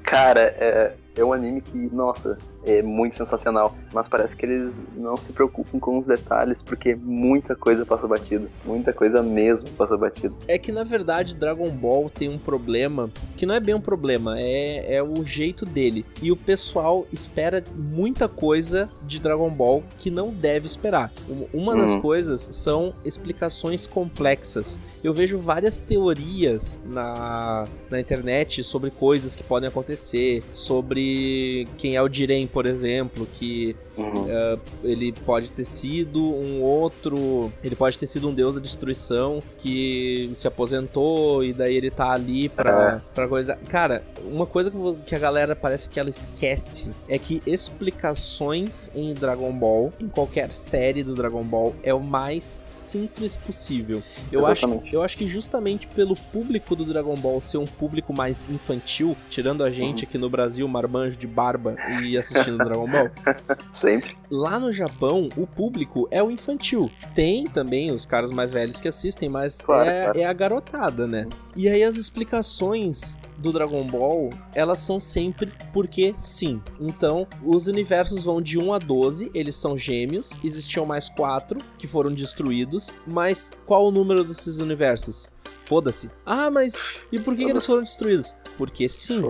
Cara, 0.02 0.40
é, 0.40 0.94
é 1.16 1.24
um 1.24 1.32
anime 1.32 1.60
que, 1.60 1.76
nossa, 1.94 2.38
é 2.66 2.82
muito 2.82 3.14
sensacional, 3.14 3.74
mas 3.92 4.08
parece 4.08 4.36
que 4.36 4.44
eles 4.44 4.82
não 4.96 5.16
se 5.16 5.32
preocupam 5.32 5.78
com 5.78 5.98
os 5.98 6.06
detalhes, 6.06 6.62
porque 6.62 6.94
muita 6.94 7.54
coisa 7.54 7.86
passa 7.86 8.06
batido, 8.06 8.50
muita 8.64 8.92
coisa 8.92 9.22
mesmo 9.22 9.70
passa 9.70 9.96
batido. 9.96 10.36
É 10.48 10.58
que 10.58 10.72
na 10.72 10.82
verdade 10.82 11.36
Dragon 11.36 11.70
Ball 11.70 12.10
tem 12.10 12.28
um 12.28 12.38
problema, 12.38 13.08
que 13.36 13.46
não 13.46 13.54
é 13.54 13.60
bem 13.60 13.74
um 13.74 13.80
problema, 13.80 14.38
é, 14.38 14.96
é 14.96 15.02
o 15.02 15.24
jeito 15.24 15.64
dele. 15.64 16.04
E 16.20 16.32
o 16.32 16.36
pessoal 16.36 17.06
espera 17.12 17.62
muita 17.74 18.28
coisa 18.28 18.90
de 19.02 19.20
Dragon 19.20 19.50
Ball 19.50 19.82
que 19.98 20.10
não 20.10 20.32
deve 20.32 20.66
esperar. 20.66 21.12
Uma 21.52 21.76
das 21.76 21.94
uhum. 21.94 22.00
coisas 22.00 22.48
são 22.52 22.92
explicações 23.04 23.86
complexas. 23.86 24.80
Eu 25.04 25.12
vejo 25.12 25.38
várias 25.38 25.78
teorias 25.78 26.80
na, 26.84 27.68
na 27.90 28.00
internet 28.00 28.64
sobre 28.64 28.90
coisas 28.90 29.36
que 29.36 29.44
podem 29.44 29.68
acontecer, 29.68 30.42
sobre 30.52 31.68
quem 31.78 31.94
é 31.94 32.02
o 32.02 32.08
Diren, 32.08 32.46
por 32.56 32.64
exemplo, 32.64 33.28
que 33.34 33.76
uhum. 33.98 34.24
uh, 34.24 34.60
ele 34.82 35.12
pode 35.12 35.48
ter 35.50 35.66
sido 35.66 36.22
um 36.22 36.62
outro. 36.62 37.52
Ele 37.62 37.76
pode 37.76 37.98
ter 37.98 38.06
sido 38.06 38.30
um 38.30 38.32
deus 38.32 38.54
da 38.54 38.62
destruição 38.62 39.42
que 39.58 40.30
se 40.34 40.48
aposentou 40.48 41.44
e 41.44 41.52
daí 41.52 41.76
ele 41.76 41.90
tá 41.90 42.12
ali 42.12 42.48
pra, 42.48 42.94
é. 42.94 43.14
pra 43.14 43.28
coisa. 43.28 43.56
Cara, 43.68 44.02
uma 44.24 44.46
coisa 44.46 44.72
que 45.04 45.14
a 45.14 45.18
galera 45.18 45.54
parece 45.54 45.90
que 45.90 46.00
ela 46.00 46.08
esquece 46.08 46.90
é 47.10 47.18
que 47.18 47.42
explicações 47.46 48.90
em 48.94 49.12
Dragon 49.12 49.52
Ball, 49.52 49.92
em 50.00 50.08
qualquer 50.08 50.50
série 50.50 51.02
do 51.02 51.14
Dragon 51.14 51.44
Ball, 51.44 51.74
é 51.82 51.92
o 51.92 52.00
mais 52.00 52.64
simples 52.70 53.36
possível. 53.36 54.02
Eu 54.32 54.46
acho, 54.46 54.82
eu 54.90 55.02
acho 55.02 55.18
que 55.18 55.26
justamente 55.26 55.86
pelo 55.88 56.16
público 56.32 56.74
do 56.74 56.86
Dragon 56.86 57.16
Ball 57.16 57.38
ser 57.38 57.58
um 57.58 57.66
público 57.66 58.14
mais 58.14 58.48
infantil, 58.48 59.14
tirando 59.28 59.62
a 59.62 59.70
gente 59.70 60.04
uhum. 60.04 60.08
aqui 60.08 60.16
no 60.16 60.30
Brasil, 60.30 60.66
marmanjo 60.66 61.18
de 61.18 61.26
barba 61.26 61.76
e 62.00 62.16
assistindo 62.16 62.45
assistindo 62.46 62.58
Dragon 62.58 62.88
Ball. 62.88 63.10
Sempre. 63.70 64.16
Lá 64.30 64.58
no 64.58 64.72
Japão, 64.72 65.28
o 65.36 65.46
público 65.46 66.08
é 66.10 66.22
o 66.22 66.30
infantil. 66.30 66.90
Tem 67.14 67.46
também 67.46 67.92
os 67.92 68.04
caras 68.04 68.30
mais 68.30 68.52
velhos 68.52 68.80
que 68.80 68.88
assistem, 68.88 69.28
mas 69.28 69.64
claro, 69.64 69.88
é, 69.88 70.04
claro. 70.04 70.18
é 70.20 70.24
a 70.24 70.32
garotada, 70.32 71.06
né? 71.06 71.26
E 71.54 71.68
aí 71.68 71.82
as 71.82 71.96
explicações 71.96 73.18
do 73.38 73.52
Dragon 73.52 73.86
Ball, 73.86 74.30
elas 74.54 74.80
são 74.80 74.98
sempre 74.98 75.52
porque 75.72 76.12
sim. 76.16 76.60
Então, 76.80 77.26
os 77.42 77.66
universos 77.66 78.24
vão 78.24 78.40
de 78.40 78.58
1 78.58 78.72
a 78.72 78.78
12, 78.78 79.30
eles 79.34 79.56
são 79.56 79.76
gêmeos, 79.76 80.32
existiam 80.42 80.84
mais 80.84 81.08
quatro 81.08 81.60
que 81.78 81.86
foram 81.86 82.12
destruídos, 82.12 82.94
mas 83.06 83.50
qual 83.64 83.86
o 83.86 83.90
número 83.90 84.24
desses 84.24 84.58
universos? 84.58 85.30
Foda-se. 85.34 86.10
Ah, 86.24 86.50
mas 86.50 86.82
e 87.10 87.18
por 87.18 87.34
que, 87.34 87.44
que 87.44 87.50
eles 87.50 87.64
foram 87.64 87.82
destruídos? 87.82 88.34
Porque 88.56 88.88
sim. 88.88 89.22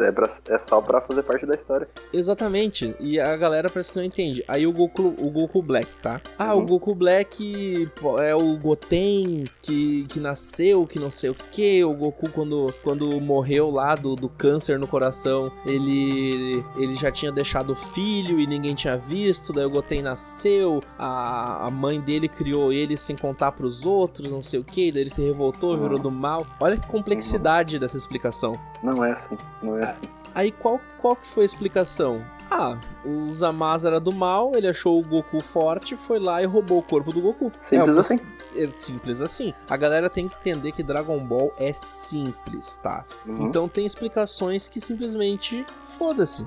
É, 0.00 0.12
pra, 0.12 0.28
é 0.48 0.58
só 0.58 0.80
pra 0.80 1.00
fazer 1.00 1.22
parte 1.22 1.46
da 1.46 1.54
história. 1.54 1.88
Exatamente. 2.12 2.94
E 3.00 3.18
a 3.18 3.36
galera 3.36 3.68
parece 3.68 3.92
que 3.92 3.98
não 3.98 4.04
entende. 4.04 4.44
Aí 4.46 4.66
o 4.66 4.72
Goku, 4.72 5.14
o 5.18 5.30
Goku 5.30 5.62
Black, 5.62 5.98
tá? 5.98 6.20
Ah, 6.38 6.54
uhum. 6.54 6.62
o 6.62 6.66
Goku 6.66 6.94
Black 6.94 7.88
é 8.20 8.34
o 8.34 8.56
Goten 8.56 9.44
que, 9.60 10.04
que 10.08 10.20
nasceu, 10.20 10.86
que 10.86 10.98
não 10.98 11.10
sei 11.10 11.30
o 11.30 11.34
que. 11.34 11.82
O 11.84 11.94
Goku, 11.94 12.30
quando, 12.30 12.72
quando 12.82 13.20
morreu 13.20 13.70
lá 13.70 13.94
do, 13.94 14.14
do 14.14 14.28
câncer 14.28 14.78
no 14.78 14.86
coração, 14.86 15.50
ele, 15.66 16.64
ele 16.76 16.94
já 16.94 17.10
tinha 17.10 17.32
deixado 17.32 17.74
filho 17.74 18.38
e 18.38 18.46
ninguém 18.46 18.74
tinha 18.74 18.96
visto. 18.96 19.52
Daí 19.52 19.64
o 19.64 19.70
Goten 19.70 20.02
nasceu, 20.02 20.80
a, 20.98 21.66
a 21.66 21.70
mãe 21.70 22.00
dele 22.00 22.28
criou 22.28 22.72
ele 22.72 22.96
sem 22.96 23.16
contar 23.16 23.52
pros 23.52 23.84
outros, 23.84 24.30
não 24.30 24.40
sei 24.40 24.60
o 24.60 24.64
que. 24.64 24.92
Daí 24.92 25.02
ele 25.02 25.10
se 25.10 25.22
revoltou, 25.22 25.72
uhum. 25.72 25.82
virou 25.82 25.98
do 25.98 26.10
mal. 26.10 26.46
Olha 26.60 26.76
que 26.76 26.86
complexidade 26.86 27.76
uhum. 27.76 27.80
dessa 27.80 27.96
explicação. 27.96 28.58
Não 28.84 29.02
é 29.02 29.12
assim, 29.12 29.38
não 29.62 29.78
é 29.78 29.84
assim. 29.84 30.06
Aí 30.34 30.52
qual, 30.52 30.78
qual 31.00 31.16
que 31.16 31.26
foi 31.26 31.44
a 31.44 31.46
explicação? 31.46 32.22
Ah, 32.50 32.78
o 33.02 33.30
Zamaz 33.30 33.86
era 33.86 33.98
do 33.98 34.12
mal, 34.12 34.54
ele 34.54 34.68
achou 34.68 35.00
o 35.00 35.02
Goku 35.02 35.40
forte, 35.40 35.96
foi 35.96 36.18
lá 36.18 36.42
e 36.42 36.46
roubou 36.46 36.78
o 36.78 36.82
corpo 36.82 37.10
do 37.10 37.22
Goku. 37.22 37.50
Simples 37.58 37.96
é, 37.96 38.00
assim. 38.00 38.20
É 38.54 38.66
simples 38.66 39.20
assim. 39.22 39.54
A 39.70 39.76
galera 39.78 40.10
tem 40.10 40.28
que 40.28 40.36
entender 40.36 40.72
que 40.72 40.82
Dragon 40.82 41.18
Ball 41.18 41.50
é 41.56 41.72
simples, 41.72 42.76
tá? 42.76 43.06
Uhum. 43.24 43.46
Então 43.46 43.66
tem 43.68 43.86
explicações 43.86 44.68
que 44.68 44.80
simplesmente 44.82 45.64
foda-se. 45.80 46.46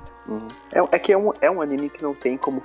É, 0.71 0.79
é, 0.95 0.99
que 0.99 1.13
é 1.13 1.17
um, 1.17 1.31
é 1.41 1.49
um 1.49 1.61
anime 1.61 1.89
que 1.89 2.03
não 2.03 2.13
tem 2.13 2.37
como 2.37 2.61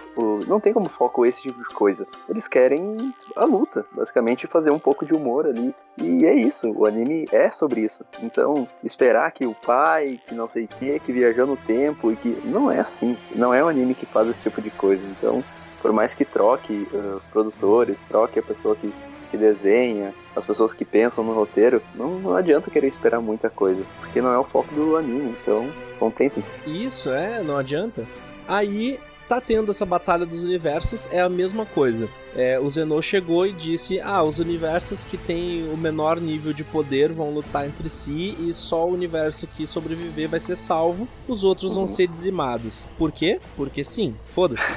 não 0.47 0.59
tem 0.59 0.73
como 0.73 0.89
foco 0.89 1.25
esse 1.25 1.43
tipo 1.43 1.59
de 1.59 1.75
coisa. 1.75 2.07
Eles 2.29 2.49
querem 2.49 3.15
a 3.37 3.45
luta, 3.45 3.87
basicamente 3.93 4.47
fazer 4.47 4.71
um 4.71 4.79
pouco 4.79 5.07
de 5.07 5.15
humor 5.15 5.47
ali. 5.47 5.75
E 5.99 6.27
é 6.27 6.35
isso, 6.35 6.73
o 6.73 6.87
anime 6.87 7.27
é 7.31 7.51
sobre 7.51 7.83
isso. 7.83 8.05
Então, 8.23 8.69
esperar 8.83 9.31
que 9.31 9.47
o 9.47 9.55
pai, 9.55 10.21
que 10.27 10.35
não 10.35 10.49
sei 10.49 10.65
o 10.65 10.69
que, 10.69 10.99
que 11.01 11.13
viajou 11.13 11.47
no 11.47 11.57
tempo 11.57 12.11
e 12.11 12.17
que. 12.17 12.43
Não 12.45 12.71
é 12.71 12.81
assim. 12.81 13.17
Não 13.35 13.55
é 13.55 13.63
um 13.63 13.69
anime 13.69 13.95
que 13.95 14.07
faz 14.07 14.29
esse 14.29 14.43
tipo 14.43 14.61
de 14.61 14.71
coisa. 14.71 15.05
Então, 15.07 15.45
por 15.81 15.93
mais 15.93 16.15
que 16.15 16.25
troque 16.25 16.89
uh, 16.93 17.17
os 17.17 17.25
produtores, 17.27 18.01
troque 18.09 18.39
a 18.39 18.43
pessoa 18.43 18.75
que, 18.77 18.93
que 19.31 19.37
desenha, 19.37 20.15
as 20.35 20.47
pessoas 20.47 20.73
que 20.73 20.85
pensam 20.85 21.25
no 21.25 21.35
roteiro, 21.35 21.83
não, 21.95 22.19
não 22.19 22.37
adianta 22.37 22.71
querer 22.71 22.89
esperar 22.89 23.21
muita 23.21 23.51
coisa, 23.51 23.85
porque 24.01 24.21
não 24.21 24.33
é 24.33 24.39
o 24.39 24.45
foco 24.45 24.73
do 24.75 24.97
anime, 24.97 25.37
então 25.43 25.69
contentem-se. 26.03 26.59
Isso, 26.67 27.11
é, 27.11 27.43
não 27.43 27.57
adianta. 27.57 28.05
Aí 28.49 28.99
tá 29.29 29.41
tendo 29.41 29.71
essa 29.71 29.87
batalha 29.87 30.27
dos 30.27 30.45
universos, 30.45 31.09
é 31.13 31.21
a 31.21 31.29
mesma 31.29 31.65
coisa. 31.65 32.09
É, 32.35 32.59
o 32.59 32.69
Zenou 32.69 33.01
chegou 33.01 33.47
e 33.47 33.53
disse: 33.53 34.01
Ah, 34.01 34.23
os 34.23 34.41
universos 34.41 35.05
que 35.05 35.17
têm 35.17 35.69
o 35.73 35.77
menor 35.77 36.21
nível 36.21 36.53
de 36.53 36.65
poder 36.65 37.13
vão 37.13 37.31
lutar 37.31 37.67
entre 37.67 37.89
si 37.89 38.37
e 38.41 38.53
só 38.53 38.89
o 38.89 38.93
universo 38.93 39.47
que 39.47 39.65
sobreviver 39.65 40.29
vai 40.29 40.41
ser 40.41 40.57
salvo, 40.57 41.07
os 41.29 41.45
outros 41.45 41.71
uhum. 41.73 41.79
vão 41.79 41.87
ser 41.87 42.09
dizimados. 42.09 42.85
Por 42.99 43.13
quê? 43.13 43.41
Porque 43.57 43.85
sim, 43.85 44.17
foda-se. 44.27 44.73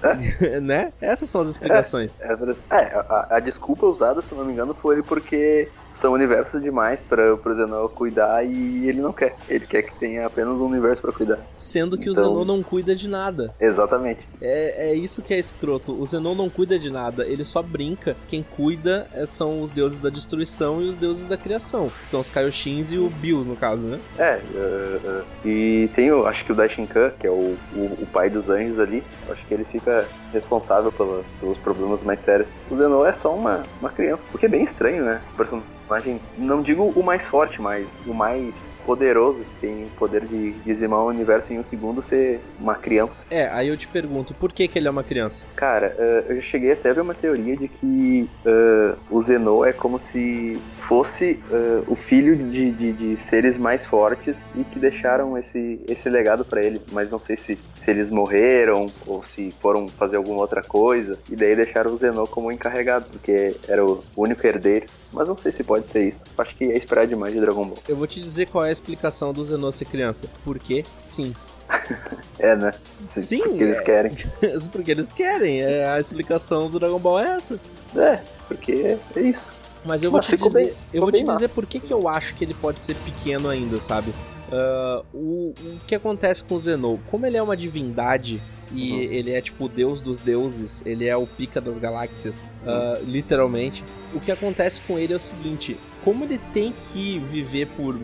né? 0.62 0.94
Essas 1.00 1.28
são 1.28 1.42
as 1.42 1.48
explicações. 1.48 2.16
É, 2.20 2.32
é 2.32 2.94
a, 3.08 3.36
a, 3.36 3.40
desculpa 3.40 3.86
usada, 3.86 4.22
se 4.22 4.34
não 4.34 4.44
me 4.44 4.52
engano, 4.52 4.72
foi 4.72 5.02
porque 5.02 5.68
são 5.92 6.12
universos 6.12 6.60
demais 6.60 7.02
para 7.02 7.34
o 7.34 7.54
Zenon 7.54 7.88
cuidar 7.88 8.44
e 8.44 8.88
ele 8.88 9.00
não 9.00 9.12
quer. 9.12 9.36
Ele 9.48 9.66
quer 9.66 9.82
que 9.82 9.94
tenha 9.96 10.26
apenas 10.26 10.54
um 10.54 10.66
universo 10.66 11.02
para 11.02 11.12
cuidar. 11.12 11.38
Sendo 11.56 11.96
que 11.96 12.08
então... 12.08 12.24
o 12.24 12.28
Zenon 12.28 12.44
não 12.44 12.62
cuida 12.62 12.94
de 12.94 13.08
nada. 13.08 13.54
Exatamente. 13.60 14.26
É, 14.40 14.90
é 14.90 14.94
isso 14.94 15.22
que 15.22 15.34
é 15.34 15.38
escroto. 15.38 15.92
O 15.92 16.04
Zenon 16.06 16.34
não 16.34 16.48
cuida 16.48 16.78
de 16.78 16.92
nada, 16.92 17.26
ele 17.26 17.44
só 17.44 17.62
brinca. 17.62 18.16
Quem 18.28 18.42
cuida 18.42 19.08
é, 19.12 19.26
são 19.26 19.62
os 19.62 19.72
deuses 19.72 20.02
da 20.02 20.10
destruição 20.10 20.80
e 20.82 20.88
os 20.88 20.96
deuses 20.96 21.26
da 21.26 21.36
criação. 21.36 21.90
São 22.02 22.20
os 22.20 22.30
Kaioshins 22.30 22.92
e 22.92 22.98
o 22.98 23.10
Bills, 23.10 23.48
no 23.48 23.56
caso, 23.56 23.86
né? 23.88 24.00
É, 24.18 24.36
uh, 24.36 25.20
uh, 25.20 25.48
e 25.48 25.88
tem 25.94 26.10
o, 26.12 26.26
acho 26.26 26.44
que 26.44 26.52
o 26.52 26.54
Daishinkan, 26.54 27.12
que 27.18 27.26
é 27.26 27.30
o, 27.30 27.56
o, 27.74 27.98
o, 28.00 28.06
pai 28.12 28.30
dos 28.30 28.48
anjos 28.48 28.78
ali, 28.78 29.02
acho 29.28 29.46
que 29.46 29.54
ele 29.54 29.64
fica 29.64 30.08
responsável 30.32 30.92
pela, 30.92 31.24
pelos 31.40 31.58
problemas 31.58 32.04
mais 32.04 32.20
sérios. 32.20 32.54
O 32.70 32.76
Zenon 32.76 33.04
é 33.04 33.12
só 33.12 33.34
uma, 33.34 33.64
uma 33.80 33.90
criança, 33.90 34.24
o 34.32 34.38
que 34.38 34.46
é 34.46 34.48
bem 34.48 34.64
estranho, 34.64 35.04
né? 35.04 35.20
Porque 35.36 35.54
personagem, 35.90 36.20
não 36.38 36.62
digo 36.62 36.84
o 36.84 37.02
mais 37.02 37.24
forte, 37.24 37.60
mas 37.60 38.00
o 38.06 38.14
mais 38.14 38.78
poderoso, 38.86 39.44
que 39.44 39.60
tem 39.60 39.84
o 39.84 39.90
poder 39.98 40.24
de 40.24 40.52
dizimar 40.64 41.00
o 41.00 41.08
universo 41.08 41.52
em 41.52 41.58
um 41.58 41.64
segundo, 41.64 42.00
ser 42.00 42.40
uma 42.58 42.76
criança. 42.76 43.24
É, 43.30 43.48
aí 43.48 43.68
eu 43.68 43.76
te 43.76 43.88
pergunto, 43.88 44.32
por 44.34 44.52
que, 44.52 44.68
que 44.68 44.78
ele 44.78 44.86
é 44.86 44.90
uma 44.90 45.02
criança? 45.02 45.44
Cara, 45.56 45.94
uh, 45.98 46.32
eu 46.32 46.40
cheguei 46.40 46.72
até 46.72 46.90
a 46.90 46.92
ver 46.92 47.00
uma 47.00 47.14
teoria 47.14 47.56
de 47.56 47.66
que 47.66 48.28
uh, 48.46 48.96
o 49.10 49.20
Zeno 49.20 49.64
é 49.64 49.72
como 49.72 49.98
se 49.98 50.60
fosse 50.76 51.42
uh, 51.50 51.84
o 51.90 51.96
filho 51.96 52.36
de, 52.36 52.70
de, 52.70 52.92
de, 52.92 53.16
seres 53.16 53.58
mais 53.58 53.84
fortes 53.84 54.48
e 54.54 54.64
que 54.64 54.78
deixaram 54.78 55.36
esse, 55.36 55.80
esse 55.88 56.08
legado 56.08 56.44
para 56.44 56.64
ele, 56.64 56.80
mas 56.92 57.10
não 57.10 57.18
sei 57.18 57.36
se, 57.36 57.58
se 57.74 57.90
eles 57.90 58.10
morreram 58.10 58.86
ou 59.06 59.24
se 59.24 59.52
foram 59.60 59.88
fazer 59.88 60.16
alguma 60.16 60.40
outra 60.40 60.62
coisa, 60.62 61.18
e 61.30 61.36
daí 61.36 61.56
deixaram 61.56 61.92
o 61.92 61.98
Zeno 61.98 62.26
como 62.26 62.52
encarregado, 62.52 63.06
porque 63.10 63.56
era 63.68 63.84
o 63.84 64.00
único 64.16 64.46
herdeiro. 64.46 64.86
Mas 65.12 65.26
não 65.26 65.36
sei 65.36 65.50
se 65.50 65.64
pode 65.64 65.79
ser 65.82 66.08
isso. 66.08 66.24
Acho 66.36 66.56
que 66.56 66.64
é 66.64 66.76
esperar 66.76 67.06
demais 67.06 67.34
de 67.34 67.40
Dragon 67.40 67.66
Ball. 67.66 67.78
Eu 67.88 67.96
vou 67.96 68.06
te 68.06 68.20
dizer 68.20 68.48
qual 68.48 68.64
é 68.64 68.68
a 68.68 68.72
explicação 68.72 69.32
do 69.32 69.44
Zenon 69.44 69.70
ser 69.70 69.86
criança. 69.86 70.26
Porque 70.44 70.84
sim. 70.92 71.34
é, 72.38 72.56
né? 72.56 72.72
Sim. 73.02 73.20
sim 73.20 73.42
porque 73.42 73.64
eles 73.64 73.78
é... 73.78 73.82
querem. 73.82 74.16
porque 74.72 74.90
eles 74.90 75.12
querem. 75.12 75.62
É, 75.62 75.88
a 75.88 76.00
explicação 76.00 76.70
do 76.70 76.78
Dragon 76.78 76.98
Ball 76.98 77.20
é 77.20 77.36
essa. 77.36 77.60
É, 77.96 78.20
porque 78.48 78.96
é 79.16 79.20
isso. 79.20 79.52
Mas 79.84 80.04
eu 80.04 80.10
vou 80.10 80.18
Mas 80.18 80.26
te 80.26 80.36
dizer, 80.36 80.64
bem, 80.64 80.74
eu 80.92 81.00
vou 81.00 81.10
te 81.10 81.24
dizer 81.24 81.48
por 81.48 81.64
que, 81.64 81.80
que 81.80 81.92
eu 81.92 82.06
acho 82.06 82.34
que 82.34 82.44
ele 82.44 82.54
pode 82.54 82.80
ser 82.80 82.94
pequeno 82.96 83.48
ainda, 83.48 83.80
sabe? 83.80 84.12
Uh, 84.50 85.04
o, 85.14 85.54
o 85.58 85.80
que 85.86 85.94
acontece 85.94 86.44
com 86.44 86.54
o 86.54 86.58
Zenou? 86.58 87.00
Como 87.10 87.24
ele 87.24 87.36
é 87.36 87.42
uma 87.42 87.56
divindade 87.56 88.42
e 88.72 88.92
uhum. 88.92 88.98
ele 88.98 89.32
é 89.32 89.40
tipo 89.40 89.64
o 89.64 89.68
deus 89.68 90.02
dos 90.02 90.20
deuses, 90.20 90.82
ele 90.86 91.06
é 91.06 91.16
o 91.16 91.26
pica 91.26 91.60
das 91.60 91.78
galáxias, 91.78 92.48
uh, 92.62 93.04
literalmente. 93.04 93.84
O 94.14 94.20
que 94.20 94.30
acontece 94.30 94.80
com 94.82 94.98
ele 94.98 95.12
é 95.12 95.16
o 95.16 95.20
seguinte: 95.20 95.76
como 96.04 96.24
ele 96.24 96.38
tem 96.52 96.72
que 96.92 97.18
viver 97.18 97.66
por 97.76 97.98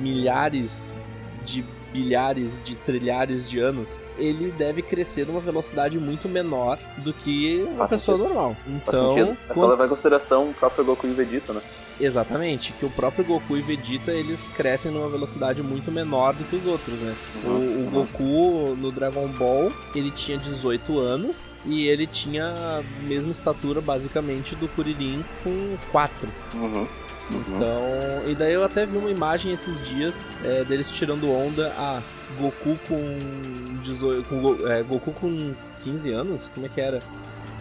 milhares 0.00 1.04
de 1.44 1.64
bilhares 1.92 2.60
de 2.64 2.74
trilhares 2.74 3.48
de 3.48 3.60
anos, 3.60 4.00
ele 4.18 4.50
deve 4.50 4.82
crescer 4.82 5.24
numa 5.24 5.40
velocidade 5.40 5.96
muito 6.00 6.28
menor 6.28 6.76
do 6.98 7.12
que 7.12 7.64
uma 7.68 7.78
Faz 7.78 7.90
pessoa 7.90 8.18
sentido. 8.18 8.34
normal. 8.34 8.56
Então, 8.66 9.36
é 9.48 9.54
só 9.54 9.66
levar 9.68 9.86
em 9.86 9.88
consideração 9.88 10.50
o 10.50 10.54
próprio 10.54 10.84
Goku 10.84 11.06
e 11.06 11.10
o 11.10 11.14
Vegeta, 11.14 11.52
né? 11.52 11.62
Exatamente, 12.00 12.72
que 12.72 12.84
o 12.84 12.90
próprio 12.90 13.24
Goku 13.24 13.56
e 13.56 13.62
Vegeta 13.62 14.10
eles 14.12 14.48
crescem 14.48 14.90
numa 14.90 15.08
velocidade 15.08 15.62
muito 15.62 15.92
menor 15.92 16.34
do 16.34 16.44
que 16.44 16.56
os 16.56 16.66
outros, 16.66 17.02
né? 17.02 17.14
Uhum, 17.44 17.50
o, 17.50 17.54
o 17.54 17.84
uhum. 17.84 17.90
Goku 17.90 18.76
no 18.80 18.90
Dragon 18.90 19.28
Ball 19.28 19.72
ele 19.94 20.10
tinha 20.10 20.36
18 20.36 20.98
anos 20.98 21.48
e 21.64 21.86
ele 21.86 22.06
tinha 22.06 22.46
a 22.46 22.82
mesma 23.06 23.30
estatura 23.30 23.80
basicamente 23.80 24.56
do 24.56 24.68
Kuririn 24.68 25.24
com 25.42 25.76
4. 25.92 26.28
Uhum. 26.54 26.86
Então, 27.30 28.28
e 28.28 28.34
daí 28.34 28.52
eu 28.52 28.62
até 28.62 28.84
vi 28.84 28.98
uma 28.98 29.10
imagem 29.10 29.52
esses 29.52 29.82
dias 29.82 30.28
é, 30.44 30.62
deles 30.64 30.90
tirando 30.90 31.30
onda 31.30 31.72
a 31.78 32.02
Goku 32.38 32.78
com 32.86 33.18
18, 33.82 34.28
com, 34.28 34.68
é, 34.68 34.82
Goku 34.82 35.12
com 35.12 35.54
15 35.82 36.12
anos, 36.12 36.50
como 36.52 36.66
é 36.66 36.68
que 36.68 36.80
era? 36.80 37.00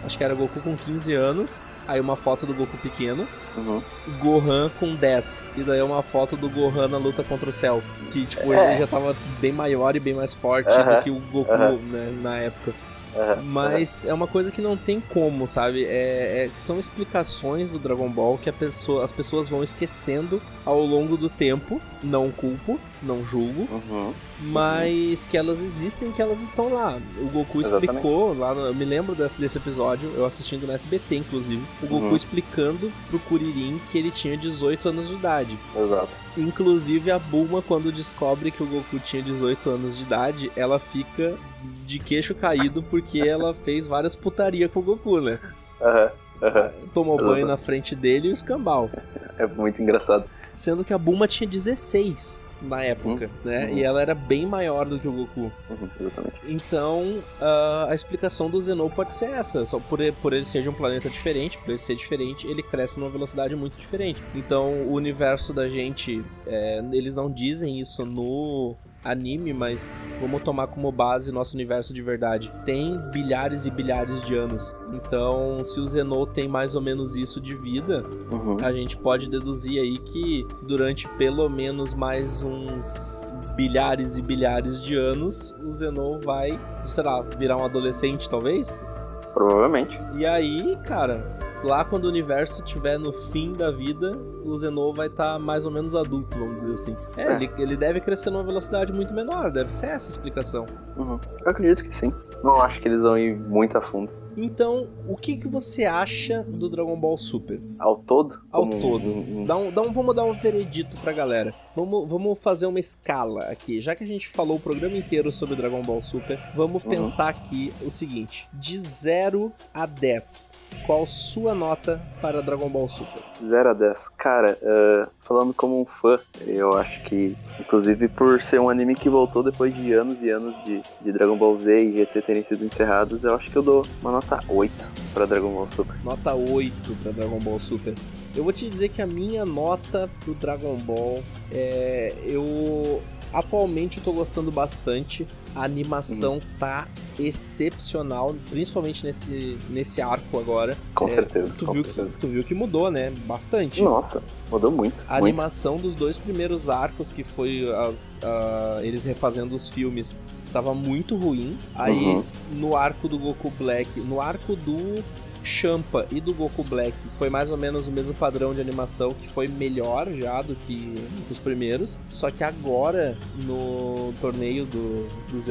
Acho 0.05 0.17
que 0.17 0.23
era 0.23 0.33
Goku 0.33 0.59
com 0.59 0.75
15 0.75 1.13
anos, 1.13 1.61
aí 1.87 1.99
uma 1.99 2.15
foto 2.15 2.45
do 2.45 2.53
Goku 2.53 2.77
pequeno, 2.77 3.27
uhum. 3.55 3.81
Gohan 4.19 4.69
com 4.79 4.95
10, 4.95 5.45
e 5.57 5.63
daí 5.63 5.81
uma 5.81 6.01
foto 6.01 6.35
do 6.35 6.49
Gohan 6.49 6.87
na 6.87 6.97
luta 6.97 7.23
contra 7.23 7.49
o 7.49 7.53
céu, 7.53 7.81
que 8.11 8.25
tipo, 8.25 8.53
é. 8.53 8.71
ele 8.71 8.79
já 8.79 8.87
tava 8.87 9.15
bem 9.39 9.53
maior 9.53 9.95
e 9.95 9.99
bem 9.99 10.13
mais 10.13 10.33
forte 10.33 10.69
uhum. 10.69 10.95
do 10.95 11.01
que 11.03 11.09
o 11.09 11.19
Goku 11.31 11.53
né, 11.53 12.19
na 12.21 12.37
época. 12.37 12.73
Uhum, 13.15 13.43
Mas 13.43 14.03
uhum. 14.03 14.09
é 14.09 14.13
uma 14.13 14.27
coisa 14.27 14.51
que 14.51 14.61
não 14.61 14.75
tem 14.75 14.99
como, 14.99 15.47
sabe? 15.47 15.85
É, 15.85 16.47
é, 16.47 16.49
são 16.57 16.79
explicações 16.79 17.71
do 17.71 17.79
Dragon 17.79 18.09
Ball 18.09 18.37
que 18.37 18.51
pessoa, 18.51 19.03
as 19.03 19.11
pessoas 19.11 19.47
vão 19.47 19.63
esquecendo 19.63 20.41
ao 20.65 20.81
longo 20.81 21.15
do 21.15 21.29
tempo. 21.29 21.79
Não 22.01 22.31
culpo, 22.31 22.79
não 23.03 23.23
julgo, 23.23 23.67
uhum, 23.71 24.13
mas 24.39 25.27
que 25.27 25.37
elas 25.37 25.61
existem, 25.61 26.11
que 26.11 26.21
elas 26.21 26.41
estão 26.41 26.71
lá. 26.71 26.99
O 27.21 27.25
Goku 27.29 27.61
explicou 27.61 28.37
lá, 28.37 28.53
no, 28.53 28.61
eu 28.67 28.75
me 28.75 28.85
lembro 28.85 29.15
desse, 29.15 29.39
desse 29.39 29.57
episódio, 29.57 30.11
eu 30.15 30.25
assistindo 30.25 30.65
no 30.65 30.73
SBT, 30.73 31.17
inclusive, 31.17 31.63
o 31.81 31.87
Goku 31.87 32.05
uhum. 32.07 32.15
explicando 32.15 32.91
pro 33.07 33.19
Kuririn 33.19 33.79
que 33.91 33.97
ele 33.97 34.11
tinha 34.11 34.37
18 34.37 34.89
anos 34.89 35.07
de 35.07 35.15
idade. 35.15 35.59
Exato. 35.75 36.09
Inclusive 36.37 37.11
a 37.11 37.19
Bulma, 37.19 37.61
quando 37.61 37.91
descobre 37.91 38.49
que 38.51 38.63
o 38.63 38.67
Goku 38.67 38.99
tinha 38.99 39.21
18 39.21 39.69
anos 39.69 39.97
de 39.97 40.03
idade, 40.03 40.51
ela 40.55 40.79
fica 40.79 41.37
de 41.85 41.99
queixo 41.99 42.33
caído 42.33 42.81
porque 42.81 43.19
ela 43.27 43.53
fez 43.53 43.87
várias 43.87 44.15
putaria 44.15 44.67
com 44.69 44.79
o 44.79 44.83
Goku, 44.83 45.21
né? 45.21 45.39
Aham. 45.81 46.11
Uhum. 46.41 46.87
Tomou 46.93 47.17
banho 47.17 47.45
na 47.45 47.55
frente 47.55 47.95
dele 47.95 48.27
e 48.27 48.31
o 48.31 48.33
escambau. 48.33 48.89
É 49.37 49.47
muito 49.47 49.81
engraçado 49.81 50.25
sendo 50.53 50.85
que 50.85 50.93
a 50.93 50.97
Bulma 50.97 51.27
tinha 51.27 51.49
16 51.49 52.45
na 52.63 52.83
época, 52.83 53.25
uhum. 53.25 53.51
né? 53.51 53.65
Uhum. 53.65 53.77
E 53.77 53.83
ela 53.83 54.01
era 54.01 54.15
bem 54.15 54.45
maior 54.45 54.85
do 54.85 54.99
que 54.99 55.07
o 55.07 55.11
Goku. 55.11 55.51
Uhum, 55.69 55.89
exatamente. 55.99 56.35
Então, 56.47 57.01
uh, 57.41 57.89
a 57.89 57.95
explicação 57.95 58.49
do 58.49 58.61
Zenou 58.61 58.89
pode 58.89 59.11
ser 59.11 59.25
essa. 59.25 59.65
Só 59.65 59.79
por 59.79 59.99
ele, 59.99 60.15
por 60.21 60.33
ele 60.33 60.45
ser 60.45 60.61
de 60.61 60.69
um 60.69 60.73
planeta 60.73 61.09
diferente, 61.09 61.57
por 61.57 61.69
ele 61.69 61.77
ser 61.77 61.95
diferente, 61.95 62.47
ele 62.47 62.63
cresce 62.63 62.99
numa 62.99 63.09
velocidade 63.09 63.55
muito 63.55 63.77
diferente. 63.77 64.23
Então, 64.35 64.83
o 64.83 64.93
universo 64.93 65.53
da 65.53 65.69
gente, 65.69 66.23
é, 66.47 66.83
eles 66.91 67.15
não 67.15 67.31
dizem 67.31 67.79
isso 67.79 68.05
no 68.05 68.75
anime, 69.03 69.53
mas 69.53 69.89
vamos 70.19 70.41
tomar 70.41 70.67
como 70.67 70.91
base 70.91 71.31
nosso 71.31 71.55
universo 71.55 71.93
de 71.93 72.01
verdade. 72.01 72.51
Tem 72.65 72.97
bilhares 73.11 73.65
e 73.65 73.71
bilhares 73.71 74.23
de 74.23 74.35
anos. 74.35 74.75
Então, 74.93 75.63
se 75.63 75.79
o 75.79 75.87
Zenou 75.87 76.25
tem 76.25 76.47
mais 76.47 76.75
ou 76.75 76.81
menos 76.81 77.15
isso 77.15 77.41
de 77.41 77.55
vida, 77.55 78.05
uhum. 78.31 78.57
a 78.61 78.71
gente 78.71 78.97
pode 78.97 79.29
deduzir 79.29 79.81
aí 79.81 79.97
que 79.97 80.45
durante 80.63 81.07
pelo 81.17 81.49
menos 81.49 81.93
mais 81.93 82.43
uns 82.43 83.31
bilhares 83.55 84.17
e 84.17 84.21
bilhares 84.21 84.83
de 84.83 84.95
anos, 84.95 85.53
o 85.63 85.69
Zenou 85.69 86.19
vai, 86.19 86.59
sei 86.79 87.03
lá, 87.03 87.21
virar 87.21 87.57
um 87.57 87.65
adolescente, 87.65 88.29
talvez? 88.29 88.85
Provavelmente. 89.33 89.99
E 90.13 90.25
aí, 90.25 90.77
cara, 90.85 91.37
lá 91.63 91.83
quando 91.83 92.05
o 92.05 92.07
universo 92.07 92.63
estiver 92.63 92.97
no 92.97 93.11
fim 93.11 93.53
da 93.53 93.71
vida, 93.71 94.11
o 94.43 94.57
Zenou 94.57 94.93
vai 94.93 95.07
estar 95.07 95.33
tá 95.33 95.39
mais 95.39 95.65
ou 95.65 95.71
menos 95.71 95.95
adulto, 95.95 96.37
vamos 96.37 96.57
dizer 96.57 96.73
assim. 96.73 96.97
É, 97.17 97.23
é. 97.23 97.31
Ele, 97.33 97.51
ele 97.57 97.77
deve 97.77 97.99
crescer 97.99 98.29
numa 98.29 98.43
velocidade 98.43 98.93
muito 98.93 99.13
menor, 99.13 99.51
deve 99.51 99.73
ser 99.73 99.87
essa 99.87 100.07
a 100.07 100.11
explicação. 100.11 100.65
Uhum. 100.97 101.19
Eu 101.43 101.51
acredito 101.51 101.83
que 101.83 101.93
sim. 101.93 102.13
Não 102.43 102.61
acho 102.61 102.81
que 102.81 102.87
eles 102.87 103.01
vão 103.01 103.17
ir 103.17 103.35
muito 103.35 103.77
a 103.77 103.81
fundo. 103.81 104.11
Então, 104.35 104.87
o 105.07 105.15
que, 105.15 105.37
que 105.37 105.47
você 105.47 105.85
acha 105.85 106.43
do 106.43 106.69
Dragon 106.69 106.95
Ball 106.95 107.17
Super? 107.17 107.61
Ao 107.77 107.97
todo? 107.97 108.41
Ao 108.51 108.67
todo. 108.67 109.45
Dá 109.45 109.55
um, 109.55 109.71
dá 109.71 109.81
um, 109.81 109.93
vamos 109.93 110.15
dar 110.15 110.23
um 110.23 110.33
veredito 110.33 110.99
pra 111.01 111.11
galera. 111.11 111.51
Vamos, 111.75 112.09
vamos 112.09 112.41
fazer 112.41 112.65
uma 112.65 112.79
escala 112.79 113.45
aqui. 113.45 113.79
Já 113.79 113.95
que 113.95 114.03
a 114.03 114.07
gente 114.07 114.27
falou 114.27 114.57
o 114.57 114.59
programa 114.59 114.97
inteiro 114.97 115.31
sobre 115.31 115.55
Dragon 115.55 115.81
Ball 115.81 116.01
Super, 116.01 116.39
vamos 116.55 116.83
uhum. 116.83 116.89
pensar 116.89 117.29
aqui 117.29 117.73
o 117.85 117.89
seguinte: 117.89 118.47
de 118.53 118.77
0 118.77 119.51
a 119.73 119.85
10, 119.85 120.57
qual 120.85 121.05
sua 121.05 121.53
nota 121.53 122.01
para 122.21 122.41
Dragon 122.41 122.69
Ball 122.69 122.89
Super? 122.89 123.21
0 123.39 123.69
a 123.69 123.73
10. 123.73 124.09
Cara, 124.09 124.57
uh, 124.61 125.09
falando 125.19 125.53
como 125.53 125.79
um 125.81 125.85
fã, 125.85 126.15
eu 126.45 126.77
acho 126.77 127.01
que, 127.03 127.35
inclusive 127.59 128.07
por 128.07 128.41
ser 128.41 128.59
um 128.59 128.69
anime 128.69 128.95
que 128.95 129.09
voltou 129.09 129.43
depois 129.43 129.73
de 129.75 129.93
anos 129.93 130.21
e 130.21 130.29
anos 130.29 130.61
de, 130.63 130.81
de 131.01 131.11
Dragon 131.11 131.37
Ball 131.37 131.55
Z 131.57 131.83
e 131.83 131.97
GT 131.97 132.21
terem 132.21 132.43
sido 132.43 132.65
encerrados, 132.65 133.23
eu 133.23 133.35
acho 133.35 133.49
que 133.49 133.55
eu 133.55 133.63
dou 133.63 133.85
uma 134.01 134.11
nota 134.11 134.22
8 134.47 134.71
para 135.13 135.25
Dragon 135.25 135.53
Ball 135.53 135.69
Super. 135.69 135.95
Nota 136.03 136.33
8 136.33 136.95
para 137.01 137.11
Dragon 137.11 137.39
Ball 137.39 137.59
Super. 137.59 137.93
Eu 138.35 138.43
vou 138.43 138.53
te 138.53 138.69
dizer 138.69 138.89
que 138.89 139.01
a 139.01 139.07
minha 139.07 139.45
nota 139.45 140.09
pro 140.23 140.33
Dragon 140.33 140.75
Ball 140.77 141.23
é. 141.51 142.13
Eu 142.25 143.01
atualmente 143.33 143.97
eu 143.97 144.03
tô 144.03 144.13
gostando 144.13 144.51
bastante. 144.51 145.27
A 145.55 145.63
animação 145.63 146.35
uhum. 146.35 146.41
tá 146.59 146.87
excepcional, 147.19 148.35
principalmente 148.49 149.05
nesse, 149.05 149.57
nesse 149.69 150.01
arco 150.01 150.39
agora. 150.39 150.77
Com 150.95 151.07
é, 151.07 151.11
certeza. 151.13 151.53
Tu, 151.57 151.65
com 151.65 151.73
viu 151.73 151.83
certeza. 151.83 152.09
Que, 152.09 152.17
tu 152.17 152.27
viu 152.27 152.43
que 152.43 152.53
mudou, 152.53 152.89
né? 152.89 153.11
Bastante. 153.25 153.81
Nossa, 153.81 154.23
mudou 154.49 154.71
muito. 154.71 154.95
A 155.07 155.13
muito. 155.13 155.25
animação 155.25 155.77
dos 155.77 155.95
dois 155.95 156.17
primeiros 156.17 156.69
arcos, 156.69 157.11
que 157.11 157.23
foi 157.23 157.71
as, 157.71 158.19
uh, 158.23 158.83
eles 158.83 159.03
refazendo 159.03 159.55
os 159.55 159.69
filmes, 159.69 160.17
tava 160.53 160.73
muito 160.73 161.17
ruim. 161.17 161.57
Aí, 161.75 161.97
uhum. 161.97 162.23
no 162.51 162.75
arco 162.77 163.09
do 163.09 163.17
Goku 163.17 163.51
Black, 163.57 163.99
no 163.99 164.21
arco 164.21 164.55
do 164.55 165.03
Champa 165.43 166.07
e 166.09 166.21
do 166.21 166.33
Goku 166.33 166.63
Black 166.63 166.95
foi 167.15 167.29
mais 167.29 167.51
ou 167.51 167.57
menos 167.57 167.87
o 167.89 167.91
mesmo 167.91 168.15
padrão 168.15 168.53
de 168.53 168.61
animação, 168.61 169.13
que 169.13 169.27
foi 169.27 169.47
melhor 169.47 170.09
já 170.11 170.41
do 170.41 170.55
que, 170.55 170.93
os 171.29 171.39
primeiros. 171.39 171.99
Só 172.07 172.31
que 172.31 172.43
agora, 172.43 173.17
no 173.43 174.13
torneio 174.21 174.65
do, 174.65 175.07
do 175.29 175.41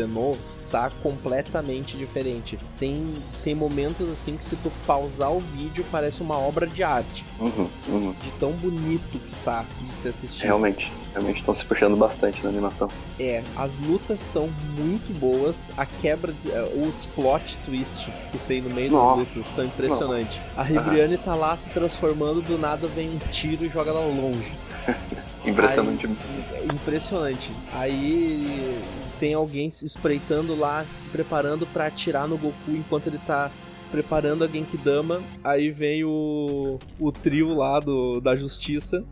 tá 0.71 0.91
completamente 1.03 1.99
diferente. 1.99 2.59
Tem, 2.79 3.13
tem 3.45 3.55
momentos 3.55 4.09
assim 4.09 4.39
que 4.39 4.45
se 4.45 4.57
tu 4.57 4.73
pausar 4.87 5.31
o 5.31 5.39
vídeo 5.39 5.85
parece 5.93 6.23
uma 6.23 6.39
obra 6.39 6.67
de 6.67 6.83
arte. 6.83 7.27
Uhum, 7.39 7.69
uhum. 7.89 8.15
De 8.19 8.33
tão 8.33 8.53
bonito 8.53 9.19
que 9.19 9.35
tá 9.45 9.67
de 9.83 9.93
se 9.93 10.09
assistir. 10.09 10.47
Realmente, 10.47 10.91
realmente 11.13 11.39
estão 11.39 11.55
se 11.55 11.65
puxando 11.65 11.97
bastante 11.97 12.43
na 12.43 12.49
animação. 12.49 12.89
É, 13.19 13.43
as 13.57 13.81
lutas 13.81 14.21
estão 14.21 14.49
muito 14.79 15.13
boas, 15.19 15.71
a 15.77 15.87
quebra, 15.87 16.33
de, 16.33 16.49
uh, 16.49 16.87
os 16.87 17.07
plot 17.07 17.59
twist 17.59 18.11
que 18.31 18.39
tem 18.39 18.61
no 18.61 18.71
meio 18.71 18.91
Nossa. 18.91 19.21
das 19.21 19.29
lutas 19.29 19.47
são 19.47 19.65
impressionantes. 19.65 20.39
Nossa. 20.39 20.61
A 20.61 20.63
Ribriane 20.63 21.17
uhum. 21.17 21.23
tá 21.23 21.35
lá 21.35 21.57
se 21.57 21.71
transformando, 21.71 22.41
do 22.43 22.59
nada 22.59 22.89
vem 22.89 23.11
um 23.11 23.19
tiro 23.31 23.65
e 23.65 23.69
joga 23.69 23.91
ela 23.91 24.05
longe. 24.05 24.57
impressionante. 25.45 26.07
Aí, 26.07 26.67
impressionante. 26.73 27.53
Aí 27.73 28.79
tem 29.19 29.35
alguém 29.35 29.71
se 29.71 29.85
espreitando 29.85 30.59
lá, 30.59 30.85
se 30.85 31.09
preparando 31.09 31.67
para 31.67 31.87
atirar 31.87 32.27
no 32.27 32.37
Goku 32.37 32.71
enquanto 32.71 33.07
ele 33.07 33.19
tá 33.19 33.51
preparando 33.93 34.43
a 34.43 34.49
Genkidama. 34.49 35.23
Aí 35.45 35.71
vem 35.71 36.03
o, 36.03 36.79
o 36.99 37.13
trio 37.13 37.55
lá 37.55 37.79
do, 37.79 38.21
da 38.21 38.35
justiça, 38.35 39.05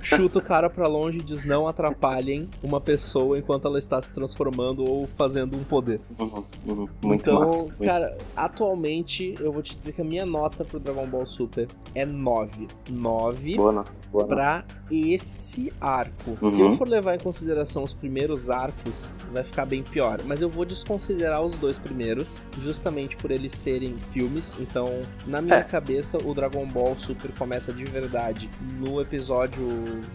chuta 0.00 0.38
o 0.38 0.42
cara 0.42 0.70
pra 0.70 0.86
longe 0.86 1.18
e 1.18 1.22
diz: 1.22 1.44
Não 1.44 1.66
atrapalhem 1.66 2.48
uma 2.62 2.80
pessoa 2.80 3.38
enquanto 3.38 3.66
ela 3.66 3.78
está 3.78 4.00
se 4.00 4.14
transformando 4.14 4.84
ou 4.88 5.06
fazendo 5.06 5.56
um 5.56 5.64
poder. 5.64 6.00
Uhum, 6.18 6.44
uhum. 6.66 6.88
Então, 7.12 7.40
massa, 7.40 7.56
muito. 7.56 7.84
cara, 7.84 8.16
atualmente 8.36 9.34
eu 9.40 9.52
vou 9.52 9.62
te 9.62 9.74
dizer 9.74 9.92
que 9.92 10.00
a 10.00 10.04
minha 10.04 10.24
nota 10.24 10.64
pro 10.64 10.78
Dragon 10.78 11.06
Ball 11.06 11.26
Super 11.26 11.66
é 11.94 12.06
9. 12.06 12.68
9 12.88 13.56
Boa, 13.56 13.84
boa. 14.12 14.26
pra 14.26 14.64
esse 14.90 15.72
arco. 15.80 16.38
Uhum. 16.40 16.50
Se 16.50 16.60
eu 16.60 16.70
for 16.70 16.88
levar 16.88 17.16
em 17.16 17.18
consideração 17.18 17.82
os 17.82 17.92
primeiros 17.92 18.48
arcos, 18.48 19.12
vai 19.32 19.42
ficar 19.42 19.66
bem 19.66 19.82
pior. 19.82 20.20
Mas 20.24 20.40
eu 20.40 20.48
vou 20.48 20.64
desconsiderar 20.64 21.42
os 21.42 21.56
dois 21.56 21.78
primeiros, 21.78 22.40
justamente 22.58 23.16
por 23.16 23.30
eles 23.30 23.52
serem 23.52 23.98
filmes 23.98 24.19
filmes, 24.20 24.56
então 24.60 25.00
na 25.26 25.40
minha 25.40 25.56
é. 25.56 25.62
cabeça 25.62 26.18
o 26.18 26.34
Dragon 26.34 26.66
Ball 26.66 26.94
Super 26.98 27.32
começa 27.32 27.72
de 27.72 27.84
verdade 27.86 28.50
no 28.78 29.00
episódio 29.00 29.66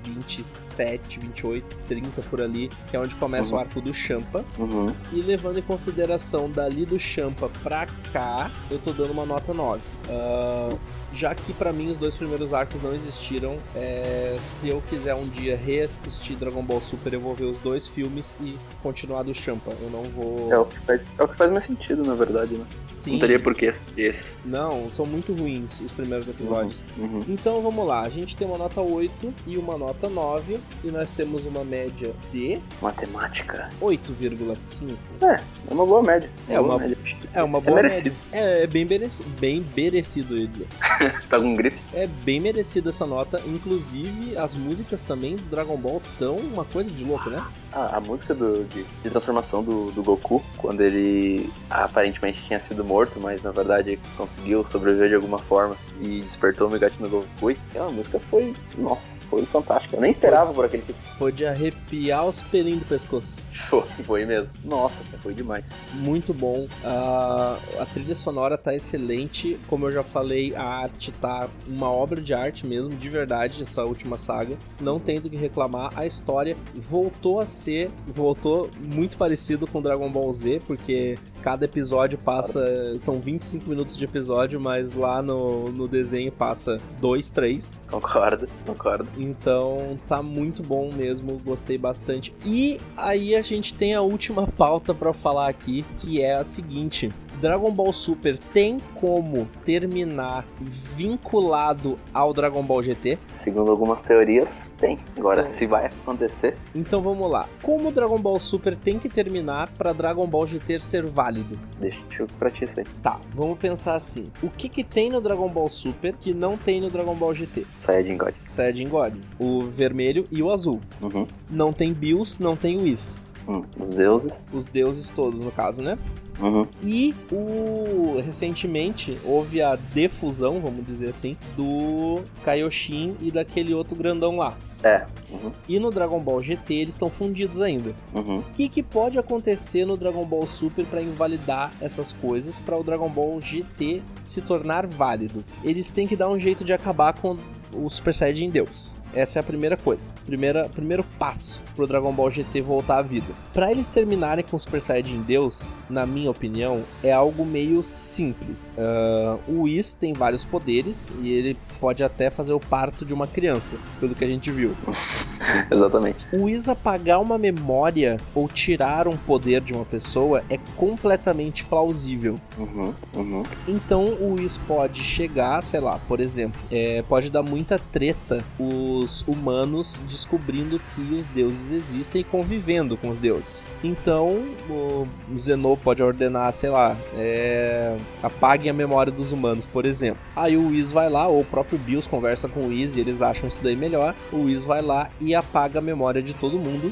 27, 0.03 1.19
28, 1.19 1.75
30 1.87 2.21
por 2.23 2.39
ali, 2.39 2.69
que 2.87 2.95
é 2.95 2.99
onde 2.99 3.15
começa 3.15 3.51
uhum. 3.51 3.57
o 3.57 3.59
arco 3.61 3.81
do 3.81 3.91
Champa. 3.93 4.45
Uhum. 4.59 4.93
E 5.11 5.21
levando 5.21 5.57
em 5.57 5.63
consideração 5.63 6.49
dali 6.49 6.85
do 6.85 6.99
Champa 6.99 7.49
pra 7.63 7.87
cá, 8.13 8.51
eu 8.69 8.77
tô 8.77 8.93
dando 8.93 9.11
uma 9.11 9.25
nota 9.25 9.53
9. 9.53 9.81
Uh, 10.09 10.77
já 11.15 11.33
que 11.33 11.53
para 11.53 11.71
mim 11.71 11.87
os 11.87 11.97
dois 11.97 12.15
primeiros 12.15 12.53
arcos 12.53 12.83
não 12.83 12.93
existiram, 12.93 13.57
é, 13.73 14.35
se 14.39 14.67
eu 14.67 14.83
quiser 14.89 15.15
um 15.15 15.25
dia 15.25 15.55
reassistir 15.55 16.35
Dragon 16.35 16.61
Ball 16.61 16.81
Super, 16.81 17.13
eu 17.13 17.19
vou 17.19 17.33
ver 17.33 17.45
os 17.45 17.59
dois 17.59 17.87
filmes 17.87 18.37
e 18.41 18.57
continuar 18.83 19.23
do 19.23 19.33
Champa. 19.33 19.71
Eu 19.81 19.89
não 19.89 20.03
vou. 20.03 20.51
É 20.51 20.59
o 20.59 20.65
que 20.65 20.77
faz, 20.79 21.17
é 21.17 21.23
o 21.23 21.27
que 21.27 21.35
faz 21.35 21.49
mais 21.51 21.63
sentido, 21.63 22.03
na 22.03 22.13
verdade, 22.13 22.55
né? 22.55 22.65
Sim. 22.87 23.13
Não 23.13 23.19
teria 23.19 23.39
porquê 23.39 23.73
esse. 23.95 24.23
Não, 24.43 24.89
são 24.89 25.05
muito 25.05 25.33
ruins 25.33 25.79
os 25.79 25.91
primeiros 25.91 26.27
episódios. 26.27 26.83
Uhum, 26.97 27.05
uhum. 27.05 27.25
Então 27.29 27.61
vamos 27.61 27.87
lá, 27.87 28.01
a 28.01 28.09
gente 28.09 28.35
tem 28.35 28.45
uma 28.45 28.57
nota 28.57 28.81
8 28.81 29.33
e 29.47 29.57
uma 29.57 29.77
nota 29.77 30.09
9, 30.09 30.59
e 30.83 30.91
nós 30.91 31.11
temos 31.11 31.45
uma 31.45 31.63
média 31.63 32.13
de. 32.31 32.59
Matemática. 32.81 33.69
8,5. 33.81 34.95
É, 35.21 35.41
é 35.69 35.73
uma 35.73 35.85
boa 35.85 36.03
média. 36.03 36.29
É, 36.49 36.59
uma, 36.59 36.77
média. 36.77 36.97
é 37.33 37.41
uma 37.41 37.59
é 37.59 37.61
boa 37.61 37.75
merecido. 37.75 38.15
média. 38.31 38.49
É, 38.49 38.63
é 38.63 38.67
bem, 38.67 38.83
merecido, 38.83 39.29
bem 39.39 39.65
merecido, 39.75 39.94
eu 39.99 40.37
ia 40.37 40.47
dizer. 40.47 40.67
tá 41.29 41.39
com 41.39 41.55
gripe? 41.55 41.77
É 41.93 42.07
bem 42.07 42.39
merecida 42.39 42.89
essa 42.89 43.05
nota. 43.05 43.41
Inclusive, 43.45 44.37
as 44.37 44.55
músicas 44.55 45.01
também 45.01 45.35
do 45.35 45.43
Dragon 45.43 45.77
Ball 45.77 46.01
tão 46.17 46.37
uma 46.37 46.65
coisa 46.65 46.91
de 46.91 47.03
louco, 47.03 47.29
né? 47.29 47.43
Ah, 47.71 47.97
a 47.97 47.99
música 47.99 48.33
do, 48.33 48.63
de, 48.65 48.83
de 48.83 49.09
transformação 49.09 49.63
do, 49.63 49.91
do, 49.91 50.01
Goku, 50.01 50.43
quando 50.57 50.81
ele 50.81 51.49
aparentemente 51.69 52.41
tinha 52.45 52.59
sido 52.59 52.83
morto, 52.83 53.19
mas 53.19 53.41
na 53.41 53.51
verdade 53.51 53.99
conseguiu 54.15 54.63
sobreviver 54.63 55.09
de 55.09 55.15
alguma 55.15 55.39
forma 55.39 55.75
e 56.01 56.21
despertou 56.21 56.67
o 56.67 56.71
Megati 56.71 57.01
no 57.01 57.09
Goku. 57.09 57.51
E 57.51 57.57
aquela 57.69 57.91
música 57.91 58.19
foi, 58.19 58.53
nossa, 58.77 59.17
foi 59.29 59.45
fantástica. 59.45 59.95
Eu 59.95 60.01
nem 60.01 60.11
esperava 60.11 60.47
foi, 60.47 60.55
por 60.55 60.65
aquele 60.65 60.83
tipo. 60.83 60.99
Foi 61.17 61.31
de 61.31 61.45
arrepiar 61.45 62.25
os 62.25 62.41
pelinhos 62.41 62.79
do 62.79 62.85
pescoço. 62.85 63.39
Foi, 63.69 63.83
foi 64.03 64.25
mesmo. 64.25 64.53
Nossa, 64.63 64.95
foi 65.21 65.33
demais. 65.33 65.63
Muito 65.93 66.33
bom. 66.33 66.67
Uh, 66.83 67.81
a 67.81 67.85
trilha 67.93 68.15
sonora 68.15 68.57
tá 68.57 68.73
excelente. 68.73 69.59
Como 69.67 69.85
eu 69.85 69.91
já 69.91 70.03
falei, 70.03 70.53
a 70.55 70.63
arte 70.63 71.11
tá 71.11 71.47
uma 71.67 71.91
obra 71.91 72.21
de 72.21 72.33
arte 72.33 72.65
mesmo, 72.65 72.93
de 72.93 73.09
verdade, 73.09 73.63
essa 73.63 73.83
última 73.83 74.17
saga. 74.17 74.57
Não 74.79 74.99
tem 74.99 75.19
do 75.19 75.29
que 75.29 75.35
reclamar. 75.35 75.91
A 75.95 76.05
história 76.05 76.55
voltou 76.75 77.39
a 77.39 77.45
ser, 77.45 77.89
voltou 78.07 78.69
muito 78.79 79.17
parecido 79.17 79.67
com 79.67 79.81
Dragon 79.81 80.09
Ball 80.11 80.31
Z, 80.33 80.61
porque 80.67 81.17
cada 81.45 81.65
episódio 81.65 82.17
passa. 82.17 82.97
São 82.97 83.19
25 83.19 83.69
minutos 83.69 83.95
de 83.95 84.03
episódio, 84.03 84.59
mas 84.59 84.95
lá 84.95 85.21
no, 85.21 85.71
no 85.71 85.87
desenho 85.87 86.31
passa 86.31 86.81
2, 86.99 87.29
3. 87.29 87.77
Concordo, 87.87 88.49
concordo. 88.65 89.07
Então 89.15 89.95
tá 90.07 90.23
muito 90.23 90.63
bom 90.63 90.91
mesmo, 90.91 91.39
gostei 91.45 91.77
bastante. 91.77 92.33
E 92.43 92.81
aí 92.97 93.35
a 93.35 93.43
gente 93.43 93.75
tem 93.75 93.93
a 93.93 94.01
última 94.01 94.47
pauta 94.47 94.91
para 94.91 95.13
falar 95.13 95.47
aqui, 95.47 95.85
que 95.97 96.19
é 96.19 96.35
a 96.35 96.43
seguinte: 96.43 97.13
Dragon 97.39 97.71
Ball 97.71 97.91
Super 97.93 98.37
tem 98.37 98.79
como 98.95 99.47
terminar 99.63 100.45
vinculado 100.59 101.97
ao 102.13 102.33
Dragon 102.33 102.63
Ball 102.63 102.81
GT? 102.81 103.17
Segundo 103.31 103.71
algumas 103.71 104.01
teorias, 104.03 104.71
tem. 104.77 104.99
Agora, 105.17 105.41
então, 105.41 105.51
se 105.51 105.65
vai 105.65 105.85
acontecer. 105.85 106.55
Então 106.73 107.01
vamos 107.01 107.29
lá. 107.29 107.47
Como 107.61 107.89
o 107.89 107.91
Dragon 107.91 108.19
Ball 108.19 108.39
Super 108.39 108.75
tem 108.75 108.97
que 108.97 109.09
terminar 109.09 109.69
para 109.77 109.93
Dragon 109.93 110.27
Ball 110.27 110.47
GT 110.47 110.79
ser 110.79 111.05
válido? 111.05 111.59
Deixa 111.79 111.99
eu 112.19 112.27
pra 112.39 112.49
ti 112.49 112.65
isso 112.65 112.79
aí. 112.79 112.85
Tá, 113.01 113.19
vamos 113.33 113.57
pensar 113.59 113.95
assim. 113.95 114.31
O 114.41 114.49
que 114.49 114.69
que 114.69 114.83
tem 114.83 115.09
no 115.09 115.21
Dragon 115.21 115.49
Ball 115.49 115.69
Super 115.69 116.13
que 116.13 116.33
não 116.33 116.57
tem 116.57 116.79
no 116.81 116.89
Dragon 116.89 117.15
Ball 117.15 117.33
GT? 117.33 117.65
Saiyajin 117.77 118.17
God. 118.17 118.33
Saiyajin 118.47 118.89
God. 118.89 119.13
O 119.39 119.61
vermelho 119.63 120.27
e 120.31 120.41
o 120.41 120.51
azul. 120.51 120.79
Uhum. 121.01 121.27
Não 121.49 121.73
tem 121.73 121.93
Bills, 121.93 122.41
não 122.41 122.55
tem 122.55 122.77
Whis. 122.77 123.27
Hum, 123.47 123.63
os 123.79 123.95
deuses. 123.95 124.45
Os 124.51 124.67
deuses 124.67 125.11
todos, 125.11 125.41
no 125.41 125.51
caso, 125.51 125.83
né? 125.83 125.97
Uhum. 126.39 126.67
E 126.83 127.13
o 127.31 128.19
recentemente 128.21 129.17
houve 129.23 129.61
a 129.61 129.75
defusão, 129.75 130.59
vamos 130.59 130.85
dizer 130.85 131.09
assim, 131.09 131.37
do 131.55 132.21
Kaioshin 132.43 133.15
e 133.21 133.31
daquele 133.31 133.73
outro 133.73 133.95
grandão 133.95 134.37
lá. 134.37 134.57
É. 134.83 135.05
Uhum. 135.31 135.51
E 135.67 135.79
no 135.79 135.89
Dragon 135.89 136.19
Ball 136.19 136.43
GT 136.43 136.73
eles 136.73 136.93
estão 136.93 137.09
fundidos 137.09 137.61
ainda. 137.61 137.95
Uhum. 138.13 138.39
O 138.39 138.43
que, 138.53 138.69
que 138.69 138.83
pode 138.83 139.17
acontecer 139.17 139.85
no 139.85 139.97
Dragon 139.97 140.25
Ball 140.25 140.45
Super 140.45 140.85
para 140.85 141.01
invalidar 141.01 141.71
essas 141.81 142.13
coisas 142.13 142.59
para 142.59 142.77
o 142.77 142.83
Dragon 142.83 143.09
Ball 143.09 143.39
GT 143.39 144.01
se 144.21 144.41
tornar 144.41 144.85
válido? 144.85 145.43
Eles 145.63 145.89
têm 145.89 146.07
que 146.07 146.15
dar 146.15 146.29
um 146.29 146.37
jeito 146.37 146.63
de 146.63 146.73
acabar 146.73 147.13
com 147.13 147.37
o 147.73 147.89
Super 147.89 148.13
Saiyajin 148.13 148.49
Deus. 148.49 148.95
Essa 149.15 149.39
é 149.39 149.41
a 149.41 149.43
primeira 149.43 149.77
coisa. 149.77 150.11
Primeira, 150.25 150.67
primeiro 150.67 151.03
passo 151.17 151.63
pro 151.73 151.87
Dragon 151.87 152.11
Ball 152.11 152.29
GT 152.29 152.61
voltar 152.61 152.97
à 152.97 153.01
vida. 153.01 153.33
Para 153.53 153.71
eles 153.71 153.87
terminarem 153.87 154.43
com 154.43 154.57
o 154.57 154.59
Super 154.59 154.81
Saiyajin 154.81 155.21
Deus, 155.21 155.73
na 155.89 156.05
minha 156.05 156.29
opinião, 156.29 156.83
é 157.01 157.13
algo 157.13 157.45
meio 157.45 157.81
simples. 157.81 158.75
Uh, 158.77 159.39
o 159.47 159.61
Whis 159.63 159.93
tem 159.93 160.13
vários 160.13 160.43
poderes 160.43 161.13
e 161.21 161.31
ele 161.31 161.57
pode 161.79 162.03
até 162.03 162.29
fazer 162.29 162.51
o 162.51 162.59
parto 162.59 163.05
de 163.05 163.13
uma 163.13 163.25
criança, 163.25 163.77
pelo 163.99 164.13
que 164.13 164.25
a 164.25 164.27
gente 164.27 164.51
viu. 164.51 164.75
Exatamente. 165.71 166.17
O 166.33 166.43
Whis 166.45 166.67
apagar 166.67 167.21
uma 167.21 167.37
memória 167.37 168.19
ou 168.33 168.49
tirar 168.49 169.07
um 169.07 169.15
poder 169.15 169.61
de 169.61 169.73
uma 169.73 169.85
pessoa 169.85 170.43
é 170.49 170.57
completamente 170.75 171.63
plausível. 171.63 172.35
Uhum, 172.57 172.93
uhum. 173.15 173.43
Então 173.65 174.05
o 174.05 174.33
Whis 174.33 174.57
pode 174.57 175.01
chegar, 175.03 175.61
sei 175.63 175.79
lá, 175.79 175.99
por 176.05 176.19
exemplo, 176.19 176.59
é, 176.69 177.01
pode 177.03 177.29
dar 177.29 177.43
muita 177.43 177.79
treta 177.79 178.43
os 178.59 179.04
os 179.05 179.23
humanos 179.27 180.01
descobrindo 180.07 180.81
que 180.93 181.01
os 181.13 181.27
deuses 181.27 181.71
existem 181.71 182.21
e 182.21 182.23
convivendo 182.23 182.97
com 182.97 183.09
os 183.09 183.19
deuses. 183.19 183.67
Então, 183.83 184.41
o 184.69 185.07
Zenou 185.37 185.77
pode 185.77 186.03
ordenar, 186.03 186.51
sei 186.51 186.69
lá, 186.69 186.97
é, 187.15 187.97
apaguem 188.21 188.69
a 188.69 188.73
memória 188.73 189.11
dos 189.11 189.31
humanos, 189.31 189.65
por 189.65 189.85
exemplo. 189.85 190.21
Aí 190.35 190.57
o 190.57 190.67
Whis 190.67 190.91
vai 190.91 191.09
lá, 191.09 191.27
ou 191.27 191.41
o 191.41 191.45
próprio 191.45 191.79
Bills 191.79 192.09
conversa 192.09 192.49
com 192.49 192.61
o 192.61 192.67
Whis 192.67 192.95
e 192.95 192.99
eles 192.99 193.21
acham 193.21 193.47
isso 193.47 193.63
daí 193.63 193.75
melhor. 193.75 194.15
O 194.31 194.43
Whis 194.43 194.65
vai 194.65 194.81
lá 194.81 195.09
e 195.21 195.33
apaga 195.33 195.79
a 195.79 195.81
memória 195.81 196.21
de 196.21 196.33
todo 196.33 196.59
mundo. 196.59 196.91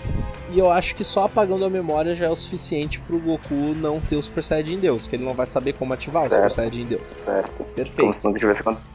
E 0.52 0.60
eu 0.60 0.72
acho 0.72 0.96
que 0.96 1.04
só 1.04 1.24
apagando 1.24 1.66
a 1.66 1.70
memória 1.70 2.14
já 2.14 2.28
é 2.28 2.30
o 2.30 2.36
suficiente 2.36 3.02
pro 3.02 3.20
Goku 3.20 3.74
não 3.76 4.00
ter 4.00 4.16
o 4.16 4.22
Super 4.22 4.44
Saiyajin 4.44 4.80
Deus, 4.80 5.08
que 5.08 5.16
ele 5.16 5.26
não 5.26 5.34
vai 5.34 5.48
saber 5.48 5.74
como 5.74 5.94
ativar 5.94 6.30
certo. 6.30 6.34
o 6.34 6.36
Super 6.36 6.52
Saiyajin 6.52 6.86
Deus. 6.86 7.08
Certo. 7.08 7.64
Perfeito. 7.74 8.22
Como 8.22 8.34
se 8.34 8.40
tivesse 8.40 8.60
acontecido. 8.60 8.93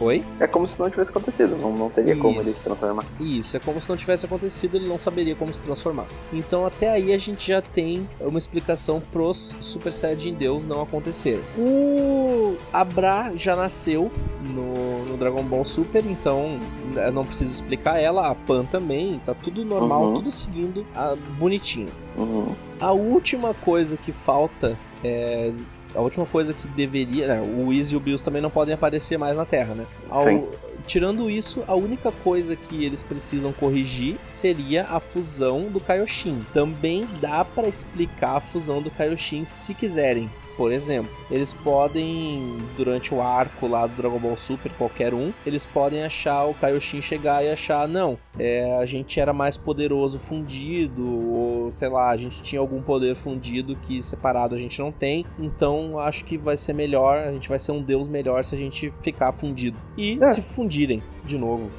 Oi? 0.00 0.24
É 0.40 0.46
como 0.46 0.66
se 0.66 0.78
não 0.78 0.90
tivesse 0.90 1.10
acontecido, 1.10 1.56
não, 1.60 1.72
não 1.76 1.88
teria 1.88 2.12
Isso. 2.12 2.22
como 2.22 2.40
ele 2.40 2.48
se 2.48 2.64
transformar. 2.64 3.04
Isso, 3.20 3.56
é 3.56 3.60
como 3.60 3.80
se 3.80 3.88
não 3.88 3.96
tivesse 3.96 4.26
acontecido, 4.26 4.76
ele 4.76 4.88
não 4.88 4.98
saberia 4.98 5.34
como 5.34 5.52
se 5.52 5.62
transformar. 5.62 6.06
Então 6.32 6.66
até 6.66 6.90
aí 6.90 7.12
a 7.12 7.18
gente 7.18 7.48
já 7.48 7.62
tem 7.62 8.08
uma 8.20 8.38
explicação 8.38 9.00
pros 9.00 9.56
Super 9.60 9.92
Saiyajin 9.92 10.34
Deus 10.34 10.66
não 10.66 10.82
acontecer. 10.82 11.42
O 11.56 12.56
Abra 12.72 13.32
já 13.36 13.56
nasceu 13.56 14.10
no, 14.40 15.04
no 15.04 15.16
Dragon 15.16 15.42
Ball 15.42 15.64
Super, 15.64 16.04
então 16.04 16.58
eu 16.96 17.12
não 17.12 17.24
preciso 17.24 17.52
explicar 17.52 17.98
ela, 17.98 18.28
a 18.28 18.34
Pan 18.34 18.64
também, 18.64 19.20
tá 19.24 19.34
tudo 19.34 19.64
normal, 19.64 20.06
uhum. 20.06 20.14
tudo 20.14 20.30
seguindo 20.30 20.86
a, 20.94 21.12
ah, 21.12 21.16
bonitinho. 21.38 21.90
Uhum. 22.16 22.54
A 22.80 22.92
última 22.92 23.54
coisa 23.54 23.96
que 23.96 24.12
falta 24.12 24.78
é. 25.04 25.52
A 25.94 26.00
última 26.00 26.26
coisa 26.26 26.54
que 26.54 26.66
deveria. 26.68 27.26
Né, 27.26 27.40
o 27.40 27.66
Whis 27.68 27.92
e 27.92 27.96
o 27.96 28.00
Bills 28.00 28.24
também 28.24 28.42
não 28.42 28.50
podem 28.50 28.74
aparecer 28.74 29.18
mais 29.18 29.36
na 29.36 29.44
Terra, 29.44 29.74
né? 29.74 29.86
Sim. 30.10 30.46
tirando 30.86 31.30
isso, 31.30 31.62
a 31.66 31.74
única 31.74 32.10
coisa 32.10 32.56
que 32.56 32.84
eles 32.84 33.02
precisam 33.02 33.52
corrigir 33.52 34.18
seria 34.24 34.84
a 34.84 34.98
fusão 34.98 35.68
do 35.70 35.80
Kaioshin. 35.80 36.44
Também 36.52 37.08
dá 37.20 37.44
para 37.44 37.68
explicar 37.68 38.36
a 38.36 38.40
fusão 38.40 38.82
do 38.82 38.90
Kaioshin 38.90 39.44
se 39.44 39.74
quiserem. 39.74 40.30
Por 40.56 40.70
exemplo, 40.70 41.10
eles 41.30 41.54
podem, 41.54 42.58
durante 42.76 43.14
o 43.14 43.22
arco 43.22 43.66
lá 43.66 43.86
do 43.86 43.94
Dragon 43.96 44.18
Ball 44.18 44.36
Super, 44.36 44.70
qualquer 44.72 45.14
um, 45.14 45.32
eles 45.46 45.66
podem 45.66 46.04
achar 46.04 46.44
o 46.44 46.54
Kaioshin 46.54 47.00
chegar 47.00 47.44
e 47.44 47.50
achar, 47.50 47.88
não, 47.88 48.18
é, 48.38 48.78
a 48.78 48.84
gente 48.84 49.18
era 49.18 49.32
mais 49.32 49.56
poderoso 49.56 50.18
fundido, 50.18 51.06
ou 51.32 51.72
sei 51.72 51.88
lá, 51.88 52.10
a 52.10 52.16
gente 52.16 52.42
tinha 52.42 52.60
algum 52.60 52.82
poder 52.82 53.14
fundido 53.14 53.76
que 53.76 54.02
separado 54.02 54.54
a 54.54 54.58
gente 54.58 54.78
não 54.80 54.92
tem, 54.92 55.24
então 55.38 55.98
acho 55.98 56.24
que 56.24 56.36
vai 56.36 56.56
ser 56.56 56.74
melhor, 56.74 57.18
a 57.18 57.32
gente 57.32 57.48
vai 57.48 57.58
ser 57.58 57.72
um 57.72 57.82
deus 57.82 58.08
melhor 58.08 58.44
se 58.44 58.54
a 58.54 58.58
gente 58.58 58.90
ficar 58.90 59.32
fundido. 59.32 59.76
E 59.96 60.18
é. 60.20 60.24
se 60.26 60.42
fundirem 60.42 61.02
de 61.24 61.38
novo. 61.38 61.70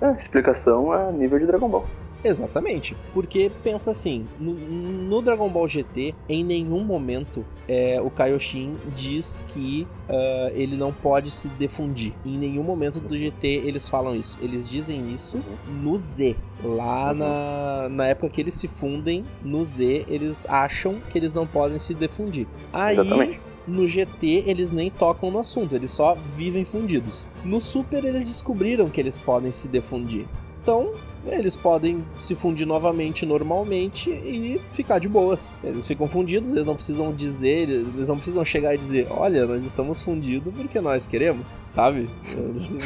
É, 0.00 0.12
explicação 0.12 0.92
a 0.92 1.10
nível 1.10 1.38
de 1.38 1.46
Dragon 1.46 1.68
Ball. 1.68 1.86
Exatamente. 2.24 2.96
Porque 3.12 3.50
pensa 3.62 3.90
assim, 3.90 4.26
no, 4.38 4.54
no, 4.54 5.22
Dragon 5.22 5.48
Ball 5.48 5.66
GT, 5.66 6.14
em 6.28 6.44
nenhum 6.44 6.84
momento 6.84 7.44
é, 7.68 8.00
o 8.00 8.10
Kaioshin 8.10 8.76
diz 8.94 9.42
que 9.48 9.86
uh, 10.08 10.52
ele 10.54 10.76
não 10.76 10.92
pode 10.92 11.30
se 11.30 11.48
defundir. 11.48 12.12
Em 12.24 12.38
nenhum 12.38 12.62
momento 12.62 13.00
do 13.00 13.16
GT 13.16 13.62
eles 13.64 13.88
falam 13.88 14.14
isso. 14.14 14.38
Eles 14.40 14.68
dizem 14.68 15.10
isso 15.10 15.42
no 15.68 15.96
Z. 15.96 16.36
Lá 16.62 17.10
uhum. 17.10 17.18
na, 17.18 17.88
na 17.88 18.06
época 18.06 18.28
que 18.28 18.40
eles 18.40 18.54
se 18.54 18.68
fundem, 18.68 19.24
no 19.42 19.64
Z, 19.64 20.06
eles 20.08 20.46
acham 20.46 21.00
que 21.10 21.18
eles 21.18 21.34
não 21.34 21.46
podem 21.46 21.78
se 21.78 21.94
defundir. 21.94 22.46
Aí. 22.72 22.94
Exatamente. 22.94 23.52
No 23.64 23.86
GT, 23.86 24.42
eles 24.46 24.72
nem 24.72 24.90
tocam 24.90 25.30
no 25.30 25.38
assunto, 25.38 25.76
eles 25.76 25.92
só 25.92 26.16
vivem 26.16 26.64
fundidos. 26.64 27.28
No 27.44 27.60
Super, 27.60 28.04
eles 28.04 28.26
descobriram 28.26 28.90
que 28.90 29.00
eles 29.00 29.16
podem 29.16 29.52
se 29.52 29.68
defundir. 29.68 30.26
Então, 30.60 30.92
eles 31.26 31.56
podem 31.56 32.04
se 32.18 32.34
fundir 32.34 32.66
novamente 32.66 33.24
normalmente 33.24 34.10
e 34.10 34.60
ficar 34.70 34.98
de 34.98 35.08
boas. 35.08 35.52
Eles 35.62 35.86
ficam 35.86 36.08
fundidos, 36.08 36.52
eles 36.52 36.66
não 36.66 36.74
precisam 36.74 37.12
dizer, 37.12 37.68
eles 37.68 38.08
não 38.08 38.16
precisam 38.16 38.44
chegar 38.44 38.74
e 38.74 38.78
dizer, 38.78 39.06
olha, 39.10 39.46
nós 39.46 39.64
estamos 39.64 40.02
fundidos 40.02 40.52
porque 40.54 40.80
nós 40.80 41.06
queremos, 41.06 41.58
sabe? 41.68 42.08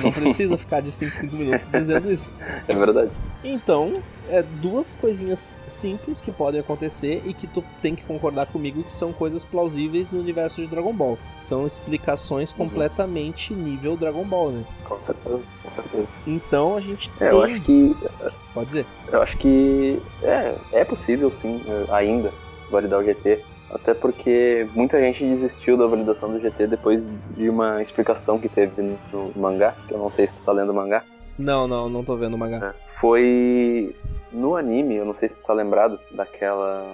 Não 0.03 0.13
precisa 0.13 0.57
ficar 0.57 0.81
de 0.81 0.91
5 0.91 1.17
5 1.17 1.37
minutos 1.37 1.71
dizendo 1.71 2.11
isso. 2.11 2.33
É 2.69 2.75
verdade. 2.75 3.11
Então, 3.43 4.03
é 4.29 4.43
duas 4.43 4.97
coisinhas 4.97 5.65
simples 5.67 6.21
que 6.21 6.33
podem 6.33 6.61
acontecer 6.61 7.23
e 7.25 7.33
que 7.33 7.47
tu 7.47 7.63
tem 7.81 7.95
que 7.95 8.05
concordar 8.05 8.47
comigo 8.47 8.83
que 8.83 8.93
são 8.93 9.13
coisas 9.13 9.45
plausíveis 9.45 10.13
no 10.13 10.21
universo 10.21 10.61
de 10.61 10.67
Dragon 10.67 10.93
Ball. 10.93 11.19
São 11.37 11.67
explicações 11.67 12.53
uhum. 12.53 12.59
completamente 12.59 13.55
nível 13.55 13.97
Dragon 13.97 14.25
Ball, 14.25 14.53
né? 14.53 14.65
Com 14.85 15.01
certeza, 15.01 15.41
com 15.63 15.71
certeza. 15.71 16.09
Então 16.27 16.77
a 16.77 16.81
gente 16.81 17.11
é, 17.21 17.27
tem... 17.27 17.37
Eu 17.37 17.45
acho 17.45 17.61
que... 17.61 17.97
Pode 18.55 18.67
dizer. 18.67 18.87
Eu 19.13 19.23
acho 19.23 19.37
que 19.37 20.01
é, 20.23 20.55
é 20.73 20.85
possível 20.85 21.31
sim, 21.31 21.63
ainda, 21.91 22.33
validar 22.71 23.01
o 23.01 23.05
GT. 23.05 23.43
Até 23.71 23.95
porque 23.95 24.67
muita 24.75 25.01
gente 25.01 25.25
desistiu 25.25 25.77
da 25.77 25.87
validação 25.87 26.33
do 26.33 26.41
GT 26.41 26.69
depois 26.69 27.11
de 27.37 27.49
uma 27.49 27.83
explicação 27.83 28.39
que 28.39 28.49
teve 28.49 28.81
no 29.13 29.33
mangá, 29.35 29.75
que 29.89 29.93
eu 29.93 29.99
não 29.99 30.09
sei 30.09 30.27
se 30.27 30.35
você 30.35 30.45
tá 30.45 30.53
lendo 30.53 30.71
o 30.71 30.75
mangá. 30.75 31.03
Não, 31.39 31.67
não, 31.67 31.89
não 31.89 32.05
tô 32.05 32.17
vendo 32.17 32.35
o 32.35 32.39
mangá. 32.39 32.75
É. 32.75 32.86
Foi 33.01 33.95
no 34.33 34.57
anime, 34.57 34.97
eu 34.97 35.05
não 35.05 35.15
sei 35.15 35.29
se 35.29 35.35
tu 35.35 35.43
tá 35.47 35.53
lembrado 35.53 35.99
daquela 36.11 36.85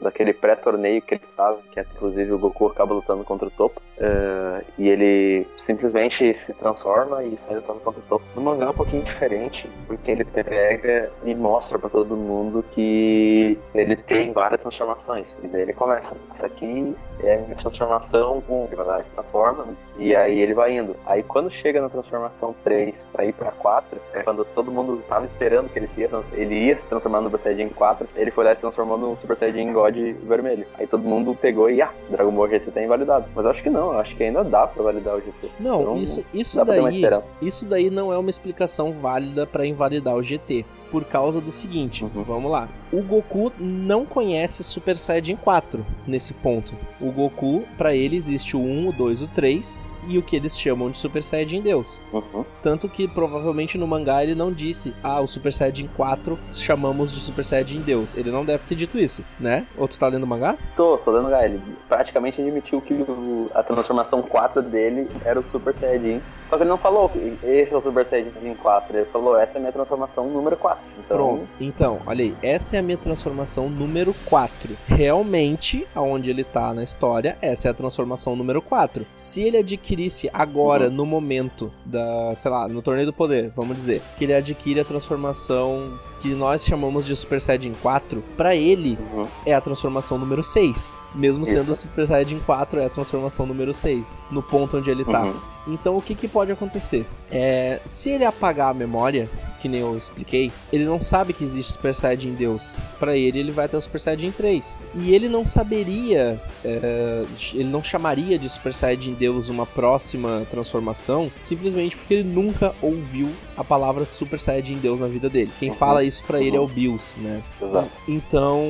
daquele 0.00 0.32
pré-torneio 0.32 1.00
que 1.00 1.14
eles 1.14 1.34
fazem, 1.34 1.62
que 1.70 1.78
é, 1.78 1.86
inclusive 1.94 2.32
o 2.32 2.38
Goku 2.38 2.66
acaba 2.66 2.92
lutando 2.92 3.22
contra 3.24 3.46
o 3.46 3.50
Topo, 3.50 3.80
uh, 3.98 4.64
e 4.76 4.88
ele 4.88 5.46
simplesmente 5.56 6.34
se 6.34 6.52
transforma 6.54 7.22
e 7.22 7.38
sai 7.38 7.56
lutando 7.56 7.80
contra 7.80 8.00
o 8.00 8.04
Topo. 8.04 8.24
No 8.34 8.42
mangá 8.42 8.66
é 8.66 8.70
um 8.70 8.74
pouquinho 8.74 9.04
diferente, 9.04 9.70
porque 9.86 10.10
ele 10.10 10.24
pega 10.24 11.10
e 11.24 11.34
mostra 11.34 11.78
para 11.78 11.88
todo 11.88 12.16
mundo 12.16 12.64
que 12.70 13.58
ele 13.74 13.96
tem 13.96 14.32
várias 14.32 14.60
transformações. 14.60 15.28
E 15.42 15.46
daí 15.46 15.62
ele 15.62 15.72
começa, 15.72 16.16
essa 16.34 16.46
aqui 16.46 16.94
é 17.20 17.36
a 17.36 17.38
minha 17.42 17.56
transformação, 17.56 18.42
um, 18.48 18.64
ele 18.64 18.76
vai 18.76 18.86
lá 18.86 19.00
e 19.00 19.04
se 19.04 19.10
transforma, 19.10 19.66
e 19.98 20.16
aí 20.16 20.40
ele 20.40 20.54
vai 20.54 20.76
indo. 20.76 20.96
Aí 21.06 21.22
quando 21.22 21.50
chega 21.50 21.80
na 21.80 21.88
transformação 21.88 22.54
3 22.64 22.94
pra 23.12 23.24
ir 23.24 23.32
pra 23.34 23.52
4, 23.52 24.00
é 24.14 24.22
quando 24.22 24.44
todo 24.46 24.72
mundo 24.72 25.02
tava 25.08 25.26
esperando 25.26 25.41
que 25.72 25.78
ele 25.78 25.88
ia, 25.96 26.10
ele 26.32 26.66
ia 26.66 26.76
se 26.76 26.82
transformar 26.82 27.20
no 27.20 27.30
Super 27.30 27.42
Saiyajin 27.42 27.68
4, 27.70 28.08
ele 28.16 28.30
foi 28.30 28.44
lá 28.44 28.52
e 28.52 28.54
se 28.54 28.60
transformou 28.60 28.98
no 28.98 29.16
Super 29.16 29.36
Saiyajin 29.36 29.72
God 29.72 29.96
vermelho. 30.26 30.66
Aí 30.74 30.86
todo 30.86 31.02
mundo 31.02 31.36
pegou 31.40 31.70
e, 31.70 31.80
ah, 31.80 31.92
Dragon 32.10 32.30
Ball 32.30 32.48
GT 32.48 32.70
tá 32.70 32.82
invalidado. 32.82 33.26
Mas 33.34 33.44
eu 33.44 33.50
acho 33.50 33.62
que 33.62 33.70
não, 33.70 33.92
eu 33.92 33.98
acho 33.98 34.16
que 34.16 34.24
ainda 34.24 34.44
dá 34.44 34.66
pra 34.66 34.82
validar 34.82 35.16
o 35.16 35.20
GT. 35.20 35.50
Não, 35.60 35.82
então, 35.82 35.96
isso, 35.96 36.26
isso 36.32 36.64
daí. 36.64 37.02
Isso 37.40 37.68
daí 37.68 37.90
não 37.90 38.12
é 38.12 38.18
uma 38.18 38.30
explicação 38.30 38.92
válida 38.92 39.46
para 39.46 39.66
invalidar 39.66 40.14
o 40.14 40.22
GT 40.22 40.64
por 40.90 41.04
causa 41.04 41.40
do 41.40 41.50
seguinte, 41.50 42.04
uhum. 42.04 42.22
vamos 42.22 42.50
lá. 42.50 42.68
O 42.92 43.02
Goku 43.02 43.50
não 43.58 44.04
conhece 44.04 44.62
Super 44.62 44.94
Saiyajin 44.94 45.36
4 45.36 45.84
nesse 46.06 46.34
ponto. 46.34 46.76
O 47.00 47.10
Goku, 47.10 47.64
para 47.78 47.94
ele 47.94 48.14
existe 48.14 48.54
o 48.56 48.60
1, 48.60 48.88
o 48.88 48.92
2, 48.92 49.22
o 49.22 49.30
3 49.30 49.91
e 50.06 50.18
o 50.18 50.22
que 50.22 50.36
eles 50.36 50.58
chamam 50.58 50.90
de 50.90 50.98
Super 50.98 51.22
Saiyajin 51.22 51.60
Deus. 51.60 52.00
Uhum. 52.12 52.44
Tanto 52.60 52.88
que 52.88 53.06
provavelmente 53.06 53.78
no 53.78 53.86
mangá 53.86 54.22
ele 54.22 54.34
não 54.34 54.52
disse, 54.52 54.94
ah, 55.02 55.20
o 55.20 55.26
Super 55.26 55.52
Saiyajin 55.52 55.88
4 55.96 56.38
chamamos 56.52 57.12
de 57.12 57.20
Super 57.20 57.44
Saiyajin 57.44 57.80
Deus. 57.80 58.16
Ele 58.16 58.30
não 58.30 58.44
deve 58.44 58.64
ter 58.64 58.74
dito 58.74 58.98
isso, 58.98 59.24
né? 59.38 59.66
Ou 59.76 59.88
tu 59.88 59.98
tá 59.98 60.08
lendo 60.08 60.24
o 60.24 60.26
mangá? 60.26 60.56
Tô, 60.76 60.98
tô 60.98 61.10
lendo 61.10 61.22
o 61.22 61.24
mangá. 61.24 61.44
Ele 61.44 61.60
praticamente 61.88 62.40
admitiu 62.40 62.80
que 62.80 62.94
o, 62.94 63.50
a 63.54 63.62
transformação 63.62 64.22
4 64.22 64.62
dele 64.62 65.08
era 65.24 65.38
o 65.38 65.44
Super 65.44 65.74
Saiyajin. 65.74 66.20
Só 66.46 66.56
que 66.56 66.62
ele 66.64 66.70
não 66.70 66.78
falou 66.78 67.08
que 67.08 67.38
esse 67.42 67.72
é 67.72 67.76
o 67.76 67.80
Super 67.80 68.06
Saiyajin 68.06 68.54
4. 68.54 68.96
Ele 68.96 69.06
falou, 69.06 69.36
essa 69.36 69.54
é 69.54 69.58
a 69.58 69.60
minha 69.60 69.72
transformação 69.72 70.28
número 70.28 70.56
4. 70.56 70.88
Então... 70.98 71.16
Pronto. 71.16 71.48
Então, 71.60 72.00
olha 72.06 72.24
aí, 72.24 72.34
essa 72.42 72.76
é 72.76 72.78
a 72.78 72.82
minha 72.82 72.98
transformação 72.98 73.68
número 73.68 74.14
4. 74.26 74.76
Realmente, 74.86 75.86
aonde 75.94 76.30
ele 76.30 76.44
tá 76.44 76.74
na 76.74 76.82
história, 76.82 77.36
essa 77.40 77.68
é 77.68 77.70
a 77.70 77.74
transformação 77.74 78.36
número 78.36 78.60
4. 78.60 79.06
Se 79.14 79.42
ele 79.42 79.58
adquirir 79.58 79.91
adquirisse 79.92 80.30
agora, 80.32 80.88
uhum. 80.88 80.92
no 80.94 81.06
momento 81.06 81.72
da, 81.84 82.34
sei 82.34 82.50
lá, 82.50 82.66
no 82.66 82.80
torneio 82.80 83.06
do 83.06 83.12
poder, 83.12 83.52
vamos 83.54 83.76
dizer, 83.76 84.02
que 84.16 84.24
ele 84.24 84.34
adquire 84.34 84.80
a 84.80 84.84
transformação 84.84 85.98
que 86.18 86.34
nós 86.34 86.64
chamamos 86.64 87.04
de 87.04 87.14
Super 87.16 87.40
Saiyajin 87.40 87.74
4, 87.82 88.22
para 88.36 88.54
ele 88.54 88.98
uhum. 89.12 89.26
é 89.44 89.54
a 89.54 89.60
transformação 89.60 90.16
número 90.18 90.42
6. 90.42 90.96
Mesmo 91.14 91.44
Isso. 91.44 91.52
sendo 91.52 91.74
Super 91.74 92.06
Saiyajin 92.06 92.38
4 92.40 92.80
é 92.80 92.86
a 92.86 92.88
transformação 92.88 93.44
número 93.44 93.74
6, 93.74 94.14
no 94.30 94.42
ponto 94.42 94.78
onde 94.78 94.90
ele 94.90 95.04
tá. 95.04 95.24
Uhum. 95.24 95.34
Então 95.66 95.96
o 95.96 96.02
que, 96.02 96.14
que 96.14 96.28
pode 96.28 96.50
acontecer? 96.52 97.06
É, 97.30 97.80
se 97.84 98.10
ele 98.10 98.24
apagar 98.24 98.70
a 98.70 98.74
memória, 98.74 99.28
que 99.62 99.68
nem 99.68 99.80
eu 99.80 99.96
expliquei, 99.96 100.50
ele 100.72 100.84
não 100.84 100.98
sabe 100.98 101.32
que 101.32 101.44
existe 101.44 101.72
Super 101.72 101.94
Saiyajin 101.94 102.34
Deus. 102.34 102.74
Para 102.98 103.16
ele, 103.16 103.38
ele 103.38 103.52
vai 103.52 103.68
ter 103.68 103.76
o 103.76 103.80
Super 103.80 104.00
Saiyajin 104.00 104.32
3. 104.32 104.80
E 104.96 105.14
ele 105.14 105.28
não 105.28 105.44
saberia, 105.44 106.42
é, 106.64 107.24
ele 107.54 107.70
não 107.70 107.80
chamaria 107.80 108.36
de 108.36 108.48
Super 108.48 108.74
Saiyajin 108.74 109.14
Deus 109.14 109.48
uma 109.48 109.64
próxima 109.64 110.44
transformação, 110.50 111.30
simplesmente 111.40 111.96
porque 111.96 112.12
ele 112.12 112.24
nunca 112.24 112.74
ouviu 112.82 113.30
a 113.56 113.64
palavra 113.64 114.04
Super 114.04 114.38
Saiyajin 114.38 114.78
Deus 114.78 115.00
na 115.00 115.08
vida 115.08 115.28
dele. 115.28 115.52
Quem 115.58 115.70
uhum. 115.70 115.74
fala 115.74 116.04
isso 116.04 116.24
para 116.24 116.38
uhum. 116.38 116.44
ele 116.44 116.56
é 116.56 116.60
o 116.60 116.66
Bills, 116.66 117.20
né? 117.20 117.42
Exato. 117.60 117.90
Então, 118.08 118.62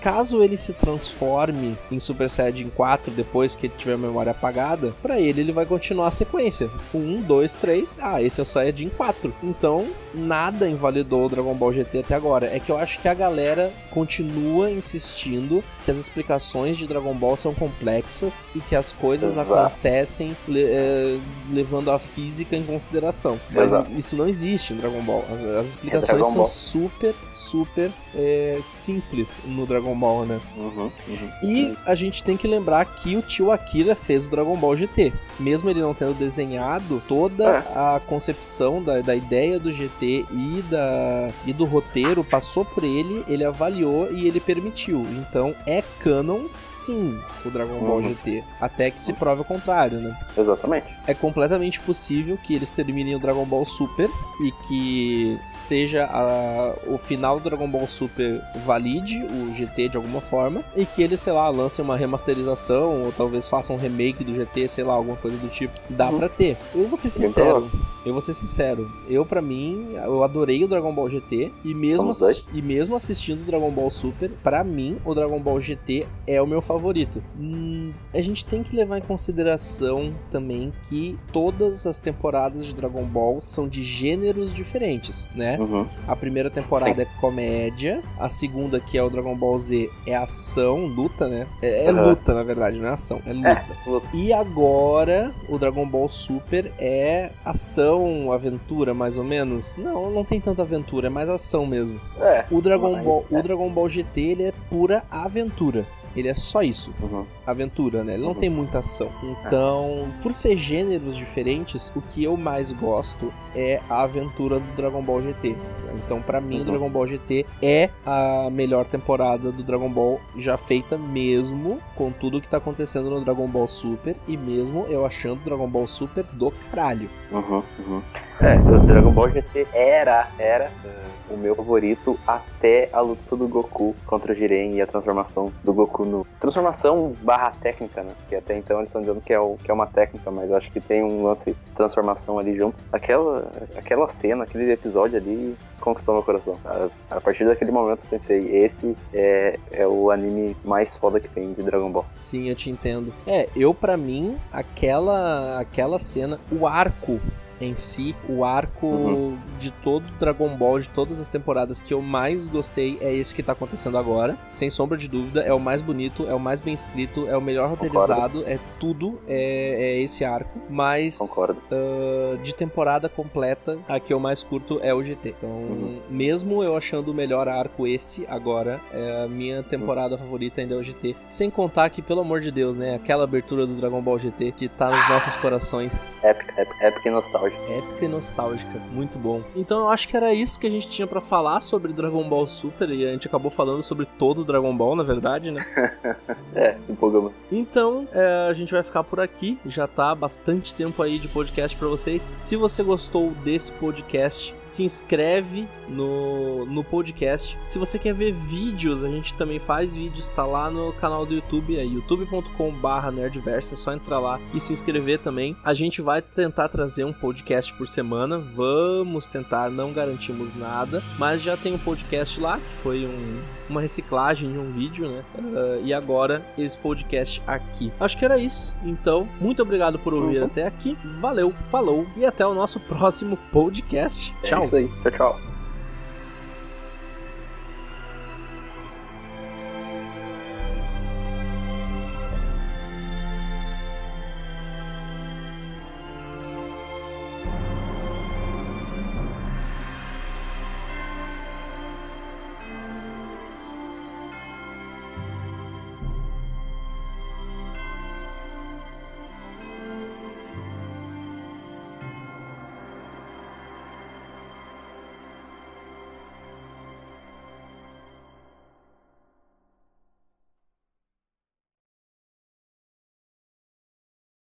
caso 0.00 0.42
ele 0.42 0.56
se 0.56 0.72
transforme 0.72 1.76
em 1.90 1.98
Super 1.98 2.28
Saiyajin 2.28 2.68
4 2.70 3.12
depois 3.12 3.54
que 3.54 3.66
ele 3.66 3.74
tiver 3.76 3.94
a 3.94 3.98
memória 3.98 4.32
apagada, 4.32 4.94
para 5.02 5.20
ele 5.20 5.40
ele 5.40 5.52
vai 5.52 5.66
continuar 5.66 6.08
a 6.08 6.10
sequência. 6.10 6.70
1, 6.94 7.22
2, 7.22 7.54
3, 7.56 7.98
ah, 8.02 8.22
esse 8.22 8.40
é 8.40 8.42
o 8.42 8.46
Saiyajin 8.46 8.88
4. 8.90 9.34
Então, 9.42 9.86
nada 10.14 10.68
invalidou 10.68 11.26
o 11.26 11.28
Dragon 11.28 11.54
Ball 11.54 11.72
GT 11.72 12.00
até 12.00 12.14
agora. 12.14 12.46
É 12.46 12.58
que 12.58 12.70
eu 12.70 12.78
acho 12.78 13.00
que 13.00 13.08
a 13.08 13.14
galera 13.14 13.72
continua 13.90 14.70
insistindo 14.70 15.62
que 15.84 15.90
as 15.90 15.98
explicações 15.98 16.76
de 16.76 16.86
Dragon 16.86 17.14
Ball 17.14 17.36
são 17.36 17.54
complexas 17.54 18.48
e 18.54 18.60
que 18.60 18.76
as 18.76 18.92
coisas 18.92 19.32
Exato. 19.32 19.54
acontecem 19.54 20.36
le 20.48 20.62
é, 20.62 21.18
levando 21.50 21.90
a 21.90 21.98
física 21.98 22.56
em 22.56 22.62
consideração. 22.62 23.38
Mas 23.50 23.68
Exato. 23.68 23.90
isso 23.96 24.16
não 24.16 24.21
existe 24.28 24.72
no 24.74 24.80
Dragon 24.80 25.02
Ball. 25.02 25.24
As, 25.32 25.44
as 25.44 25.68
explicações 25.68 26.26
é 26.26 26.30
são 26.30 26.44
super, 26.44 27.14
super 27.30 27.90
é, 28.14 28.58
simples 28.62 29.40
no 29.44 29.66
Dragon 29.66 29.96
Ball, 29.98 30.24
né? 30.24 30.40
Uhum, 30.56 30.90
uhum, 31.08 31.30
e 31.42 31.62
uhum. 31.64 31.76
a 31.86 31.94
gente 31.94 32.22
tem 32.22 32.36
que 32.36 32.46
lembrar 32.46 32.84
que 32.84 33.16
o 33.16 33.22
tio 33.22 33.50
Akira 33.50 33.94
fez 33.94 34.26
o 34.26 34.30
Dragon 34.30 34.56
Ball 34.56 34.76
GT. 34.76 35.12
Mesmo 35.38 35.70
ele 35.70 35.80
não 35.80 35.94
tendo 35.94 36.14
desenhado 36.14 37.02
toda 37.08 37.44
é. 37.44 37.58
a 37.74 38.00
concepção 38.06 38.82
da, 38.82 39.00
da 39.00 39.14
ideia 39.14 39.58
do 39.58 39.72
GT 39.72 40.26
e, 40.30 40.64
da, 40.70 41.30
e 41.46 41.52
do 41.52 41.64
roteiro, 41.64 42.22
passou 42.22 42.64
por 42.64 42.84
ele, 42.84 43.24
ele 43.28 43.44
avaliou 43.44 44.12
e 44.12 44.26
ele 44.26 44.40
permitiu. 44.40 45.02
Então 45.02 45.54
é 45.66 45.82
canon 46.00 46.46
sim 46.48 47.18
o 47.44 47.50
Dragon 47.50 47.78
Ball 47.78 47.96
uhum. 47.96 48.08
GT. 48.10 48.44
Até 48.60 48.90
que 48.90 49.00
se 49.00 49.12
prove 49.12 49.42
o 49.42 49.44
contrário, 49.44 49.98
né? 49.98 50.16
Exatamente. 50.36 50.86
É 51.06 51.14
completamente 51.14 51.80
possível 51.80 52.38
que 52.42 52.54
eles 52.54 52.70
terminem 52.70 53.14
o 53.14 53.18
Dragon 53.18 53.44
Ball 53.44 53.64
Super 53.64 54.10
e 54.40 54.50
que 54.50 55.38
seja 55.54 56.04
a, 56.04 56.74
o 56.86 56.98
final 56.98 57.38
do 57.38 57.48
Dragon 57.48 57.68
Ball 57.68 57.86
Super 57.86 58.42
valide 58.64 59.22
o 59.24 59.50
GT 59.52 59.90
de 59.90 59.96
alguma 59.96 60.20
forma 60.20 60.64
e 60.76 60.84
que 60.84 61.02
eles, 61.02 61.20
sei 61.20 61.32
lá, 61.32 61.48
lancem 61.48 61.84
uma 61.84 61.96
remasterização 61.96 63.04
ou 63.04 63.12
talvez 63.12 63.48
façam 63.48 63.76
um 63.76 63.78
remake 63.78 64.24
do 64.24 64.34
GT, 64.34 64.68
sei 64.68 64.84
lá, 64.84 64.94
alguma 64.94 65.16
coisa 65.16 65.36
do 65.38 65.48
tipo. 65.48 65.72
Dá 65.88 66.10
uhum. 66.10 66.18
pra 66.18 66.28
ter. 66.28 66.56
Eu 66.74 66.88
vou 66.88 66.96
ser 66.96 67.10
sincero. 67.10 67.70
Eu 68.04 68.12
vou 68.12 68.20
ser 68.20 68.34
sincero. 68.34 68.90
Eu, 69.08 69.24
para 69.24 69.40
mim, 69.40 69.90
eu 69.94 70.24
adorei 70.24 70.64
o 70.64 70.68
Dragon 70.68 70.92
Ball 70.92 71.08
GT 71.08 71.52
e 71.64 71.74
mesmo, 71.74 72.10
e 72.52 72.60
mesmo 72.60 72.96
assistindo 72.96 73.42
o 73.42 73.44
Dragon 73.44 73.70
Ball 73.70 73.90
Super, 73.90 74.30
para 74.42 74.64
mim, 74.64 74.96
o 75.04 75.14
Dragon 75.14 75.38
Ball 75.38 75.60
GT 75.60 76.06
é 76.26 76.42
o 76.42 76.46
meu 76.46 76.60
favorito. 76.60 77.22
Hum, 77.38 77.92
a 78.12 78.20
gente 78.20 78.44
tem 78.44 78.62
que 78.62 78.74
levar 78.74 78.98
em 78.98 79.02
consideração 79.02 80.14
também 80.30 80.72
que 80.82 81.16
todas 81.32 81.86
as 81.86 82.00
temporadas 82.00 82.66
de 82.66 82.74
Dragon 82.74 83.04
Ball 83.04 83.40
são 83.40 83.68
de 83.68 83.84
gêneros 84.02 84.52
diferentes, 84.52 85.28
né? 85.32 85.56
Uhum. 85.60 85.84
A 86.08 86.16
primeira 86.16 86.50
temporada 86.50 86.94
Sim. 86.94 87.02
é 87.02 87.20
comédia, 87.20 88.02
a 88.18 88.28
segunda, 88.28 88.80
que 88.80 88.98
é 88.98 89.02
o 89.02 89.08
Dragon 89.08 89.36
Ball 89.36 89.56
Z, 89.56 89.88
é 90.04 90.16
ação, 90.16 90.86
luta, 90.86 91.28
né? 91.28 91.46
É, 91.62 91.86
é 91.86 91.92
uhum. 91.92 92.08
luta, 92.08 92.34
na 92.34 92.42
verdade, 92.42 92.80
não 92.80 92.88
é 92.88 92.92
ação, 92.92 93.22
é 93.24 93.32
luta. 93.32 93.48
É, 93.48 93.90
luta. 93.90 94.08
E 94.12 94.32
agora, 94.32 95.32
o 95.48 95.56
Dragon 95.56 95.86
Ball 95.86 96.08
Super 96.08 96.72
é 96.80 97.30
ação, 97.44 98.32
aventura, 98.32 98.92
mais 98.92 99.16
ou 99.18 99.24
menos. 99.24 99.76
Não, 99.76 100.10
não 100.10 100.24
tem 100.24 100.40
tanta 100.40 100.62
aventura, 100.62 101.06
é 101.06 101.10
mais 101.10 101.28
ação 101.28 101.64
mesmo. 101.64 102.00
É. 102.20 102.44
O 102.50 102.60
Dragon 102.60 103.00
Ball, 103.02 103.24
é. 103.30 103.38
o 103.38 103.42
Dragon 103.42 103.70
Ball 103.70 103.88
GT, 103.88 104.20
ele 104.20 104.42
é 104.42 104.52
pura 104.68 105.04
aventura. 105.10 105.86
Ele 106.16 106.28
é 106.28 106.34
só 106.34 106.62
isso. 106.62 106.92
Uhum. 107.00 107.24
Aventura, 107.46 108.04
né? 108.04 108.14
Ele 108.14 108.22
não 108.22 108.30
uhum. 108.30 108.34
tem 108.34 108.50
muita 108.50 108.78
ação. 108.78 109.10
Então, 109.22 110.08
por 110.22 110.32
ser 110.32 110.56
gêneros 110.56 111.16
diferentes, 111.16 111.92
o 111.94 112.00
que 112.00 112.24
eu 112.24 112.36
mais 112.36 112.72
gosto 112.72 113.32
é 113.54 113.80
a 113.88 114.02
aventura 114.02 114.58
do 114.58 114.76
Dragon 114.76 115.02
Ball 115.02 115.22
GT. 115.22 115.56
Então, 116.04 116.20
para 116.22 116.40
mim, 116.40 116.56
uhum. 116.56 116.62
o 116.62 116.64
Dragon 116.64 116.90
Ball 116.90 117.06
GT 117.06 117.46
é 117.62 117.90
a 118.04 118.48
melhor 118.50 118.86
temporada 118.86 119.52
do 119.52 119.62
Dragon 119.62 119.88
Ball 119.88 120.20
já 120.36 120.56
feita 120.56 120.96
mesmo 120.96 121.80
com 121.94 122.10
tudo 122.10 122.40
que 122.40 122.48
tá 122.48 122.56
acontecendo 122.56 123.10
no 123.10 123.24
Dragon 123.24 123.46
Ball 123.46 123.66
Super 123.66 124.16
e 124.26 124.36
mesmo 124.36 124.84
eu 124.88 125.04
achando 125.04 125.40
o 125.40 125.44
Dragon 125.44 125.68
Ball 125.68 125.86
Super 125.86 126.24
do 126.32 126.50
caralho. 126.70 127.08
Uhum, 127.30 127.62
uhum. 127.78 128.02
É, 128.44 128.56
o 128.58 128.80
Dragon 128.80 129.12
Ball 129.12 129.30
GT 129.30 129.68
era, 129.72 130.28
era 130.36 130.68
uh, 130.84 131.34
o 131.34 131.36
meu 131.36 131.54
favorito 131.54 132.18
até 132.26 132.88
a 132.92 133.00
luta 133.00 133.36
do 133.36 133.46
Goku 133.46 133.94
contra 134.04 134.32
o 134.32 134.34
Jiren 134.34 134.72
e 134.72 134.82
a 134.82 134.86
transformação 134.86 135.52
do 135.62 135.72
Goku 135.72 136.04
no. 136.04 136.26
Transformação 136.40 137.14
barra 137.22 137.52
técnica, 137.52 138.02
né? 138.02 138.12
Que 138.28 138.34
até 138.34 138.58
então 138.58 138.78
eles 138.78 138.88
estão 138.88 139.00
dizendo 139.00 139.20
que 139.20 139.32
é, 139.32 139.38
o, 139.38 139.56
que 139.62 139.70
é 139.70 139.74
uma 139.74 139.86
técnica, 139.86 140.28
mas 140.32 140.50
acho 140.50 140.72
que 140.72 140.80
tem 140.80 141.04
um 141.04 141.22
lance 141.22 141.52
de 141.52 141.56
transformação 141.76 142.36
ali 142.36 142.56
junto. 142.56 142.82
Aquela, 142.92 143.48
aquela 143.76 144.08
cena, 144.08 144.42
aquele 144.42 144.72
episódio 144.72 145.18
ali 145.18 145.56
conquistou 145.78 146.12
meu 146.12 146.24
coração. 146.24 146.58
A, 146.64 146.88
a 147.12 147.20
partir 147.20 147.44
daquele 147.44 147.70
momento 147.70 148.00
eu 148.02 148.10
pensei, 148.10 148.56
esse 148.56 148.96
é, 149.14 149.56
é 149.70 149.86
o 149.86 150.10
anime 150.10 150.56
mais 150.64 150.98
foda 150.98 151.20
que 151.20 151.28
tem 151.28 151.52
de 151.52 151.62
Dragon 151.62 151.92
Ball. 151.92 152.06
Sim, 152.16 152.48
eu 152.48 152.56
te 152.56 152.70
entendo. 152.70 153.14
É, 153.24 153.48
eu 153.54 153.72
para 153.72 153.96
mim, 153.96 154.36
aquela, 154.50 155.60
aquela 155.60 156.00
cena, 156.00 156.40
o 156.50 156.66
arco 156.66 157.20
em 157.62 157.74
si, 157.74 158.14
o 158.28 158.44
arco 158.44 158.86
uhum. 158.86 159.38
de 159.58 159.70
todo 159.70 160.04
Dragon 160.18 160.48
Ball, 160.56 160.80
de 160.80 160.88
todas 160.88 161.20
as 161.20 161.28
temporadas 161.28 161.80
que 161.80 161.94
eu 161.94 162.02
mais 162.02 162.48
gostei 162.48 162.98
é 163.00 163.14
esse 163.14 163.34
que 163.34 163.42
tá 163.42 163.52
acontecendo 163.52 163.96
agora. 163.96 164.36
Sem 164.50 164.68
sombra 164.68 164.98
de 164.98 165.08
dúvida, 165.08 165.42
é 165.42 165.52
o 165.52 165.60
mais 165.60 165.80
bonito, 165.80 166.26
é 166.28 166.34
o 166.34 166.40
mais 166.40 166.60
bem 166.60 166.74
escrito, 166.74 167.26
é 167.28 167.36
o 167.36 167.40
melhor 167.40 167.68
roteirizado, 167.68 168.40
Concordo. 168.40 168.50
é 168.50 168.58
tudo, 168.78 169.20
é, 169.28 169.96
é, 169.96 170.00
esse 170.00 170.24
arco. 170.24 170.60
Mas 170.68 171.18
uh, 171.20 172.36
de 172.38 172.54
temporada 172.54 173.08
completa, 173.08 173.78
a 173.88 174.00
que 174.00 174.12
eu 174.12 174.18
mais 174.18 174.42
curto 174.42 174.80
é 174.82 174.92
o 174.92 175.02
GT. 175.02 175.34
Então, 175.38 175.50
uhum. 175.50 176.00
mesmo 176.10 176.62
eu 176.62 176.76
achando 176.76 177.10
o 177.10 177.14
melhor 177.14 177.48
arco 177.48 177.86
esse 177.86 178.26
agora, 178.28 178.80
é 178.92 179.24
a 179.24 179.28
minha 179.28 179.62
temporada 179.62 180.14
uhum. 180.14 180.18
favorita 180.18 180.60
ainda 180.60 180.74
é 180.74 180.78
o 180.78 180.82
GT. 180.82 181.16
Sem 181.26 181.50
contar 181.50 181.88
que, 181.90 182.02
pelo 182.02 182.20
amor 182.20 182.40
de 182.40 182.50
Deus, 182.50 182.76
né? 182.76 182.94
Aquela 182.94 183.24
abertura 183.24 183.66
do 183.66 183.74
Dragon 183.74 184.02
Ball 184.02 184.18
GT 184.18 184.52
que 184.52 184.68
tá 184.68 184.90
nos 184.90 185.08
nossos 185.08 185.36
corações. 185.36 186.08
Épica, 186.22 186.60
épica, 186.60 186.86
épica 186.86 187.08
e 187.08 187.12
nostálgica 187.12 187.51
Épica 187.68 188.04
e 188.04 188.08
nostálgica, 188.08 188.78
muito 188.92 189.18
bom. 189.18 189.42
Então 189.54 189.80
eu 189.80 189.88
acho 189.88 190.08
que 190.08 190.16
era 190.16 190.32
isso 190.32 190.58
que 190.58 190.66
a 190.66 190.70
gente 190.70 190.88
tinha 190.88 191.06
para 191.06 191.20
falar 191.20 191.60
sobre 191.60 191.92
Dragon 191.92 192.28
Ball 192.28 192.46
Super 192.46 192.90
e 192.90 193.06
a 193.06 193.12
gente 193.12 193.26
acabou 193.26 193.50
falando 193.50 193.82
sobre 193.82 194.06
todo 194.06 194.42
o 194.42 194.44
Dragon 194.44 194.76
Ball, 194.76 194.96
na 194.96 195.02
verdade, 195.02 195.50
né? 195.50 195.64
é, 196.54 196.76
empolgamos. 196.88 197.46
Então 197.50 198.08
é, 198.12 198.48
a 198.48 198.52
gente 198.52 198.72
vai 198.72 198.82
ficar 198.82 199.04
por 199.04 199.20
aqui, 199.20 199.58
já 199.64 199.86
tá 199.86 200.14
bastante 200.14 200.74
tempo 200.74 201.02
aí 201.02 201.18
de 201.18 201.28
podcast 201.28 201.76
para 201.76 201.88
vocês. 201.88 202.32
Se 202.36 202.56
você 202.56 202.82
gostou 202.82 203.30
desse 203.44 203.72
podcast, 203.72 204.56
se 204.56 204.84
inscreve 204.84 205.68
no, 205.92 206.66
no 206.66 206.82
podcast. 206.82 207.58
Se 207.66 207.78
você 207.78 207.98
quer 207.98 208.14
ver 208.14 208.32
vídeos, 208.32 209.04
a 209.04 209.08
gente 209.08 209.34
também 209.34 209.58
faz 209.58 209.94
vídeos, 209.94 210.28
tá 210.28 210.44
lá 210.44 210.70
no 210.70 210.92
canal 210.94 211.24
do 211.24 211.34
YouTube, 211.34 211.78
é 211.78 211.84
youtube.com/barra 211.84 213.10
nerdverse, 213.10 213.74
é 213.74 213.76
só 213.76 213.92
entrar 213.92 214.18
lá 214.18 214.40
e 214.52 214.60
se 214.60 214.72
inscrever 214.72 215.18
também. 215.18 215.56
A 215.64 215.74
gente 215.74 216.00
vai 216.02 216.22
tentar 216.22 216.68
trazer 216.68 217.04
um 217.04 217.12
podcast 217.12 217.72
por 217.74 217.86
semana. 217.86 218.38
Vamos 218.38 219.28
tentar, 219.28 219.70
não 219.70 219.92
garantimos 219.92 220.54
nada, 220.54 221.02
mas 221.18 221.42
já 221.42 221.56
tem 221.56 221.74
um 221.74 221.78
podcast 221.78 222.40
lá 222.40 222.58
que 222.58 222.72
foi 222.72 223.06
um, 223.06 223.42
uma 223.68 223.80
reciclagem 223.80 224.50
de 224.50 224.58
um 224.58 224.70
vídeo, 224.70 225.08
né? 225.08 225.24
Uh, 225.38 225.84
e 225.84 225.92
agora 225.92 226.44
esse 226.56 226.76
podcast 226.78 227.42
aqui. 227.46 227.92
Acho 228.00 228.16
que 228.16 228.24
era 228.24 228.38
isso. 228.38 228.74
Então, 228.82 229.28
muito 229.40 229.62
obrigado 229.62 229.98
por 229.98 230.14
ouvir 230.14 230.40
uhum. 230.40 230.46
até 230.46 230.66
aqui. 230.66 230.96
Valeu, 231.20 231.52
falou 231.52 232.06
e 232.16 232.24
até 232.24 232.46
o 232.46 232.54
nosso 232.54 232.80
próximo 232.80 233.36
podcast. 233.50 234.34
É 234.42 234.46
tchau. 234.46 234.62
É 234.62 234.64
isso 234.64 234.76
aí. 234.76 234.88
Tchau, 235.02 235.12
tchau. 235.12 235.51